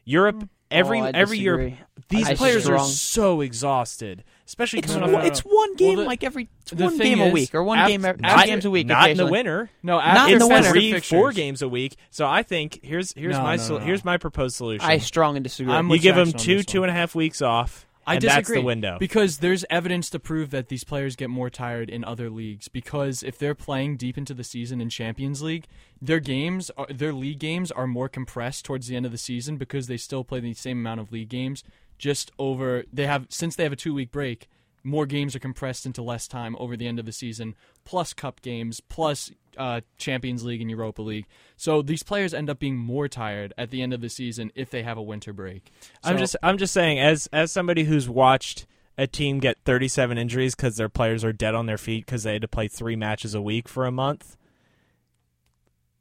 Europe 0.05 0.41
oh, 0.43 0.49
every 0.69 0.99
Oh, 0.99 1.05
I 1.05 1.11
every 1.11 1.37
year 1.39 1.77
these 2.09 2.27
I 2.27 2.35
players 2.35 2.67
are 2.67 2.79
so 2.79 3.39
exhausted, 3.39 4.25
especially 4.45 4.79
It's, 4.79 4.93
coming 4.93 5.15
off 5.15 5.23
it's 5.23 5.39
one 5.39 5.75
game 5.75 5.95
Well, 5.95 6.03
the- 6.03 6.07
like 6.09 6.23
every 6.25 6.49
one 6.73 6.97
thing 6.97 7.17
game 7.17 7.21
a 7.21 7.29
week 7.31 7.55
or 7.55 7.63
one 7.63 7.79
af- 7.79 7.87
game 7.87 8.03
every, 8.03 8.17
two 8.17 8.27
not, 8.27 8.45
games 8.45 8.65
a 8.65 8.69
week. 8.71 8.87
not 8.87 9.09
in 9.09 9.15
the 9.17 9.25
winter. 9.27 9.69
No, 9.81 9.99
Not 9.99 10.29
in 10.29 10.39
the 10.39 10.47
winter. 10.47 10.71
three, 10.71 10.99
four 10.99 11.31
games 11.31 11.61
a 11.61 11.69
week. 11.69 11.95
So 12.09 12.27
I 12.27 12.43
think 12.43 12.79
here's 12.83 13.13
here's 13.13 13.37
No, 13.37 13.43
my 13.43 13.55
no, 13.55 13.61
sol- 13.63 13.79
no. 13.79 13.85
here's 13.85 14.03
my 14.03 14.17
proposed 14.17 14.57
solution. 14.57 14.85
I 14.89 14.97
strongly 14.97 15.39
disagree. 15.39 15.73
I'm 15.73 15.89
you 15.89 15.99
give 15.99 16.15
them 16.17 16.33
two 16.33 16.57
this 16.57 16.65
two 16.65 16.81
one. 16.81 16.89
and 16.89 16.97
a 16.97 16.99
half 16.99 17.15
weeks 17.15 17.41
off, 17.41 17.85
I 18.05 18.15
and 18.15 18.21
disagree 18.21 18.39
that's 18.39 18.49
the 18.49 18.61
window. 18.61 18.97
because 18.99 19.37
there's 19.37 19.65
evidence 19.69 20.09
to 20.11 20.19
prove 20.19 20.49
that 20.51 20.67
these 20.67 20.83
players 20.83 21.15
get 21.15 21.29
more 21.29 21.49
tired 21.49 21.89
in 21.89 22.03
other 22.03 22.29
leagues. 22.29 22.67
Because 22.67 23.23
if 23.23 23.37
they're 23.37 23.55
playing 23.55 23.97
deep 23.97 24.17
into 24.17 24.33
the 24.33 24.43
season 24.43 24.81
in 24.81 24.89
Champions 24.89 25.41
League, 25.41 25.65
their 26.01 26.19
games, 26.19 26.69
are, 26.77 26.87
their 26.87 27.13
league 27.13 27.39
games, 27.39 27.71
are 27.71 27.87
more 27.87 28.09
compressed 28.09 28.65
towards 28.65 28.87
the 28.87 28.95
end 28.95 29.05
of 29.05 29.11
the 29.11 29.17
season 29.17 29.57
because 29.57 29.87
they 29.87 29.97
still 29.97 30.23
play 30.23 30.39
the 30.39 30.53
same 30.53 30.79
amount 30.79 30.99
of 30.99 31.11
league 31.11 31.29
games. 31.29 31.63
Just 31.97 32.31
over, 32.37 32.83
they 32.91 33.05
have 33.05 33.27
since 33.29 33.55
they 33.55 33.63
have 33.63 33.73
a 33.73 33.77
two 33.77 33.93
week 33.93 34.11
break, 34.11 34.49
more 34.83 35.05
games 35.05 35.35
are 35.35 35.39
compressed 35.39 35.85
into 35.85 36.01
less 36.01 36.27
time 36.27 36.55
over 36.59 36.75
the 36.75 36.87
end 36.87 36.99
of 36.99 37.05
the 37.05 37.11
season, 37.11 37.55
plus 37.85 38.13
cup 38.13 38.41
games, 38.41 38.81
plus 38.81 39.31
uh, 39.57 39.81
Champions 39.97 40.43
League 40.43 40.61
and 40.61 40.69
Europa 40.69 41.01
League. 41.01 41.25
So 41.55 41.81
these 41.81 42.03
players 42.03 42.33
end 42.33 42.49
up 42.49 42.59
being 42.59 42.77
more 42.77 43.07
tired 43.07 43.53
at 43.57 43.71
the 43.71 43.81
end 43.81 43.93
of 43.93 44.01
the 44.01 44.09
season 44.09 44.51
if 44.55 44.69
they 44.69 44.83
have 44.83 44.97
a 44.97 45.01
winter 45.01 45.33
break. 45.33 45.71
I'm 46.03 46.17
just 46.17 46.35
I'm 46.43 46.57
just 46.57 46.73
saying 46.73 46.99
as 46.99 47.27
as 47.31 47.51
somebody 47.51 47.83
who's 47.83 48.09
watched 48.09 48.65
a 48.97 49.07
team 49.07 49.39
get 49.39 49.57
37 49.65 50.17
injuries 50.17 50.55
because 50.55 50.77
their 50.77 50.89
players 50.89 51.23
are 51.23 51.33
dead 51.33 51.55
on 51.55 51.65
their 51.65 51.77
feet 51.77 52.05
because 52.05 52.23
they 52.23 52.33
had 52.33 52.41
to 52.41 52.47
play 52.47 52.67
three 52.67 52.95
matches 52.95 53.33
a 53.33 53.41
week 53.41 53.67
for 53.67 53.85
a 53.85 53.91
month. 53.91 54.37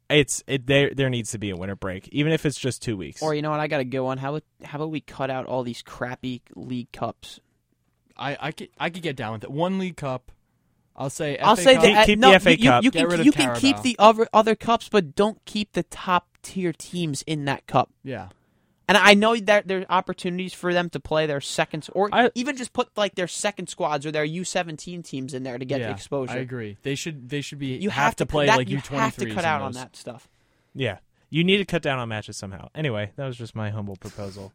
It's 0.09 0.43
it 0.45 0.67
there 0.67 0.93
there 0.93 1.09
needs 1.09 1.31
to 1.31 1.37
be 1.37 1.49
a 1.49 1.55
winter 1.55 1.75
break 1.75 2.09
even 2.09 2.33
if 2.33 2.45
it's 2.45 2.59
just 2.59 2.81
two 2.81 2.97
weeks. 2.97 3.21
Or 3.21 3.33
you 3.33 3.41
know 3.41 3.51
what? 3.51 3.59
I 3.59 3.67
got 3.67 3.77
to 3.77 3.85
go 3.85 4.07
on. 4.07 4.17
How 4.17 4.35
about 4.35 4.43
how 4.63 4.77
about 4.77 4.91
we 4.91 5.01
cut 5.01 5.29
out 5.29 5.45
all 5.45 5.63
these 5.63 5.81
crappy 5.81 6.41
league 6.55 6.91
cups? 6.91 7.39
I 8.17 8.37
I 8.39 8.51
could 8.51 8.69
I 8.79 8.89
could 8.89 9.01
get 9.03 9.15
down 9.15 9.33
with 9.33 9.43
it. 9.43 9.51
One 9.51 9.79
League 9.79 9.97
Cup. 9.97 10.31
I'll 10.95 11.09
say. 11.09 11.37
I'll 11.39 11.55
FA 11.55 11.61
say 11.63 11.73
Cup. 11.75 11.83
Keep- 11.83 11.93
that 11.95 12.05
keep 12.05 12.19
no, 12.19 12.31
the 12.33 12.39
FA 12.39 12.51
you, 12.51 12.57
you- 12.63 12.69
Cup. 12.69 12.83
You, 12.83 12.91
Get 12.91 12.99
can 12.99 13.07
rid 13.09 13.19
of 13.21 13.25
you 13.25 13.31
can 13.31 13.55
keep 13.55 13.75
Carabao. 13.77 13.81
the 13.83 13.95
other 13.99 14.27
other 14.33 14.55
cups, 14.55 14.89
but 14.89 15.15
don't 15.15 15.43
keep 15.45 15.73
the 15.73 15.83
top 15.83 16.27
tier 16.43 16.71
teams 16.73 17.23
in 17.23 17.45
that 17.45 17.65
cup. 17.67 17.89
Yeah. 18.03 18.29
And 18.85 18.97
I 18.97 19.13
know 19.13 19.33
that 19.37 19.65
there's 19.67 19.85
opportunities 19.89 20.53
for 20.53 20.73
them 20.73 20.89
to 20.89 20.99
play 20.99 21.25
their 21.25 21.39
seconds, 21.41 21.89
or 21.93 22.09
I- 22.11 22.29
even 22.35 22.57
just 22.57 22.73
put 22.73 22.89
like 22.97 23.15
their 23.15 23.29
second 23.29 23.67
squads 23.69 24.05
or 24.05 24.11
their 24.11 24.25
U17 24.27 25.03
teams 25.03 25.33
in 25.33 25.43
there 25.43 25.57
to 25.57 25.65
get 25.65 25.79
yeah, 25.79 25.89
exposure. 25.89 26.33
I 26.33 26.37
agree. 26.37 26.77
They 26.83 26.93
should 26.95 27.29
they 27.29 27.41
should 27.41 27.59
be 27.59 27.77
You 27.77 27.89
have, 27.89 28.15
to 28.17 28.25
cut 28.25 28.29
play 28.31 28.45
that, 28.47 28.57
like 28.57 28.69
you 28.69 28.75
U 28.77 28.81
twenty 28.81 29.01
have 29.03 29.15
to 29.15 29.21
three. 29.21 29.33
cut 29.33 29.45
out 29.45 29.61
on 29.61 29.71
that 29.73 29.95
stuff. 29.95 30.27
yeah, 30.75 30.97
you 31.29 31.43
need 31.43 31.57
to 31.57 31.65
cut 31.65 31.81
down 31.81 31.97
on 31.97 32.09
matches 32.09 32.37
somehow. 32.37 32.67
Anyway, 32.75 33.11
that 33.15 33.25
was 33.25 33.37
just 33.37 33.55
my 33.55 33.69
humble 33.71 33.95
proposal. 33.95 34.51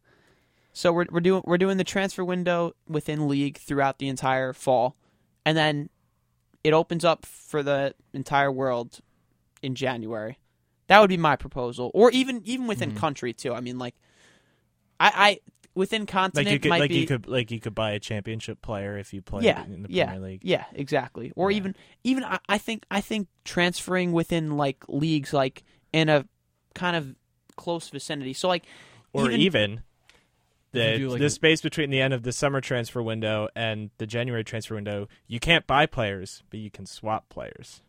So 0.79 0.93
we're 0.93 1.07
we're 1.11 1.19
doing 1.19 1.43
we're 1.45 1.59
doing 1.59 1.77
the 1.77 1.83
transfer 1.83 2.25
window 2.25 2.73
within 2.87 3.27
league 3.27 3.59
throughout 3.59 3.99
the 3.99 4.07
entire 4.07 4.53
fall, 4.53 4.95
and 5.45 5.59
then 5.59 5.89
it 6.63 6.73
opens 6.73 7.05
up 7.05 7.27
for 7.27 7.65
the 7.65 7.97
entire 8.13 8.53
world 8.53 9.01
in 9.61 9.75
January. 9.75 10.39
That 10.87 11.01
would 11.01 11.11
be 11.11 11.17
my 11.17 11.35
proposal, 11.35 11.91
or 11.95 12.13
even 12.13 12.43
even 12.45 12.69
within 12.69 12.93
Mhm. 12.93 12.97
country 12.97 13.33
too. 13.33 13.53
I 13.53 13.61
mean, 13.61 13.77
like, 13.77 13.97
I, 15.01 15.13
I 15.17 15.41
within 15.75 16.07
continent 16.07 16.47
Like 16.47 16.53
you 16.53 16.61
could 16.61 16.71
like 16.79 16.89
be 16.91 17.01
you 17.01 17.07
could 17.09 17.27
like 17.27 17.51
you 17.51 17.59
could 17.59 17.75
buy 17.75 17.91
a 17.91 17.99
championship 17.99 18.63
player 18.63 18.97
if 18.97 19.13
you 19.13 19.21
play 19.21 19.47
yeah 19.47 19.65
in 19.65 19.83
the 19.83 19.91
yeah 19.91 20.07
Premier 20.07 20.29
League. 20.29 20.43
yeah 20.45 20.67
exactly, 20.73 21.33
or 21.35 21.51
Yeah. 21.51 21.57
even 21.57 21.77
even 22.05 22.23
I, 22.23 22.39
I 22.49 22.59
think 22.59 22.85
I 22.89 23.01
think 23.01 23.27
transferring 23.45 24.13
within 24.13 24.57
like 24.57 24.85
leagues 24.89 25.33
like 25.33 25.65
in 25.93 26.09
a 26.09 26.25
kind 26.77 26.95
of 26.95 27.17
close 27.57 27.89
vicinity. 27.89 28.33
So 28.33 28.47
like, 28.47 28.63
or 29.13 29.29
even, 29.29 29.41
even, 29.41 29.83
the 30.73 31.07
like, 31.07 31.19
the 31.19 31.27
a- 31.27 31.31
space 31.31 31.61
between 31.61 31.91
the 31.91 32.01
end 32.01 32.13
of 32.15 32.23
the 32.23 32.33
summer 32.33 32.61
transfer 32.61 33.03
window 33.03 33.49
and 33.57 33.91
the 33.99 34.07
January 34.07 34.45
transfer 34.45 34.75
window, 34.75 35.09
you 35.27 35.41
can't 35.41 35.67
buy 35.67 35.87
players, 35.87 36.43
but 36.51 36.61
you 36.61 36.71
can 36.71 36.87
swap 36.87 37.29
players. 37.29 37.83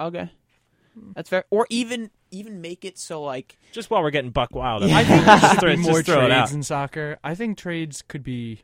okay, 0.00 0.30
hmm. 0.98 1.12
that's 1.14 1.28
fair. 1.30 1.44
Or 1.50 1.66
even 1.70 2.10
even 2.30 2.60
make 2.60 2.84
it 2.84 2.98
so 2.98 3.22
like 3.22 3.56
Just 3.72 3.90
while 3.90 4.02
we're 4.02 4.10
getting 4.10 4.30
buck 4.32 4.52
wild, 4.54 4.82
Yeah. 4.82 4.96
I 4.96 5.04
think 5.04 5.24
just 5.24 5.60
throw, 5.60 5.70
be 5.70 5.76
just 5.76 5.88
more 5.88 6.02
throw 6.02 6.24
it 6.24 6.32
out. 6.32 6.38
trades 6.48 6.52
in 6.54 6.62
soccer. 6.64 7.18
I 7.22 7.34
think 7.36 7.58
trades 7.58 8.02
could 8.02 8.24
be 8.24 8.60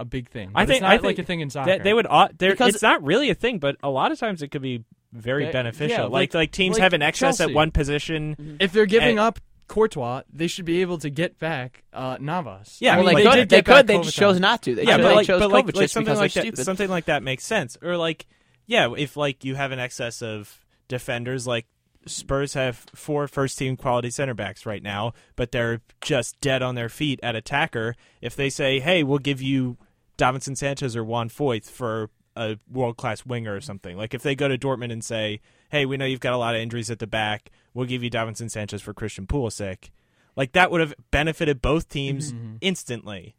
a 0.00 0.04
big 0.04 0.28
thing. 0.28 0.50
I 0.54 0.66
think- 0.66 0.76
it's 0.76 0.82
not 0.82 0.92
I 0.92 0.96
like 0.96 1.18
a 1.18 1.22
thing 1.24 1.40
in 1.40 1.50
soccer. 1.50 1.78
They, 1.78 1.84
they 1.84 1.94
would. 1.94 2.06
ought- 2.08 2.36
they're- 2.38 2.50
Because- 2.52 2.74
it's 2.74 2.82
not 2.82 3.02
really 3.04 3.30
a 3.30 3.34
thing, 3.34 3.58
but 3.60 3.76
a 3.84 3.90
lot 3.90 4.10
of 4.12 4.18
times 4.18 4.42
it 4.42 4.48
could 4.48 4.62
be 4.62 4.84
very 5.12 5.44
They- 5.46 5.52
beneficial. 5.52 5.96
yeah, 5.96 6.02
like 6.04 6.12
like- 6.12 6.34
like 6.34 6.50
teams 6.52 6.74
like 6.74 6.82
have 6.82 6.92
an 6.92 7.02
excess 7.02 7.38
Chelsea. 7.38 7.52
at 7.52 7.54
one 7.56 7.70
position. 7.70 8.34
Mm-hmm. 8.36 8.56
If 8.60 8.72
they're 8.72 8.86
giving 8.86 9.10
And- 9.10 9.20
up 9.20 9.38
Courtois, 9.68 10.22
they 10.32 10.46
should 10.46 10.64
be 10.64 10.80
able 10.80 10.98
to 10.98 11.10
get 11.10 11.38
back 11.38 11.84
uh, 11.92 12.16
Navas. 12.18 12.78
Yeah, 12.80 12.92
I 12.92 12.94
I 12.94 12.96
well, 12.96 13.06
mean, 13.06 13.06
they, 13.06 13.24
like, 13.24 13.32
could, 13.32 13.38
did 13.40 13.48
they 13.50 13.62
could, 13.62 13.86
they 13.86 14.00
just 14.00 14.16
chose 14.16 14.40
not 14.40 14.62
to. 14.62 14.74
They, 14.74 14.84
yeah, 14.84 14.96
chose, 14.96 15.04
but 15.04 15.14
like, 15.14 15.26
chose 15.26 15.40
but 15.40 15.50
like, 15.50 15.66
Kovacic 15.66 15.76
like 15.76 15.90
something 15.90 16.04
because 16.04 16.18
like 16.18 16.32
that, 16.32 16.40
stupid. 16.40 16.64
something 16.64 16.90
like 16.90 17.04
that 17.04 17.22
makes 17.22 17.44
sense. 17.44 17.76
Or 17.82 17.96
like, 17.96 18.26
yeah, 18.66 18.92
if 18.96 19.16
like 19.16 19.44
you 19.44 19.54
have 19.54 19.70
an 19.70 19.78
excess 19.78 20.22
of 20.22 20.64
defenders, 20.88 21.46
like 21.46 21.66
Spurs 22.06 22.54
have 22.54 22.84
four 22.94 23.28
first 23.28 23.58
team 23.58 23.76
quality 23.76 24.10
center 24.10 24.34
backs 24.34 24.66
right 24.66 24.82
now, 24.82 25.12
but 25.36 25.52
they're 25.52 25.82
just 26.00 26.40
dead 26.40 26.62
on 26.62 26.74
their 26.74 26.88
feet 26.88 27.20
at 27.22 27.36
attacker. 27.36 27.94
If 28.20 28.34
they 28.34 28.50
say, 28.50 28.80
hey, 28.80 29.02
we'll 29.02 29.18
give 29.18 29.42
you 29.42 29.76
Davinson 30.16 30.56
Sanchez 30.56 30.96
or 30.96 31.04
Juan 31.04 31.28
Foyth 31.28 31.70
for 31.70 32.10
a 32.38 32.58
world 32.70 32.96
class 32.96 33.26
winger 33.26 33.54
or 33.54 33.60
something. 33.60 33.96
Like 33.96 34.14
if 34.14 34.22
they 34.22 34.34
go 34.34 34.48
to 34.48 34.56
Dortmund 34.56 34.92
and 34.92 35.04
say, 35.04 35.40
hey, 35.70 35.84
we 35.84 35.96
know 35.96 36.04
you've 36.04 36.20
got 36.20 36.32
a 36.32 36.38
lot 36.38 36.54
of 36.54 36.60
injuries 36.60 36.90
at 36.90 36.98
the 36.98 37.06
back, 37.06 37.50
we'll 37.74 37.86
give 37.86 38.02
you 38.02 38.10
Davinson 38.10 38.50
Sanchez 38.50 38.80
for 38.80 38.94
Christian 38.94 39.26
Pulisic. 39.26 39.90
Like 40.36 40.52
that 40.52 40.70
would 40.70 40.80
have 40.80 40.94
benefited 41.10 41.60
both 41.60 41.88
teams 41.88 42.32
mm-hmm. 42.32 42.56
instantly. 42.60 43.34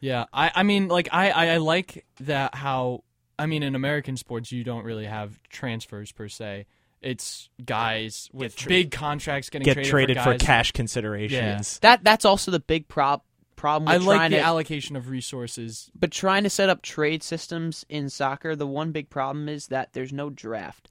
Yeah, 0.00 0.24
I, 0.32 0.50
I 0.54 0.62
mean, 0.62 0.88
like 0.88 1.08
I, 1.12 1.30
I, 1.30 1.46
I 1.48 1.56
like 1.58 2.06
that 2.20 2.54
how 2.54 3.04
I 3.38 3.46
mean 3.46 3.62
in 3.62 3.74
American 3.74 4.16
sports 4.16 4.50
you 4.50 4.64
don't 4.64 4.84
really 4.84 5.06
have 5.06 5.38
transfers 5.50 6.12
per 6.12 6.28
se. 6.28 6.66
It's 7.00 7.48
guys 7.64 8.28
with 8.32 8.56
tra- 8.56 8.68
big 8.68 8.90
contracts 8.90 9.50
getting 9.50 9.64
Get 9.64 9.74
traded, 9.74 9.90
traded, 9.90 10.16
for, 10.18 10.32
for 10.32 10.38
cash 10.38 10.72
considerations. 10.72 11.78
that 11.80 12.02
that's 12.02 12.24
also 12.24 12.50
the 12.50 12.60
big 12.60 12.88
prob 12.88 13.22
problem. 13.58 13.88
I 13.88 13.96
like 13.98 14.16
trying 14.16 14.30
the 14.30 14.38
to, 14.38 14.42
allocation 14.42 14.96
of 14.96 15.10
resources. 15.10 15.90
but 15.98 16.10
trying 16.10 16.44
to 16.44 16.50
set 16.50 16.68
up 16.70 16.80
trade 16.82 17.22
systems 17.22 17.84
in 17.90 18.08
soccer, 18.08 18.56
the 18.56 18.66
one 18.66 18.92
big 18.92 19.10
problem 19.10 19.48
is 19.48 19.66
that 19.66 19.92
there's 19.92 20.12
no 20.12 20.30
draft. 20.30 20.88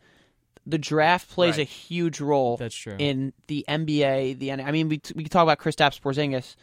The 0.65 0.77
draft 0.77 1.29
plays 1.29 1.53
Right. 1.57 1.61
a 1.61 1.63
huge 1.63 2.19
role 2.19 2.57
That's 2.57 2.75
true. 2.75 2.95
in 2.99 3.31
the 3.47 3.63
NBA. 3.69 4.33
The 4.37 4.51
N- 4.51 4.59
I 4.61 4.71
mean, 4.71 4.89
we 4.89 5.01
we 5.15 5.23
can 5.23 5.29
talk 5.31 5.43
about 5.43 5.59
Kristaps 5.59 5.99
Porzingis. 6.01 6.55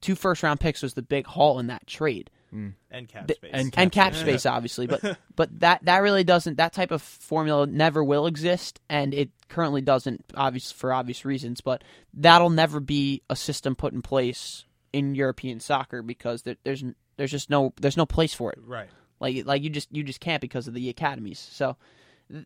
Two 0.00 0.14
first 0.16 0.42
round 0.42 0.60
picks 0.60 0.82
was 0.82 0.94
the 0.94 1.02
big 1.02 1.24
haul 1.26 1.58
in 1.60 1.68
that 1.68 1.86
trade, 1.86 2.30
mm. 2.52 2.74
and 2.90 3.08
cap 3.08 3.26
The- 3.28 3.34
space. 3.34 3.50
and 3.54 3.72
and 3.76 3.92
cap 3.92 4.12
space. 4.14 4.22
space, 4.42 4.46
obviously. 4.46 4.86
But 4.88 5.18
but 5.36 5.60
that 5.60 5.84
that 5.84 5.98
really 6.02 6.24
doesn't. 6.24 6.56
That 6.58 6.72
type 6.72 6.90
of 6.90 7.00
formula 7.00 7.66
never 7.66 8.02
will 8.02 8.26
exist, 8.26 8.80
and 8.90 9.14
it 9.14 9.30
currently 9.48 9.80
doesn't, 9.82 10.24
obvious 10.34 10.72
for 10.72 10.92
obvious 10.92 11.24
reasons. 11.24 11.60
But 11.60 11.84
that'll 12.12 12.50
never 12.50 12.80
be 12.80 13.22
a 13.30 13.36
system 13.36 13.76
put 13.76 13.92
in 13.94 14.02
place 14.02 14.64
in 14.94 15.16
European 15.16 15.58
soccer 15.58 16.02
because 16.02 16.42
there, 16.42 16.56
there's 16.62 16.84
there's 17.16 17.32
just 17.32 17.50
no 17.50 17.74
there's 17.80 17.96
no 17.96 18.06
place 18.06 18.32
for 18.32 18.52
it. 18.52 18.58
right. 18.64 18.88
Like 19.20 19.44
like 19.44 19.62
you 19.62 19.70
just 19.70 19.88
you 19.90 20.04
just 20.04 20.20
can't 20.20 20.40
because 20.40 20.68
of 20.68 20.74
the 20.74 20.88
academies. 20.88 21.38
So 21.38 21.76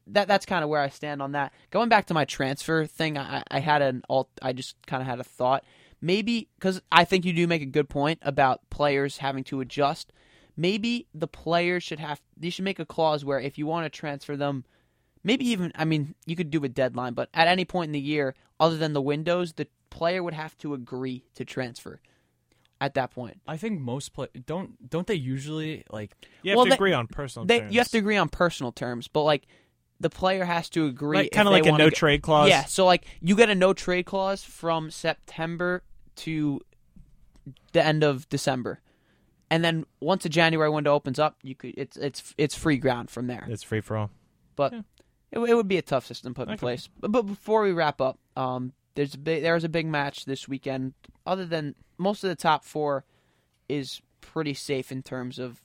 that 0.07 0.29
that's 0.29 0.47
kind 0.47 0.65
of 0.65 0.71
where 0.71 0.81
I 0.81 0.89
stand 0.89 1.21
on 1.21 1.33
that. 1.33 1.53
Going 1.71 1.89
back 1.89 2.07
to 2.07 2.15
my 2.15 2.25
transfer 2.25 2.87
thing, 2.87 3.19
I, 3.19 3.43
I 3.51 3.61
had 3.61 3.83
an 3.83 4.03
alt. 4.09 4.31
I 4.41 4.53
just 4.53 4.77
kind 4.87 5.03
of 5.03 5.07
had 5.07 5.21
a 5.21 5.25
thought. 5.25 5.65
Maybe 6.01 6.49
because 6.59 6.81
I 6.91 7.05
think 7.05 7.25
you 7.25 7.33
do 7.33 7.47
make 7.47 7.63
a 7.63 7.67
good 7.67 7.89
point 7.89 8.19
about 8.23 8.69
players 8.71 9.19
having 9.19 9.45
to 9.45 9.61
adjust. 9.61 10.13
Maybe 10.57 11.07
the 11.15 11.29
players 11.29 11.83
should 11.83 12.01
have. 12.01 12.21
You 12.41 12.51
should 12.51 12.65
make 12.65 12.79
a 12.79 12.87
clause 12.87 13.25
where 13.25 13.41
if 13.41 13.59
you 13.59 13.67
want 13.67 13.85
to 13.85 13.91
transfer 13.91 14.37
them, 14.37 14.65
maybe 15.23 15.47
even. 15.49 15.73
I 15.75 15.85
mean, 15.85 16.15
you 16.25 16.35
could 16.35 16.51
do 16.51 16.65
a 16.65 16.69
deadline, 16.69 17.15
but 17.15 17.29
at 17.35 17.49
any 17.49 17.65
point 17.65 17.89
in 17.89 17.93
the 17.93 18.01
year, 18.01 18.35
other 18.59 18.77
than 18.77 18.95
the 18.95 19.03
windows, 19.03 19.53
the 19.55 19.69
player 19.91 20.23
would 20.23 20.35
have 20.35 20.57
to 20.59 20.75
agree 20.75 21.25
to 21.35 21.45
transfer. 21.45 22.01
At 22.81 22.95
that 22.95 23.11
point, 23.11 23.41
I 23.47 23.57
think 23.57 23.81
most 23.81 24.13
play 24.13 24.29
don't 24.47 24.89
don't 24.89 25.07
they 25.07 25.15
usually 25.15 25.83
like 25.91 26.13
You 26.43 26.53
have 26.53 26.57
Well, 26.59 26.67
to 26.67 26.71
they- 26.71 26.75
agree 26.77 26.93
on 26.93 27.09
personal 27.09 27.45
they, 27.47 27.59
terms. 27.61 27.73
you 27.75 27.81
have 27.81 27.89
to 27.89 27.99
agree 27.99 28.17
on 28.17 28.29
personal 28.29 28.71
terms, 28.71 29.09
but 29.09 29.23
like 29.25 29.47
the 29.99 30.09
player 30.11 30.45
has 30.45 30.69
to 30.71 30.87
agree. 30.87 31.17
like 31.17 31.33
kind 31.33 31.49
of 31.49 31.53
like 31.53 31.67
a 31.67 31.73
no 31.73 31.77
go- 31.79 31.91
trade 31.91 32.23
clause. 32.23 32.49
Yeah, 32.49 32.65
so 32.67 32.87
like 32.87 33.05
you 33.21 33.35
get 33.35 33.51
a 33.51 33.55
no 33.57 33.73
trade 33.73 34.07
clause 34.07 34.45
from 34.45 34.93
September 34.93 35.83
to 36.17 36.61
the 37.73 37.85
end 37.85 38.05
of 38.05 38.29
December, 38.29 38.81
and 39.51 39.65
then 39.65 39.85
once 40.01 40.23
the 40.23 40.29
January 40.29 40.71
window 40.71 40.93
opens 40.95 41.19
up, 41.19 41.37
you 41.43 41.55
could 41.57 41.75
it's 41.77 41.97
it's 41.97 42.33
it's 42.39 42.55
free 42.55 42.77
ground 42.77 43.11
from 43.11 43.27
there. 43.27 43.45
It's 43.49 43.63
free 43.65 43.81
for 43.81 43.97
all. 43.97 44.11
But 44.55 44.73
Yeah. 44.73 44.81
it, 45.33 45.39
it 45.41 45.55
would 45.55 45.69
be 45.69 45.79
a 45.79 45.83
tough 45.83 46.07
system 46.07 46.33
put 46.35 46.47
in 46.49 46.55
Okay. 46.55 46.61
place. 46.61 46.89
But, 47.01 47.11
but 47.11 47.23
before 47.23 47.63
we 47.63 47.73
wrap 47.73 48.01
up, 48.01 48.19
um, 48.37 48.73
there's 48.99 49.15
a 49.15 49.19
big, 49.19 49.43
there's 49.43 49.63
a 49.63 49.69
big 49.69 49.87
match 49.87 50.25
this 50.25 50.49
weekend. 50.49 50.93
Other 51.25 51.47
than 51.47 51.77
most 51.99 52.25
of 52.25 52.31
the 52.31 52.37
top 52.37 52.65
four 52.65 53.05
is 53.69 54.03
pretty 54.21 54.55
safe 54.55 54.91
in 54.91 55.03
terms 55.05 55.39
of 55.39 55.63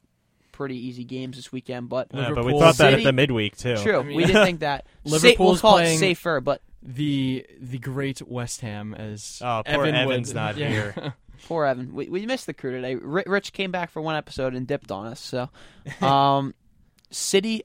pretty 0.52 0.78
easy 0.78 1.04
games 1.04 1.36
this 1.38 1.52
weekend. 1.52 1.90
But 1.90 2.10
Yeah, 2.14 2.30
but 2.30 2.46
we 2.46 2.52
Liverpool 2.54 2.60
thought 2.60 2.78
that 2.78 2.92
City- 2.92 3.04
at 3.04 3.06
the 3.06 3.14
midweek 3.14 3.58
too. 3.58 3.76
true, 3.78 4.00
I 4.00 4.04
mean- 4.04 4.16
we 4.18 4.26
didn't 4.26 4.46
think 4.46 4.60
that. 4.60 4.86
Sa- 5.06 5.12
we'll 5.12 5.14
Liverpool's 5.20 5.62
call 5.62 5.74
playing- 5.78 5.96
it 5.96 6.00
safer, 6.00 6.42
but 6.42 6.62
the 6.84 7.44
the 7.60 7.80
great 7.80 8.22
West 8.22 8.62
Ham 8.62 8.94
as 8.94 9.42
Oh, 9.44 9.64
poor 9.66 9.86
Evan 9.86 9.96
Evan's 9.96 10.28
would- 10.28 10.36
not 10.36 10.58
yeah. 10.58 10.70
here. 10.70 11.14
Poor 11.48 11.66
Evan. 11.66 11.94
We, 11.94 12.08
we 12.08 12.26
missed 12.26 12.46
the 12.46 12.54
crew 12.54 12.72
today. 12.72 12.96
Rich 12.96 13.52
came 13.52 13.70
back 13.72 13.90
for 13.90 14.02
one 14.02 14.16
episode 14.16 14.54
and 14.54 14.66
dipped 14.66 14.92
on 14.92 15.08
us. 15.08 15.20
So, 15.20 15.50
um, 16.06 16.54
City 17.12 17.64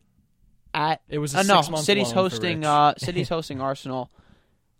at 0.74 1.00
It 1.08 1.18
was 1.18 1.32
a 1.34 1.40
uh, 1.40 1.42
no, 1.44 1.62
City's 1.76 2.10
hosting 2.10 2.64
uh, 2.64 2.94
City's 2.96 3.28
hosting 3.28 3.60
Arsenal 3.60 4.10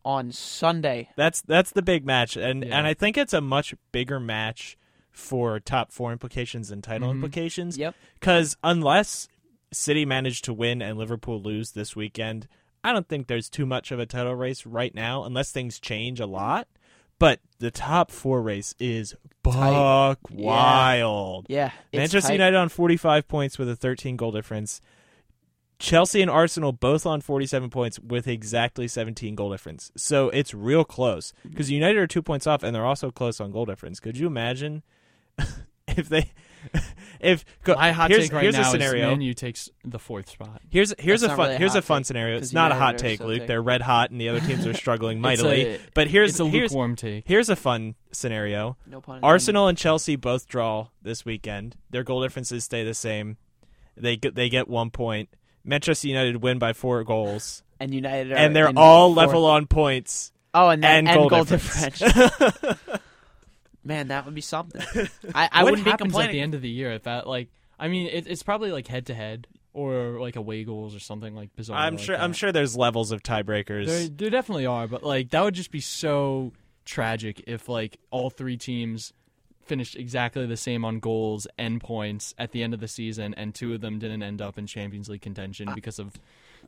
on 0.05 0.33
Sunday. 0.33 1.09
That's 1.17 1.41
that's 1.43 1.73
the 1.73 1.83
big 1.83 2.05
match, 2.07 2.37
and 2.37 2.65
Yeah. 2.65 2.79
and 2.79 2.87
I 2.87 2.95
think 2.95 3.17
it's 3.19 3.33
a 3.33 3.41
much 3.41 3.75
bigger 3.93 4.19
match 4.21 4.77
for 5.11 5.59
top 5.59 5.91
four 5.93 6.13
implications 6.13 6.71
and 6.71 6.83
title 6.83 7.09
Mhm. 7.09 7.15
implications. 7.17 7.77
Yep. 7.77 7.95
Because 8.15 8.57
unless 8.63 9.27
City 9.73 10.05
managed 10.05 10.45
to 10.45 10.55
win 10.55 10.81
and 10.81 10.97
Liverpool 10.97 11.41
lose 11.43 11.73
this 11.73 11.95
weekend, 11.97 12.47
I 12.85 12.93
don't 12.93 13.09
think 13.09 13.27
there's 13.27 13.49
too 13.51 13.67
much 13.67 13.91
of 13.91 13.99
a 13.99 14.07
title 14.07 14.35
race 14.35 14.65
right 14.65 14.95
now, 14.95 15.25
unless 15.25 15.51
things 15.51 15.81
change 15.81 16.21
a 16.21 16.27
lot. 16.27 16.69
But 17.19 17.41
the 17.59 17.73
top 17.73 18.13
four 18.13 18.41
race 18.41 18.77
is 18.79 19.17
buck 19.43 20.21
Yeah. 20.31 20.47
wild. 20.47 21.47
Yeah, 21.49 21.73
it's 21.93 21.99
Manchester 21.99 22.29
tight. 22.29 22.35
United 22.35 22.57
on 22.57 22.69
45 22.69 23.27
points 23.27 23.59
with 23.59 23.69
a 23.69 23.75
13 23.77 24.17
goal 24.17 24.31
difference. 24.31 24.81
Chelsea 25.79 26.21
and 26.23 26.31
Arsenal 26.31 26.73
both 26.73 27.07
on 27.07 27.21
47 27.21 27.71
points 27.71 28.01
with 28.01 28.27
exactly 28.27 28.89
17 28.89 29.35
goal 29.35 29.51
difference. 29.51 29.93
So 29.97 30.29
it's 30.31 30.53
real 30.53 30.85
close 30.85 31.33
because 31.49 31.71
United 31.71 31.99
are 31.99 32.07
two 32.07 32.23
points 32.23 32.47
off 32.47 32.63
and 32.63 32.75
they're 32.75 32.85
also 32.87 33.11
close 33.11 33.41
on 33.41 33.53
goal 33.53 33.65
difference. 33.65 34.01
Could 34.01 34.17
you 34.19 34.27
imagine 34.27 34.83
if 35.89 36.09
they 36.09 36.33
if 37.21 37.45
go, 37.63 37.75
My 37.77 37.93
hot 37.93 38.11
here's, 38.11 38.25
take 38.25 38.33
right 38.33 38.43
here's 38.43 38.57
now 38.57 38.63
a 38.69 38.71
scenario. 38.73 39.05
is 39.07 39.11
Man 39.13 39.21
U 39.21 39.35
takes 39.35 39.71
the 39.85 40.01
fourth 40.01 40.29
spot. 40.31 40.61
Here's 40.69 40.93
here's 40.99 41.21
That's 41.21 41.33
a 41.33 41.37
fun 41.37 41.47
really 41.47 41.59
here's 41.59 41.77
a 41.77 41.83
fun 41.83 42.01
take, 42.03 42.07
scenario. 42.07 42.37
'cause 42.39 42.49
It's 42.49 42.53
not 42.53 42.73
a 42.73 42.75
hot 42.75 42.99
take, 42.99 43.21
Luke. 43.21 43.39
take. 43.39 43.47
They're 43.47 43.63
red 43.63 43.81
hot 43.83 44.11
and 44.11 44.21
the 44.21 44.29
other 44.31 44.41
teams 44.41 44.67
are 44.67 44.75
struggling 44.75 45.21
mightily. 45.23 45.75
a- 45.77 45.81
but 45.95 46.09
here's 46.09 46.31
it's 46.31 46.41
a 46.41 46.47
here's 46.49 46.73
lukewarm 46.73 46.97
take. 46.97 47.29
here's 47.29 47.49
a 47.49 47.57
fun 47.57 47.95
scenario. 48.11 48.77
No 48.87 49.01
pun 49.01 49.17
intended. 49.19 49.27
Arsenal 49.33 49.69
and 49.69 49.79
Chelsea 49.79 50.17
both 50.17 50.49
draw 50.49 50.89
this 51.01 51.25
weekend. 51.25 51.77
Their 51.91 52.03
goal 52.03 52.21
differences 52.23 52.65
stay 52.65 52.83
the 52.83 52.95
same. 52.95 53.37
They 53.97 54.17
get 54.17 54.35
they 54.35 54.49
get 54.49 54.67
one 54.67 54.91
point. 54.91 55.29
Manchester 55.69 56.09
United 56.09 56.43
win 56.43 56.59
by 56.59 56.73
four 56.73 57.05
goals, 57.05 57.63
and 57.79 57.95
United, 57.95 58.33
are 58.33 58.37
and 58.37 58.57
they're 58.57 58.69
in 58.69 58.79
all 58.79 59.15
fourth. 59.15 59.27
level 59.27 59.45
on 59.47 59.67
points 59.67 60.33
Oh, 60.55 60.69
and 60.71 60.83
then 60.83 61.07
and, 61.07 61.09
and 61.09 61.31
goal, 61.31 61.45
difference. 61.45 61.99
difference. 61.99 62.79
Man, 63.85 64.09
that 64.09 64.25
would 64.25 64.35
be 64.35 64.41
something. 64.41 64.83
I, 65.35 65.49
I 65.53 65.65
wouldn't 65.65 65.85
be 65.85 65.91
happens 65.91 66.17
at 66.19 66.31
the 66.33 66.41
end 66.41 66.55
of 66.55 66.63
the 66.63 66.69
year 66.69 66.93
if 66.93 67.05
that 67.05 67.27
like 67.27 67.49
I 67.79 67.89
mean 67.89 68.09
it, 68.09 68.27
it's 68.27 68.43
probably 68.43 68.73
like 68.73 68.87
head 68.87 69.07
to 69.07 69.15
head 69.15 69.47
or 69.73 70.19
like 70.21 70.37
away 70.37 70.65
goals 70.65 70.95
or 70.97 71.01
something 71.01 71.35
like 71.35 71.55
bizarre. 71.55 71.79
I'm 71.79 71.95
like 71.97 72.05
sure. 72.05 72.17
that. 72.17 72.23
I'm 72.23 72.33
sure 72.33 72.51
there's 72.51 72.77
levels 72.77 73.13
of 73.13 73.23
tiebreakers. 73.23 73.87
There, 73.87 74.09
there 74.09 74.31
definitely 74.31 74.67
are, 74.67 74.89
but 74.89 75.05
like 75.05 75.31
that 75.31 75.43
would 75.45 75.55
just 75.55 75.71
be 75.71 75.81
so 75.81 76.53
tragic 76.85 77.45
if 77.47 77.69
like 77.69 77.99
all 78.11 78.31
three 78.31 78.57
teams 78.57 79.13
finished 79.69 79.97
exactly 79.97 80.47
the 80.47 80.57
same 80.57 80.85
on 80.85 80.99
goals 80.99 81.47
and 81.59 81.81
points 81.81 82.35
at 82.39 82.53
the 82.53 82.63
end 82.63 82.75
of 82.75 82.81
the 82.81 82.89
season, 82.89 83.35
and 83.35 83.55
two 83.55 83.75
of 83.75 83.81
them 83.81 83.99
didn't 83.99 84.23
end 84.23 84.43
up 84.43 84.59
in 84.59 84.67
Champions 84.67 85.09
League 85.09 85.23
contention 85.23 85.69
uh, 85.69 85.75
because 85.75 85.99
of 85.99 86.15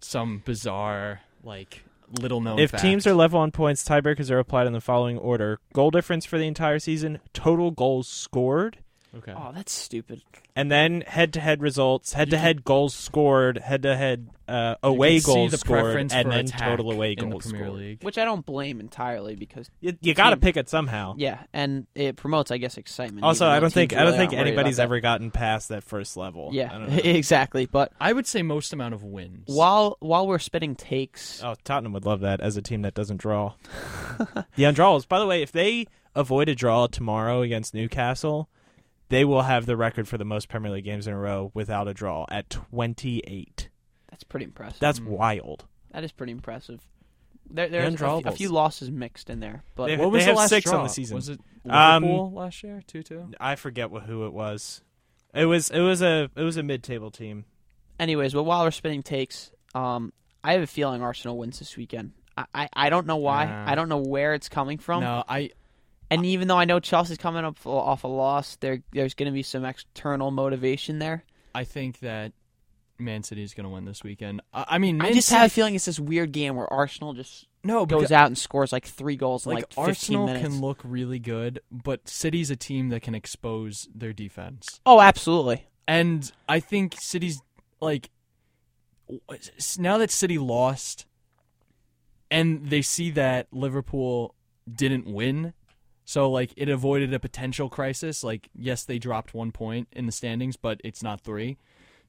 some 0.00 0.42
bizarre 0.44 1.20
like 1.42 1.84
little 2.20 2.40
known. 2.40 2.58
If 2.58 2.72
fact. 2.72 2.82
teams 2.82 3.06
are 3.06 3.14
level 3.14 3.40
on 3.40 3.50
points, 3.50 3.84
tiebreakers 3.84 4.30
are 4.30 4.38
applied 4.38 4.66
in 4.66 4.72
the 4.72 4.80
following 4.80 5.18
order: 5.18 5.58
goal 5.72 5.90
difference 5.90 6.24
for 6.24 6.38
the 6.38 6.46
entire 6.46 6.78
season, 6.78 7.20
total 7.32 7.70
goals 7.70 8.08
scored, 8.08 8.78
Okay. 9.18 9.32
Oh, 9.36 9.50
that's 9.52 9.72
stupid. 9.72 10.22
and 10.54 10.70
then 10.70 11.00
head-to-head 11.00 11.60
results, 11.62 12.12
head-to-head 12.12 12.64
goals 12.64 12.94
scored, 12.94 13.58
head-to-head 13.58 14.30
uh, 14.46 14.76
away 14.84 15.14
you 15.14 15.20
can 15.20 15.26
see 15.26 15.32
goals 15.34 15.50
the 15.50 15.58
scored, 15.58 15.80
preference 15.82 16.12
and 16.12 16.30
then 16.30 16.46
total 16.46 16.92
away 16.92 17.16
goals 17.16 17.44
scored. 17.44 17.70
League. 17.70 18.02
Which 18.04 18.18
I 18.18 18.24
don't 18.24 18.46
blame 18.46 18.78
entirely 18.78 19.34
because 19.34 19.68
You, 19.80 19.96
you 20.00 20.14
got 20.14 20.30
to 20.30 20.36
pick 20.36 20.56
it 20.56 20.68
somehow. 20.68 21.14
yeah, 21.18 21.40
and 21.52 21.88
it 21.96 22.14
promotes, 22.16 22.52
I 22.52 22.58
guess, 22.58 22.76
excitement. 22.78 23.24
Also, 23.24 23.46
I 23.48 23.58
don't 23.58 23.72
think 23.72 23.90
teams 23.90 24.00
I 24.00 24.04
don't 24.04 24.12
really 24.14 24.26
think 24.28 24.40
anybody's 24.40 24.78
about 24.78 24.84
ever 24.84 25.00
gotten 25.00 25.30
past 25.32 25.70
that 25.70 25.82
first 25.82 26.16
level. 26.16 26.50
Yeah, 26.52 26.68
I 26.72 26.78
don't 26.78 26.90
know. 26.90 26.96
exactly. 27.02 27.66
But 27.66 27.92
I 28.00 28.12
would 28.12 28.26
say 28.28 28.42
most 28.42 28.72
amount 28.72 28.94
of 28.94 29.02
wins. 29.02 29.44
while 29.46 29.96
while 30.00 30.26
we're 30.28 30.38
spitting 30.38 30.76
takes, 30.76 31.42
Oh, 31.42 31.54
Tottenham 31.64 31.92
would 31.94 32.04
love 32.06 32.20
that 32.20 32.40
as 32.40 32.56
a 32.56 32.62
team 32.62 32.82
that 32.82 32.94
doesn't 32.94 33.16
draw. 33.18 33.54
the 34.18 34.62
undraws. 34.64 35.06
By 35.08 35.18
the 35.18 35.26
way, 35.26 35.42
if 35.42 35.50
they 35.52 35.86
avoid 36.14 36.48
a 36.48 36.54
draw 36.54 36.86
tomorrow 36.86 37.42
against 37.42 37.72
Newcastle, 37.74 38.48
they 39.10 39.24
will 39.24 39.42
have 39.42 39.66
the 39.66 39.76
record 39.76 40.08
for 40.08 40.16
the 40.18 40.24
most 40.24 40.48
Premier 40.48 40.72
League 40.72 40.84
games 40.84 41.06
in 41.06 41.12
a 41.12 41.18
row 41.18 41.50
without 41.54 41.86
a 41.86 41.92
draw 41.94 42.24
at 42.30 42.48
28. 42.50 43.68
that's 44.10 44.24
pretty 44.24 44.44
impressive. 44.44 44.80
That's 44.80 44.98
Mm. 45.00 45.06
wild. 45.08 45.66
that 45.92 46.02
is 46.04 46.12
pretty 46.12 46.32
impressive. 46.32 46.80
There, 47.52 47.68
there's 47.68 47.84
a, 47.84 47.86
f- 47.94 48.00
a 48.00 48.04
undrawables. 48.04 48.36
few 48.36 48.48
losses 48.48 48.90
mixed 48.90 49.28
in 49.28 49.40
there, 49.40 49.64
but 49.74 49.86
They- 49.88 49.96
what 49.96 50.10
was 50.12 50.24
have 50.24 50.34
the 50.36 50.38
last 50.38 50.48
six 50.50 50.66
on 50.68 50.72
draw? 50.74 50.82
the 50.84 50.88
season. 50.88 51.14
Was 51.16 51.28
it 51.28 51.40
Um, 51.68 52.02
Liverpool 52.04 52.32
last 52.32 52.62
year? 52.62 52.82
Two 52.86 53.02
two. 53.02 53.30
I 53.40 53.56
forget 53.56 53.90
what, 53.90 54.04
who 54.04 54.24
it 54.26 54.32
was. 54.32 54.82
It 55.34 55.44
was 55.46 55.68
it 55.70 55.80
was 55.80 56.00
a 56.00 56.30
it 56.36 56.42
was 56.42 56.56
a 56.56 56.62
mid-table 56.62 57.10
team. 57.10 57.44
anyways, 57.98 58.32
but 58.34 58.44
while 58.44 58.62
we're 58.64 58.70
spinning 58.70 59.02
takes, 59.02 59.50
um, 59.74 60.12
I 60.44 60.52
have 60.54 60.62
a 60.62 60.66
feeling 60.66 61.02
Arsenal 61.02 61.36
wins 61.38 61.58
this 61.58 61.76
weekend. 61.76 62.12
I, 62.36 62.44
I, 62.54 62.68
I 62.72 62.90
don't 62.90 63.06
know 63.06 63.16
why. 63.16 63.44
Nah. 63.46 63.70
I 63.70 63.74
don't 63.74 63.88
know 63.88 63.98
where 63.98 64.32
it's 64.34 64.48
coming 64.48 64.78
from. 64.78 65.02
No, 65.02 65.24
I 65.28 65.50
And 66.10 66.26
even 66.26 66.48
though 66.48 66.58
I 66.58 66.64
know 66.64 66.80
Chelsea's 66.80 67.18
coming 67.18 67.44
up 67.44 67.64
off 67.64 68.04
a 68.04 68.08
loss, 68.08 68.56
there 68.56 68.82
there's 68.92 69.14
going 69.14 69.30
to 69.30 69.32
be 69.32 69.42
some 69.42 69.64
external 69.64 70.30
motivation 70.30 70.98
there. 70.98 71.24
I 71.54 71.64
think 71.64 72.00
that 72.00 72.32
Man 72.98 73.22
City 73.22 73.42
is 73.42 73.54
going 73.54 73.64
to 73.64 73.70
win 73.70 73.84
this 73.84 74.02
weekend. 74.02 74.42
I, 74.52 74.64
I 74.70 74.78
mean, 74.78 74.98
Man 74.98 75.08
I 75.08 75.12
just 75.12 75.28
City, 75.28 75.38
have 75.38 75.46
a 75.46 75.50
feeling 75.50 75.74
it's 75.74 75.84
this 75.84 76.00
weird 76.00 76.32
game 76.32 76.56
where 76.56 76.70
Arsenal 76.72 77.12
just 77.12 77.46
no 77.62 77.86
goes 77.86 78.10
out 78.10 78.26
and 78.26 78.36
scores 78.36 78.72
like 78.72 78.86
three 78.86 79.16
goals 79.16 79.46
in 79.46 79.52
like, 79.52 79.62
like 79.62 79.68
15 79.68 79.84
Arsenal 79.84 80.26
minutes. 80.26 80.46
can 80.46 80.60
look 80.60 80.80
really 80.82 81.18
good, 81.18 81.60
but 81.70 82.08
City's 82.08 82.50
a 82.50 82.56
team 82.56 82.88
that 82.88 83.02
can 83.02 83.14
expose 83.14 83.88
their 83.94 84.12
defense. 84.12 84.80
oh, 84.86 85.00
absolutely. 85.00 85.66
And 85.86 86.30
I 86.48 86.60
think 86.60 86.96
City's 86.98 87.40
like 87.80 88.10
now 89.78 89.98
that 89.98 90.10
City 90.10 90.38
lost 90.38 91.06
and 92.30 92.70
they 92.70 92.82
see 92.82 93.10
that 93.12 93.48
Liverpool 93.50 94.34
didn't 94.72 95.06
win, 95.06 95.52
so 96.10 96.28
like 96.28 96.52
it 96.56 96.68
avoided 96.68 97.14
a 97.14 97.20
potential 97.20 97.68
crisis. 97.68 98.24
Like 98.24 98.48
yes, 98.52 98.82
they 98.84 98.98
dropped 98.98 99.32
one 99.32 99.52
point 99.52 99.86
in 99.92 100.06
the 100.06 100.12
standings, 100.12 100.56
but 100.56 100.80
it's 100.82 101.04
not 101.04 101.20
three. 101.20 101.56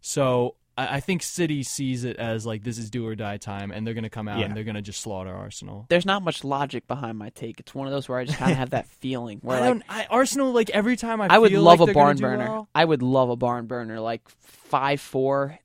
So 0.02 0.56
I, 0.76 0.95
I 0.95 0.99
think 1.02 1.22
City 1.22 1.62
sees 1.62 2.04
it 2.04 2.18
as 2.18 2.43
like 2.43 2.64
this 2.64 2.80
is 2.80 2.89
do 2.89 3.06
or 3.06 3.14
die 3.14 3.38
time, 3.38 3.70
and 3.70 3.86
they're 3.86 3.93
going 3.93 4.04
to 4.04 4.10
come 4.10 4.28
out 4.28 4.39
Yeah. 4.39 4.45
and 4.45 4.56
they're 4.58 4.64
going 4.64 4.74
to 4.76 4.82
just 4.82 5.02
slaughter 5.02 5.32
Arsenal. 5.32 5.86
There's 5.89 6.06
not 6.08 6.24
much 6.24 6.43
logic 6.43 6.88
behind 6.88 7.20
my 7.20 7.30
take. 7.30 7.60
It's 7.60 7.76
one 7.76 7.86
of 7.86 7.93
those 7.93 8.10
where 8.10 8.18
I 8.18 8.26
just 8.26 8.39
kind 8.39 8.52
of 8.52 8.58
have 8.58 8.72
that 8.72 8.88
feeling 9.02 9.38
where 9.43 9.58
I 9.58 9.60
like 9.60 9.70
don't. 9.70 9.84
I, 9.88 10.08
Arsenal 10.10 10.52
like 10.52 10.72
every 10.72 10.95
time 10.97 11.22
I 11.22 11.28
I 11.30 11.38
would 11.38 11.52
feel 11.52 11.62
love 11.62 11.80
like 11.80 11.89
a 11.89 11.93
they're 11.93 11.93
gonna 11.93 12.06
barn 12.06 12.16
do 12.18 12.22
burner. 12.24 12.45
well- 12.49 12.70
I 12.74 12.84
would 12.84 13.04
love 13.04 13.30
a 13.30 13.36
barn 13.36 13.68
burner 13.68 13.99
like 13.99 14.28
five 14.39 14.99
four. 14.99 15.60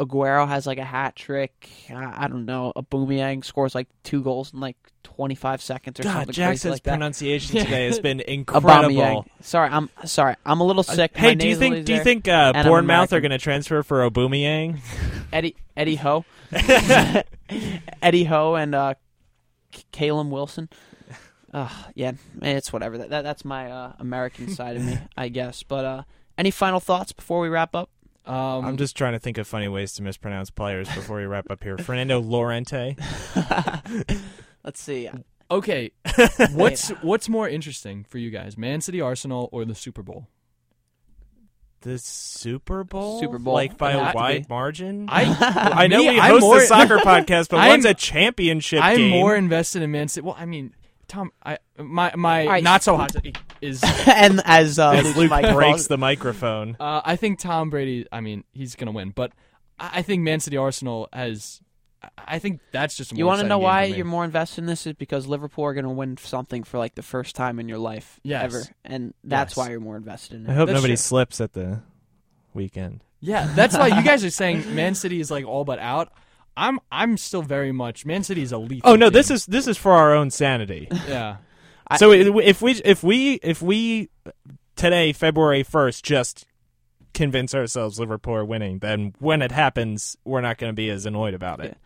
Aguero 0.00 0.48
has 0.48 0.66
like 0.66 0.78
a 0.78 0.84
hat 0.84 1.14
trick. 1.14 1.68
I, 1.90 2.24
I 2.24 2.28
don't 2.28 2.46
know. 2.46 2.72
A 2.74 2.82
Boomiang 2.82 3.44
scores 3.44 3.74
like 3.74 3.88
two 4.02 4.22
goals 4.22 4.52
in 4.52 4.58
like 4.58 4.76
25 5.02 5.62
seconds 5.62 6.00
or 6.00 6.02
God, 6.02 6.12
something 6.12 6.32
Jackson's 6.32 6.72
like 6.72 6.82
pronunciation 6.82 7.56
today 7.64 7.86
has 7.86 8.00
been 8.00 8.20
incredible. 8.26 9.26
Sorry, 9.40 9.68
I'm 9.70 9.90
sorry. 10.04 10.36
I'm 10.44 10.60
a 10.60 10.64
little 10.64 10.82
sick. 10.82 11.16
Hey, 11.16 11.34
do 11.34 11.48
you 11.48 11.56
think 11.56 11.84
do 11.84 11.94
you 11.94 12.02
think 12.02 12.28
uh, 12.28 12.52
Bournemouth 12.64 13.12
are 13.12 13.20
going 13.20 13.30
to 13.30 13.38
transfer 13.38 13.82
for 13.82 14.08
Obumiyang? 14.08 14.80
Eddie 15.32 15.56
Eddie 15.76 15.96
Ho, 15.96 16.24
Eddie 18.02 18.24
Ho, 18.24 18.54
and 18.54 18.74
uh, 18.74 18.94
Calum 19.92 20.30
Wilson? 20.30 20.68
Uh, 21.52 21.68
yeah, 21.94 22.12
it's 22.40 22.72
whatever. 22.72 22.98
That, 22.98 23.10
that 23.10 23.22
that's 23.22 23.44
my 23.44 23.70
uh, 23.70 23.92
American 23.98 24.48
side 24.48 24.76
of 24.76 24.84
me, 24.84 24.98
I 25.16 25.28
guess. 25.28 25.62
But 25.62 25.84
uh, 25.84 26.02
any 26.38 26.50
final 26.50 26.80
thoughts 26.80 27.12
before 27.12 27.40
we 27.40 27.48
wrap 27.48 27.74
up? 27.74 27.90
Um, 28.24 28.64
I'm 28.64 28.76
just 28.76 28.96
trying 28.96 29.14
to 29.14 29.18
think 29.18 29.36
of 29.38 29.48
funny 29.48 29.68
ways 29.68 29.94
to 29.94 30.02
mispronounce 30.02 30.50
players 30.50 30.88
before 30.94 31.16
we 31.16 31.24
wrap 31.24 31.50
up 31.50 31.62
here. 31.62 31.76
Fernando 31.76 32.20
Llorente. 32.20 32.96
Let's 34.64 34.80
see. 34.80 35.08
okay. 35.50 35.90
What's 36.52 36.88
what's 37.02 37.28
more 37.28 37.48
interesting 37.48 38.04
for 38.04 38.18
you 38.18 38.30
guys, 38.30 38.56
Man 38.56 38.80
City, 38.80 39.00
Arsenal, 39.00 39.48
or 39.52 39.64
the 39.64 39.74
Super 39.74 40.02
Bowl? 40.02 40.28
The 41.80 41.98
Super 41.98 42.84
Bowl? 42.84 43.18
Super 43.20 43.38
Bowl. 43.38 43.54
Like 43.54 43.76
by 43.76 43.92
a 43.92 43.98
have 44.04 44.14
wide 44.14 44.42
be. 44.42 44.46
margin? 44.48 45.06
I 45.08 45.24
I 45.74 45.86
know 45.88 45.98
me, 45.98 46.10
we 46.10 46.20
I'm 46.20 46.30
host 46.30 46.42
more, 46.42 46.58
a 46.58 46.66
soccer 46.66 46.98
podcast, 46.98 47.48
but 47.48 47.56
I'm- 47.58 47.70
one's 47.70 47.84
a 47.84 47.94
championship 47.94 48.82
I'm 48.82 48.96
game. 48.96 49.10
more 49.10 49.34
invested 49.34 49.82
in 49.82 49.90
Man 49.90 50.06
City. 50.08 50.24
Well, 50.24 50.36
I 50.38 50.46
mean, 50.46 50.74
Tom, 51.08 51.32
I 51.44 51.58
my 51.76 52.12
my 52.14 52.42
All 52.46 52.52
right. 52.52 52.62
not 52.62 52.84
so 52.84 52.96
hot 52.96 53.12
take 53.12 53.36
is. 53.60 53.82
and 54.06 54.40
as 54.44 54.78
uh, 54.78 54.92
As 54.92 55.04
Luke 55.06 55.16
Luke 55.16 55.30
Mike 55.30 55.52
breaks 55.52 55.70
calls- 55.70 55.88
the 55.88 55.98
microphone. 55.98 56.76
Uh, 56.78 57.00
I 57.04 57.16
think 57.16 57.40
Tom 57.40 57.68
Brady. 57.68 58.06
I 58.12 58.20
mean, 58.20 58.44
he's 58.52 58.76
gonna 58.76 58.92
win, 58.92 59.10
but 59.10 59.32
I 59.78 59.98
I 59.98 60.02
think 60.02 60.22
Man 60.22 60.38
City 60.38 60.56
Arsenal 60.56 61.08
has. 61.12 61.60
I- 62.02 62.08
I 62.34 62.38
think 62.38 62.60
that's 62.72 62.96
just. 62.96 63.12
A 63.12 63.16
You 63.16 63.24
want 63.26 63.34
want 63.34 63.38
to 63.40 63.44
to 63.44 63.48
know 63.48 63.58
why 63.58 63.84
you're 63.84 64.04
more 64.04 64.24
invested 64.24 64.60
in 64.62 64.66
this? 64.66 64.86
Is 64.86 64.94
because 64.94 65.26
Liverpool 65.26 65.64
are 65.64 65.74
going 65.74 65.84
to 65.84 65.90
win 65.90 66.16
something 66.16 66.64
for 66.64 66.78
like 66.78 66.94
the 66.94 67.02
first 67.02 67.36
time 67.36 67.58
in 67.60 67.68
your 67.68 67.78
life 67.78 68.18
Yes. 68.22 68.44
ever, 68.44 68.62
and 68.84 69.14
that's 69.24 69.52
Yes. 69.52 69.56
why 69.56 69.70
you're 69.70 69.80
more 69.80 69.96
invested 69.96 70.36
in 70.40 70.46
it. 70.46 70.50
I 70.50 70.54
hope 70.54 70.66
That's 70.68 70.76
nobody 70.76 70.92
true. 70.92 70.96
slips 70.98 71.40
at 71.40 71.52
the 71.52 71.82
weekend. 72.54 73.02
Yeah, 73.20 73.52
that's 73.54 73.76
why 73.76 73.88
you 73.88 74.02
guys 74.04 74.24
are 74.24 74.30
saying 74.30 74.74
Man 74.74 74.94
City 74.94 75.20
is 75.20 75.30
like 75.30 75.44
all 75.46 75.64
but 75.64 75.78
out. 75.78 76.12
I'm 76.56 76.80
I'm 76.90 77.16
still 77.16 77.42
very 77.42 77.72
much 77.72 78.04
Man 78.04 78.24
City 78.24 78.42
is 78.42 78.52
elite. 78.52 78.82
Oh 78.84 78.96
no, 78.96 79.10
this 79.10 79.30
is 79.30 79.46
this 79.46 79.66
is 79.66 79.76
for 79.78 79.92
our 79.92 80.12
own 80.14 80.30
sanity. 80.30 80.88
yeah. 81.08 81.36
So 81.98 82.12
i- 82.12 82.16
if 82.42 82.60
we 82.62 82.72
if 82.84 83.02
we 83.02 83.34
if 83.42 83.62
we 83.62 84.10
today 84.76 85.12
February 85.12 85.62
1st 85.62 86.02
just 86.02 86.46
convince 87.14 87.54
ourselves 87.54 87.98
Liverpool 88.00 88.34
are 88.34 88.44
winning, 88.44 88.78
then 88.78 89.14
when 89.18 89.42
it 89.42 89.52
happens, 89.52 90.16
we're 90.24 90.40
not 90.40 90.56
going 90.58 90.70
to 90.70 90.74
be 90.74 90.88
as 90.88 91.04
annoyed 91.06 91.34
about 91.34 91.60
it. 91.60 91.76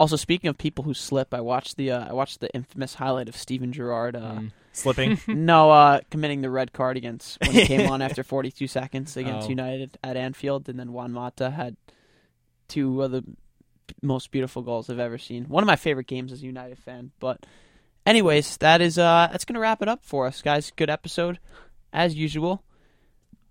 Also, 0.00 0.16
speaking 0.16 0.48
of 0.48 0.58
people 0.58 0.82
who 0.84 0.92
slip, 0.94 1.32
I 1.32 1.40
watched 1.40 1.76
the 1.76 1.92
uh, 1.92 2.08
I 2.08 2.12
watched 2.12 2.40
the 2.40 2.52
infamous 2.54 2.94
highlight 2.94 3.28
of 3.28 3.36
Steven 3.36 3.72
Gerrard. 3.72 4.16
Uh, 4.16 4.20
Mm. 4.34 4.52
Slipping. 4.74 5.20
No, 5.28 5.70
uh, 5.70 6.00
committing 6.10 6.40
the 6.40 6.50
red 6.50 6.72
card 6.72 6.96
against 6.96 7.40
when 7.40 7.52
he 7.52 7.64
came 7.64 7.88
on 7.88 8.02
after 8.02 8.24
42 8.24 8.66
seconds 8.66 9.16
against 9.16 9.46
Oh. 9.46 9.50
United 9.50 9.96
at 10.02 10.16
Anfield, 10.16 10.68
and 10.68 10.76
then 10.80 10.92
Juan 10.92 11.12
Mata 11.12 11.48
had 11.48 11.76
two 12.66 13.00
of 13.02 13.12
the 13.12 13.22
most 14.02 14.32
beautiful 14.32 14.62
goals 14.62 14.90
I've 14.90 14.98
ever 14.98 15.16
seen. 15.16 15.44
One 15.44 15.62
of 15.62 15.68
my 15.68 15.76
favorite 15.76 16.08
games 16.08 16.32
as 16.32 16.42
a 16.42 16.46
United 16.46 16.78
fan. 16.78 17.12
But, 17.20 17.46
anyways, 18.04 18.56
that 18.56 18.80
is 18.80 18.98
uh, 18.98 19.28
that's 19.30 19.44
gonna 19.44 19.60
wrap 19.60 19.80
it 19.80 19.86
up 19.88 20.04
for 20.04 20.26
us, 20.26 20.42
guys. 20.42 20.72
Good 20.74 20.90
episode, 20.90 21.38
as 21.92 22.16
usual. 22.16 22.64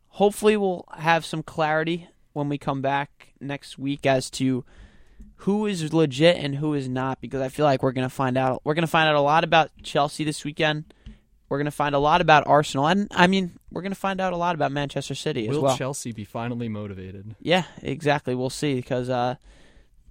Hopefully, 0.09 0.57
we'll 0.57 0.83
have 0.97 1.23
some 1.25 1.41
clarity 1.41 2.09
when 2.33 2.49
we 2.49 2.57
come 2.57 2.81
back 2.81 3.29
next 3.39 3.79
week 3.79 4.05
as 4.05 4.29
to 4.31 4.65
who 5.43 5.65
is 5.65 5.93
legit 5.93 6.37
and 6.37 6.55
who 6.55 6.73
is 6.73 6.89
not, 6.89 7.21
because 7.21 7.41
I 7.41 7.49
feel 7.49 7.65
like 7.65 7.83
we're 7.83 7.91
gonna 7.91 8.09
find 8.09 8.37
out. 8.37 8.61
We're 8.63 8.73
gonna 8.73 8.87
find 8.87 9.07
out 9.07 9.15
a 9.15 9.21
lot 9.21 9.43
about 9.43 9.71
Chelsea 9.81 10.23
this 10.23 10.43
weekend. 10.43 10.85
We're 11.53 11.59
going 11.59 11.65
to 11.65 11.71
find 11.71 11.93
a 11.93 11.99
lot 11.99 12.19
about 12.19 12.47
Arsenal, 12.47 12.87
and 12.87 13.07
I 13.11 13.27
mean, 13.27 13.59
we're 13.69 13.83
going 13.83 13.91
to 13.91 13.99
find 13.99 14.19
out 14.19 14.33
a 14.33 14.37
lot 14.37 14.55
about 14.55 14.71
Manchester 14.71 15.13
City 15.13 15.47
as 15.47 15.55
well. 15.55 15.69
Will. 15.69 15.77
Chelsea 15.77 16.11
be 16.11 16.23
finally 16.23 16.67
motivated? 16.67 17.35
yeah, 17.39 17.65
exactly. 17.79 18.33
We'll 18.33 18.49
see 18.49 18.73
because 18.73 19.07
uh, 19.07 19.35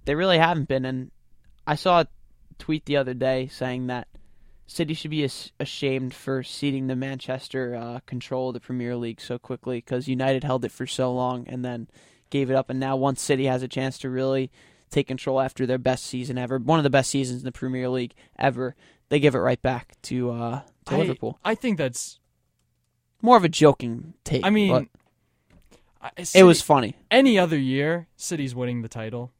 they 0.05 0.15
really 0.15 0.37
haven't 0.37 0.69
been. 0.69 0.85
And 0.85 1.11
I 1.67 1.75
saw 1.75 1.99
a 1.99 2.07
tweet 2.59 2.85
the 2.85 2.95
other 2.95 3.13
day 3.13 3.47
saying 3.47 3.87
that 3.87 4.07
City 4.67 4.93
should 4.93 5.11
be 5.11 5.29
ashamed 5.59 6.13
for 6.13 6.43
ceding 6.43 6.87
the 6.87 6.95
Manchester 6.95 7.75
uh, 7.75 7.99
control 8.05 8.47
of 8.47 8.53
the 8.53 8.61
Premier 8.61 8.95
League 8.95 9.19
so 9.19 9.37
quickly 9.37 9.79
because 9.79 10.07
United 10.07 10.45
held 10.45 10.63
it 10.63 10.71
for 10.71 10.87
so 10.87 11.11
long 11.11 11.45
and 11.49 11.65
then 11.65 11.89
gave 12.29 12.51
it 12.51 12.55
up. 12.55 12.69
And 12.69 12.79
now, 12.79 12.95
once 12.95 13.21
City 13.21 13.47
has 13.47 13.63
a 13.63 13.67
chance 13.67 13.97
to 13.97 14.09
really 14.09 14.49
take 14.93 15.07
control 15.07 15.41
after 15.41 15.65
their 15.65 15.77
best 15.77 16.05
season 16.05 16.37
ever, 16.37 16.57
one 16.57 16.79
of 16.79 16.83
the 16.83 16.89
best 16.89 17.09
seasons 17.09 17.41
in 17.41 17.45
the 17.45 17.51
Premier 17.51 17.89
League 17.89 18.13
ever, 18.37 18.75
they 19.09 19.19
give 19.19 19.35
it 19.35 19.39
right 19.39 19.61
back 19.61 19.95
to 20.03 20.31
uh, 20.31 20.61
to 20.85 20.95
I, 20.95 20.97
Liverpool. 20.97 21.39
I 21.43 21.55
think 21.55 21.77
that's. 21.77 22.19
More 23.21 23.37
of 23.37 23.45
a 23.45 23.49
joking 23.49 24.15
take. 24.25 24.45
I 24.45 24.49
mean, 24.49 24.89
I- 26.01 26.11
it 26.35 26.43
was 26.43 26.61
funny. 26.61 26.97
any 27.09 27.39
other 27.39 27.57
year. 27.57 28.07
City's 28.17 28.53
winning 28.53 28.81
the 28.81 28.89
title. 28.89 29.31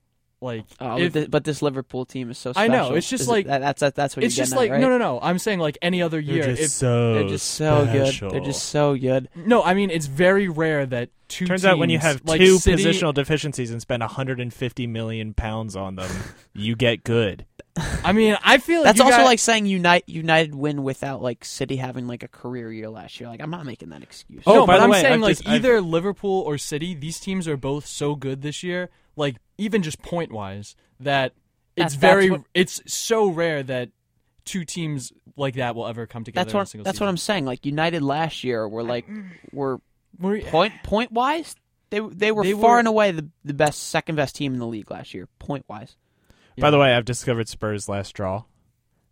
Like 0.43 0.65
Oh, 0.79 0.97
if- 0.99 1.13
but, 1.13 1.31
but 1.31 1.43
this 1.43 1.61
Liverpool 1.61 2.05
team 2.05 2.29
is 2.29 2.37
so 2.37 2.53
I 2.55 2.67
know, 2.67 2.93
it's 2.93 3.09
just 3.09 3.23
Is 3.23 3.27
like- 3.27 3.45
it, 3.45 3.49
that, 3.49 3.59
that's 3.61 3.79
that, 3.79 3.95
that's 3.95 4.15
what 4.15 4.23
it's 4.25 4.37
you're 4.37 4.43
just 4.45 4.55
like 4.55 4.69
at, 4.69 4.73
right? 4.73 4.81
no, 4.81 4.89
no, 4.89 4.97
no. 4.97 5.19
I'm 5.21 5.39
saying 5.39 5.59
like 5.59 5.77
any 5.81 6.01
other 6.01 6.19
year. 6.19 6.43
They're 6.43 6.51
just 6.55 6.63
if, 6.63 6.69
so 6.71 7.13
They're 7.15 7.29
just 7.29 7.49
so 7.51 7.85
special. 7.85 8.29
good. 8.29 8.35
They're 8.35 8.45
just 8.45 8.65
so 8.69 8.95
good. 8.95 9.29
no, 9.35 9.63
I 9.63 9.73
mean 9.73 9.89
it's 9.89 10.05
very 10.07 10.47
rare 10.49 10.85
that 10.85 11.09
two. 11.29 11.45
Turns 11.47 11.65
out 11.65 11.77
when 11.79 11.89
you 11.89 11.97
have 11.99 12.21
like 12.25 12.39
two 12.39 12.57
City, 12.59 12.83
positional 12.83 13.13
deficiencies 13.13 13.71
and 13.71 13.81
spend 13.81 14.01
150 14.01 14.87
million 14.87 15.33
pounds 15.33 15.75
on 15.75 15.95
them, 15.95 16.11
you 16.53 16.75
get 16.75 17.03
good. 17.03 17.45
I 18.03 18.11
mean, 18.11 18.37
I 18.43 18.59
feel 18.59 18.81
like 18.81 18.85
That's 18.85 18.99
you 18.99 19.05
also 19.05 19.17
got- 19.17 19.25
like 19.25 19.39
saying 19.39 19.65
United 19.65 20.03
United 20.07 20.53
win 20.53 20.83
without 20.83 21.23
like 21.23 21.43
City 21.43 21.77
having 21.77 22.05
like 22.05 22.21
a 22.21 22.27
career 22.27 22.71
year 22.71 22.87
last 22.89 23.19
year. 23.19 23.27
Like 23.29 23.41
I'm 23.41 23.49
not 23.49 23.65
making 23.65 23.89
that 23.89 24.03
excuse. 24.03 24.43
Oh, 24.45 24.53
no, 24.53 24.67
by 24.67 24.73
but 24.73 24.77
the 24.79 24.83
I'm 24.83 24.89
way, 24.91 25.01
saying 25.01 25.13
I've 25.15 25.21
like 25.21 25.37
just- 25.37 25.47
I've- 25.47 25.55
either 25.55 25.81
Liverpool 25.81 26.41
or 26.41 26.57
City. 26.59 26.93
These 26.93 27.19
teams 27.19 27.47
are 27.47 27.57
both 27.57 27.87
so 27.87 28.13
good 28.15 28.41
this 28.43 28.61
year. 28.61 28.89
Like 29.15 29.37
even 29.63 29.81
just 29.83 30.01
point 30.01 30.31
wise, 30.31 30.75
that 30.99 31.33
it's 31.75 31.93
That's- 31.93 31.95
very 31.95 32.29
that's 32.29 32.39
what- 32.39 32.47
it's 32.53 32.81
so 32.93 33.27
rare 33.29 33.63
that 33.63 33.89
two 34.45 34.65
teams 34.65 35.11
like 35.35 35.55
that 35.55 35.75
will 35.75 35.87
ever 35.87 36.05
come 36.05 36.23
together. 36.23 36.43
that's 36.45 36.53
in 36.53 36.57
a 36.57 36.59
what 36.59 36.67
single 36.67 36.83
that's 36.85 36.99
what. 36.99 37.09
I'm 37.09 37.17
saying. 37.17 37.45
Like 37.45 37.65
United 37.65 38.01
last 38.03 38.43
year 38.43 38.67
were 38.67 38.83
like 38.83 39.07
were 39.51 39.79
We're- 40.19 40.41
point 40.43 40.73
point 40.83 41.11
wise 41.11 41.55
they 41.89 41.99
they 41.99 42.31
were 42.31 42.43
They 42.43 42.51
far 42.53 42.73
were- 42.73 42.79
and 42.79 42.87
away 42.87 43.11
the 43.11 43.27
the 43.43 43.53
best 43.53 43.83
second 43.89 44.15
best 44.15 44.35
team 44.35 44.53
in 44.53 44.59
the 44.59 44.67
league 44.67 44.91
last 44.91 45.13
year 45.13 45.27
point 45.39 45.65
wise. 45.67 45.95
By 46.57 46.69
the 46.69 46.77
way, 46.77 46.93
I've 46.93 47.05
discovered 47.05 47.47
Spurs' 47.49 47.89
last 47.89 48.11
draw. 48.13 48.43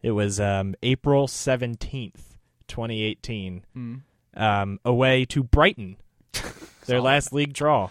It 0.03 0.11
was 0.11 0.39
um, 0.39 0.75
April 0.83 1.27
seventeenth, 1.27 2.37
twenty 2.67 3.01
eighteen, 3.03 3.63
Mm. 3.75 4.01
um, 4.35 4.79
away 4.85 5.25
to 5.25 5.43
Brighton. 5.43 5.97
Their 6.85 7.01
last 7.01 7.33
league 7.33 7.53
draw 7.53 7.89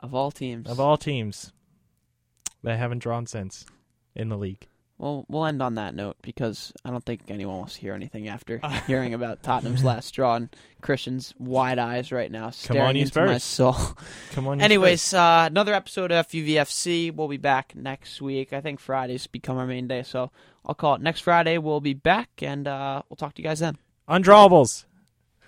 Of 0.00 0.14
all 0.14 0.30
teams, 0.30 0.68
of 0.68 0.80
all 0.80 0.96
teams. 0.96 1.52
They 2.62 2.76
haven't 2.76 2.98
drawn 2.98 3.26
since 3.26 3.64
in 4.14 4.28
the 4.28 4.36
league. 4.36 4.66
Well, 5.00 5.24
we'll 5.30 5.46
end 5.46 5.62
on 5.62 5.76
that 5.76 5.94
note 5.94 6.16
because 6.20 6.74
I 6.84 6.90
don't 6.90 7.02
think 7.02 7.22
anyone 7.28 7.56
wants 7.56 7.76
to 7.76 7.80
hear 7.80 7.94
anything 7.94 8.28
after 8.28 8.60
hearing 8.86 9.14
about 9.14 9.42
Tottenham's 9.42 9.82
last 9.82 10.12
draw 10.12 10.36
and 10.36 10.54
Christian's 10.82 11.32
wide 11.38 11.78
eyes 11.78 12.12
right 12.12 12.30
now 12.30 12.50
staring 12.50 12.82
on, 12.82 12.96
you 12.96 13.02
into 13.04 13.24
my 13.24 13.38
soul. 13.38 13.74
Come 14.32 14.46
on, 14.46 14.60
Anyways, 14.60 15.14
uh, 15.14 15.46
another 15.50 15.72
episode 15.72 16.12
of 16.12 16.28
FUVFC. 16.28 17.14
We'll 17.14 17.28
be 17.28 17.38
back 17.38 17.74
next 17.74 18.20
week. 18.20 18.52
I 18.52 18.60
think 18.60 18.78
Fridays 18.78 19.26
become 19.26 19.56
our 19.56 19.66
main 19.66 19.88
day, 19.88 20.02
so 20.02 20.32
I'll 20.66 20.74
call 20.74 20.96
it 20.96 21.00
next 21.00 21.20
Friday. 21.20 21.56
We'll 21.56 21.80
be 21.80 21.94
back, 21.94 22.28
and 22.42 22.68
uh, 22.68 23.00
we'll 23.08 23.16
talk 23.16 23.32
to 23.36 23.42
you 23.42 23.48
guys 23.48 23.60
then. 23.60 23.78
Undrawables. 24.06 24.84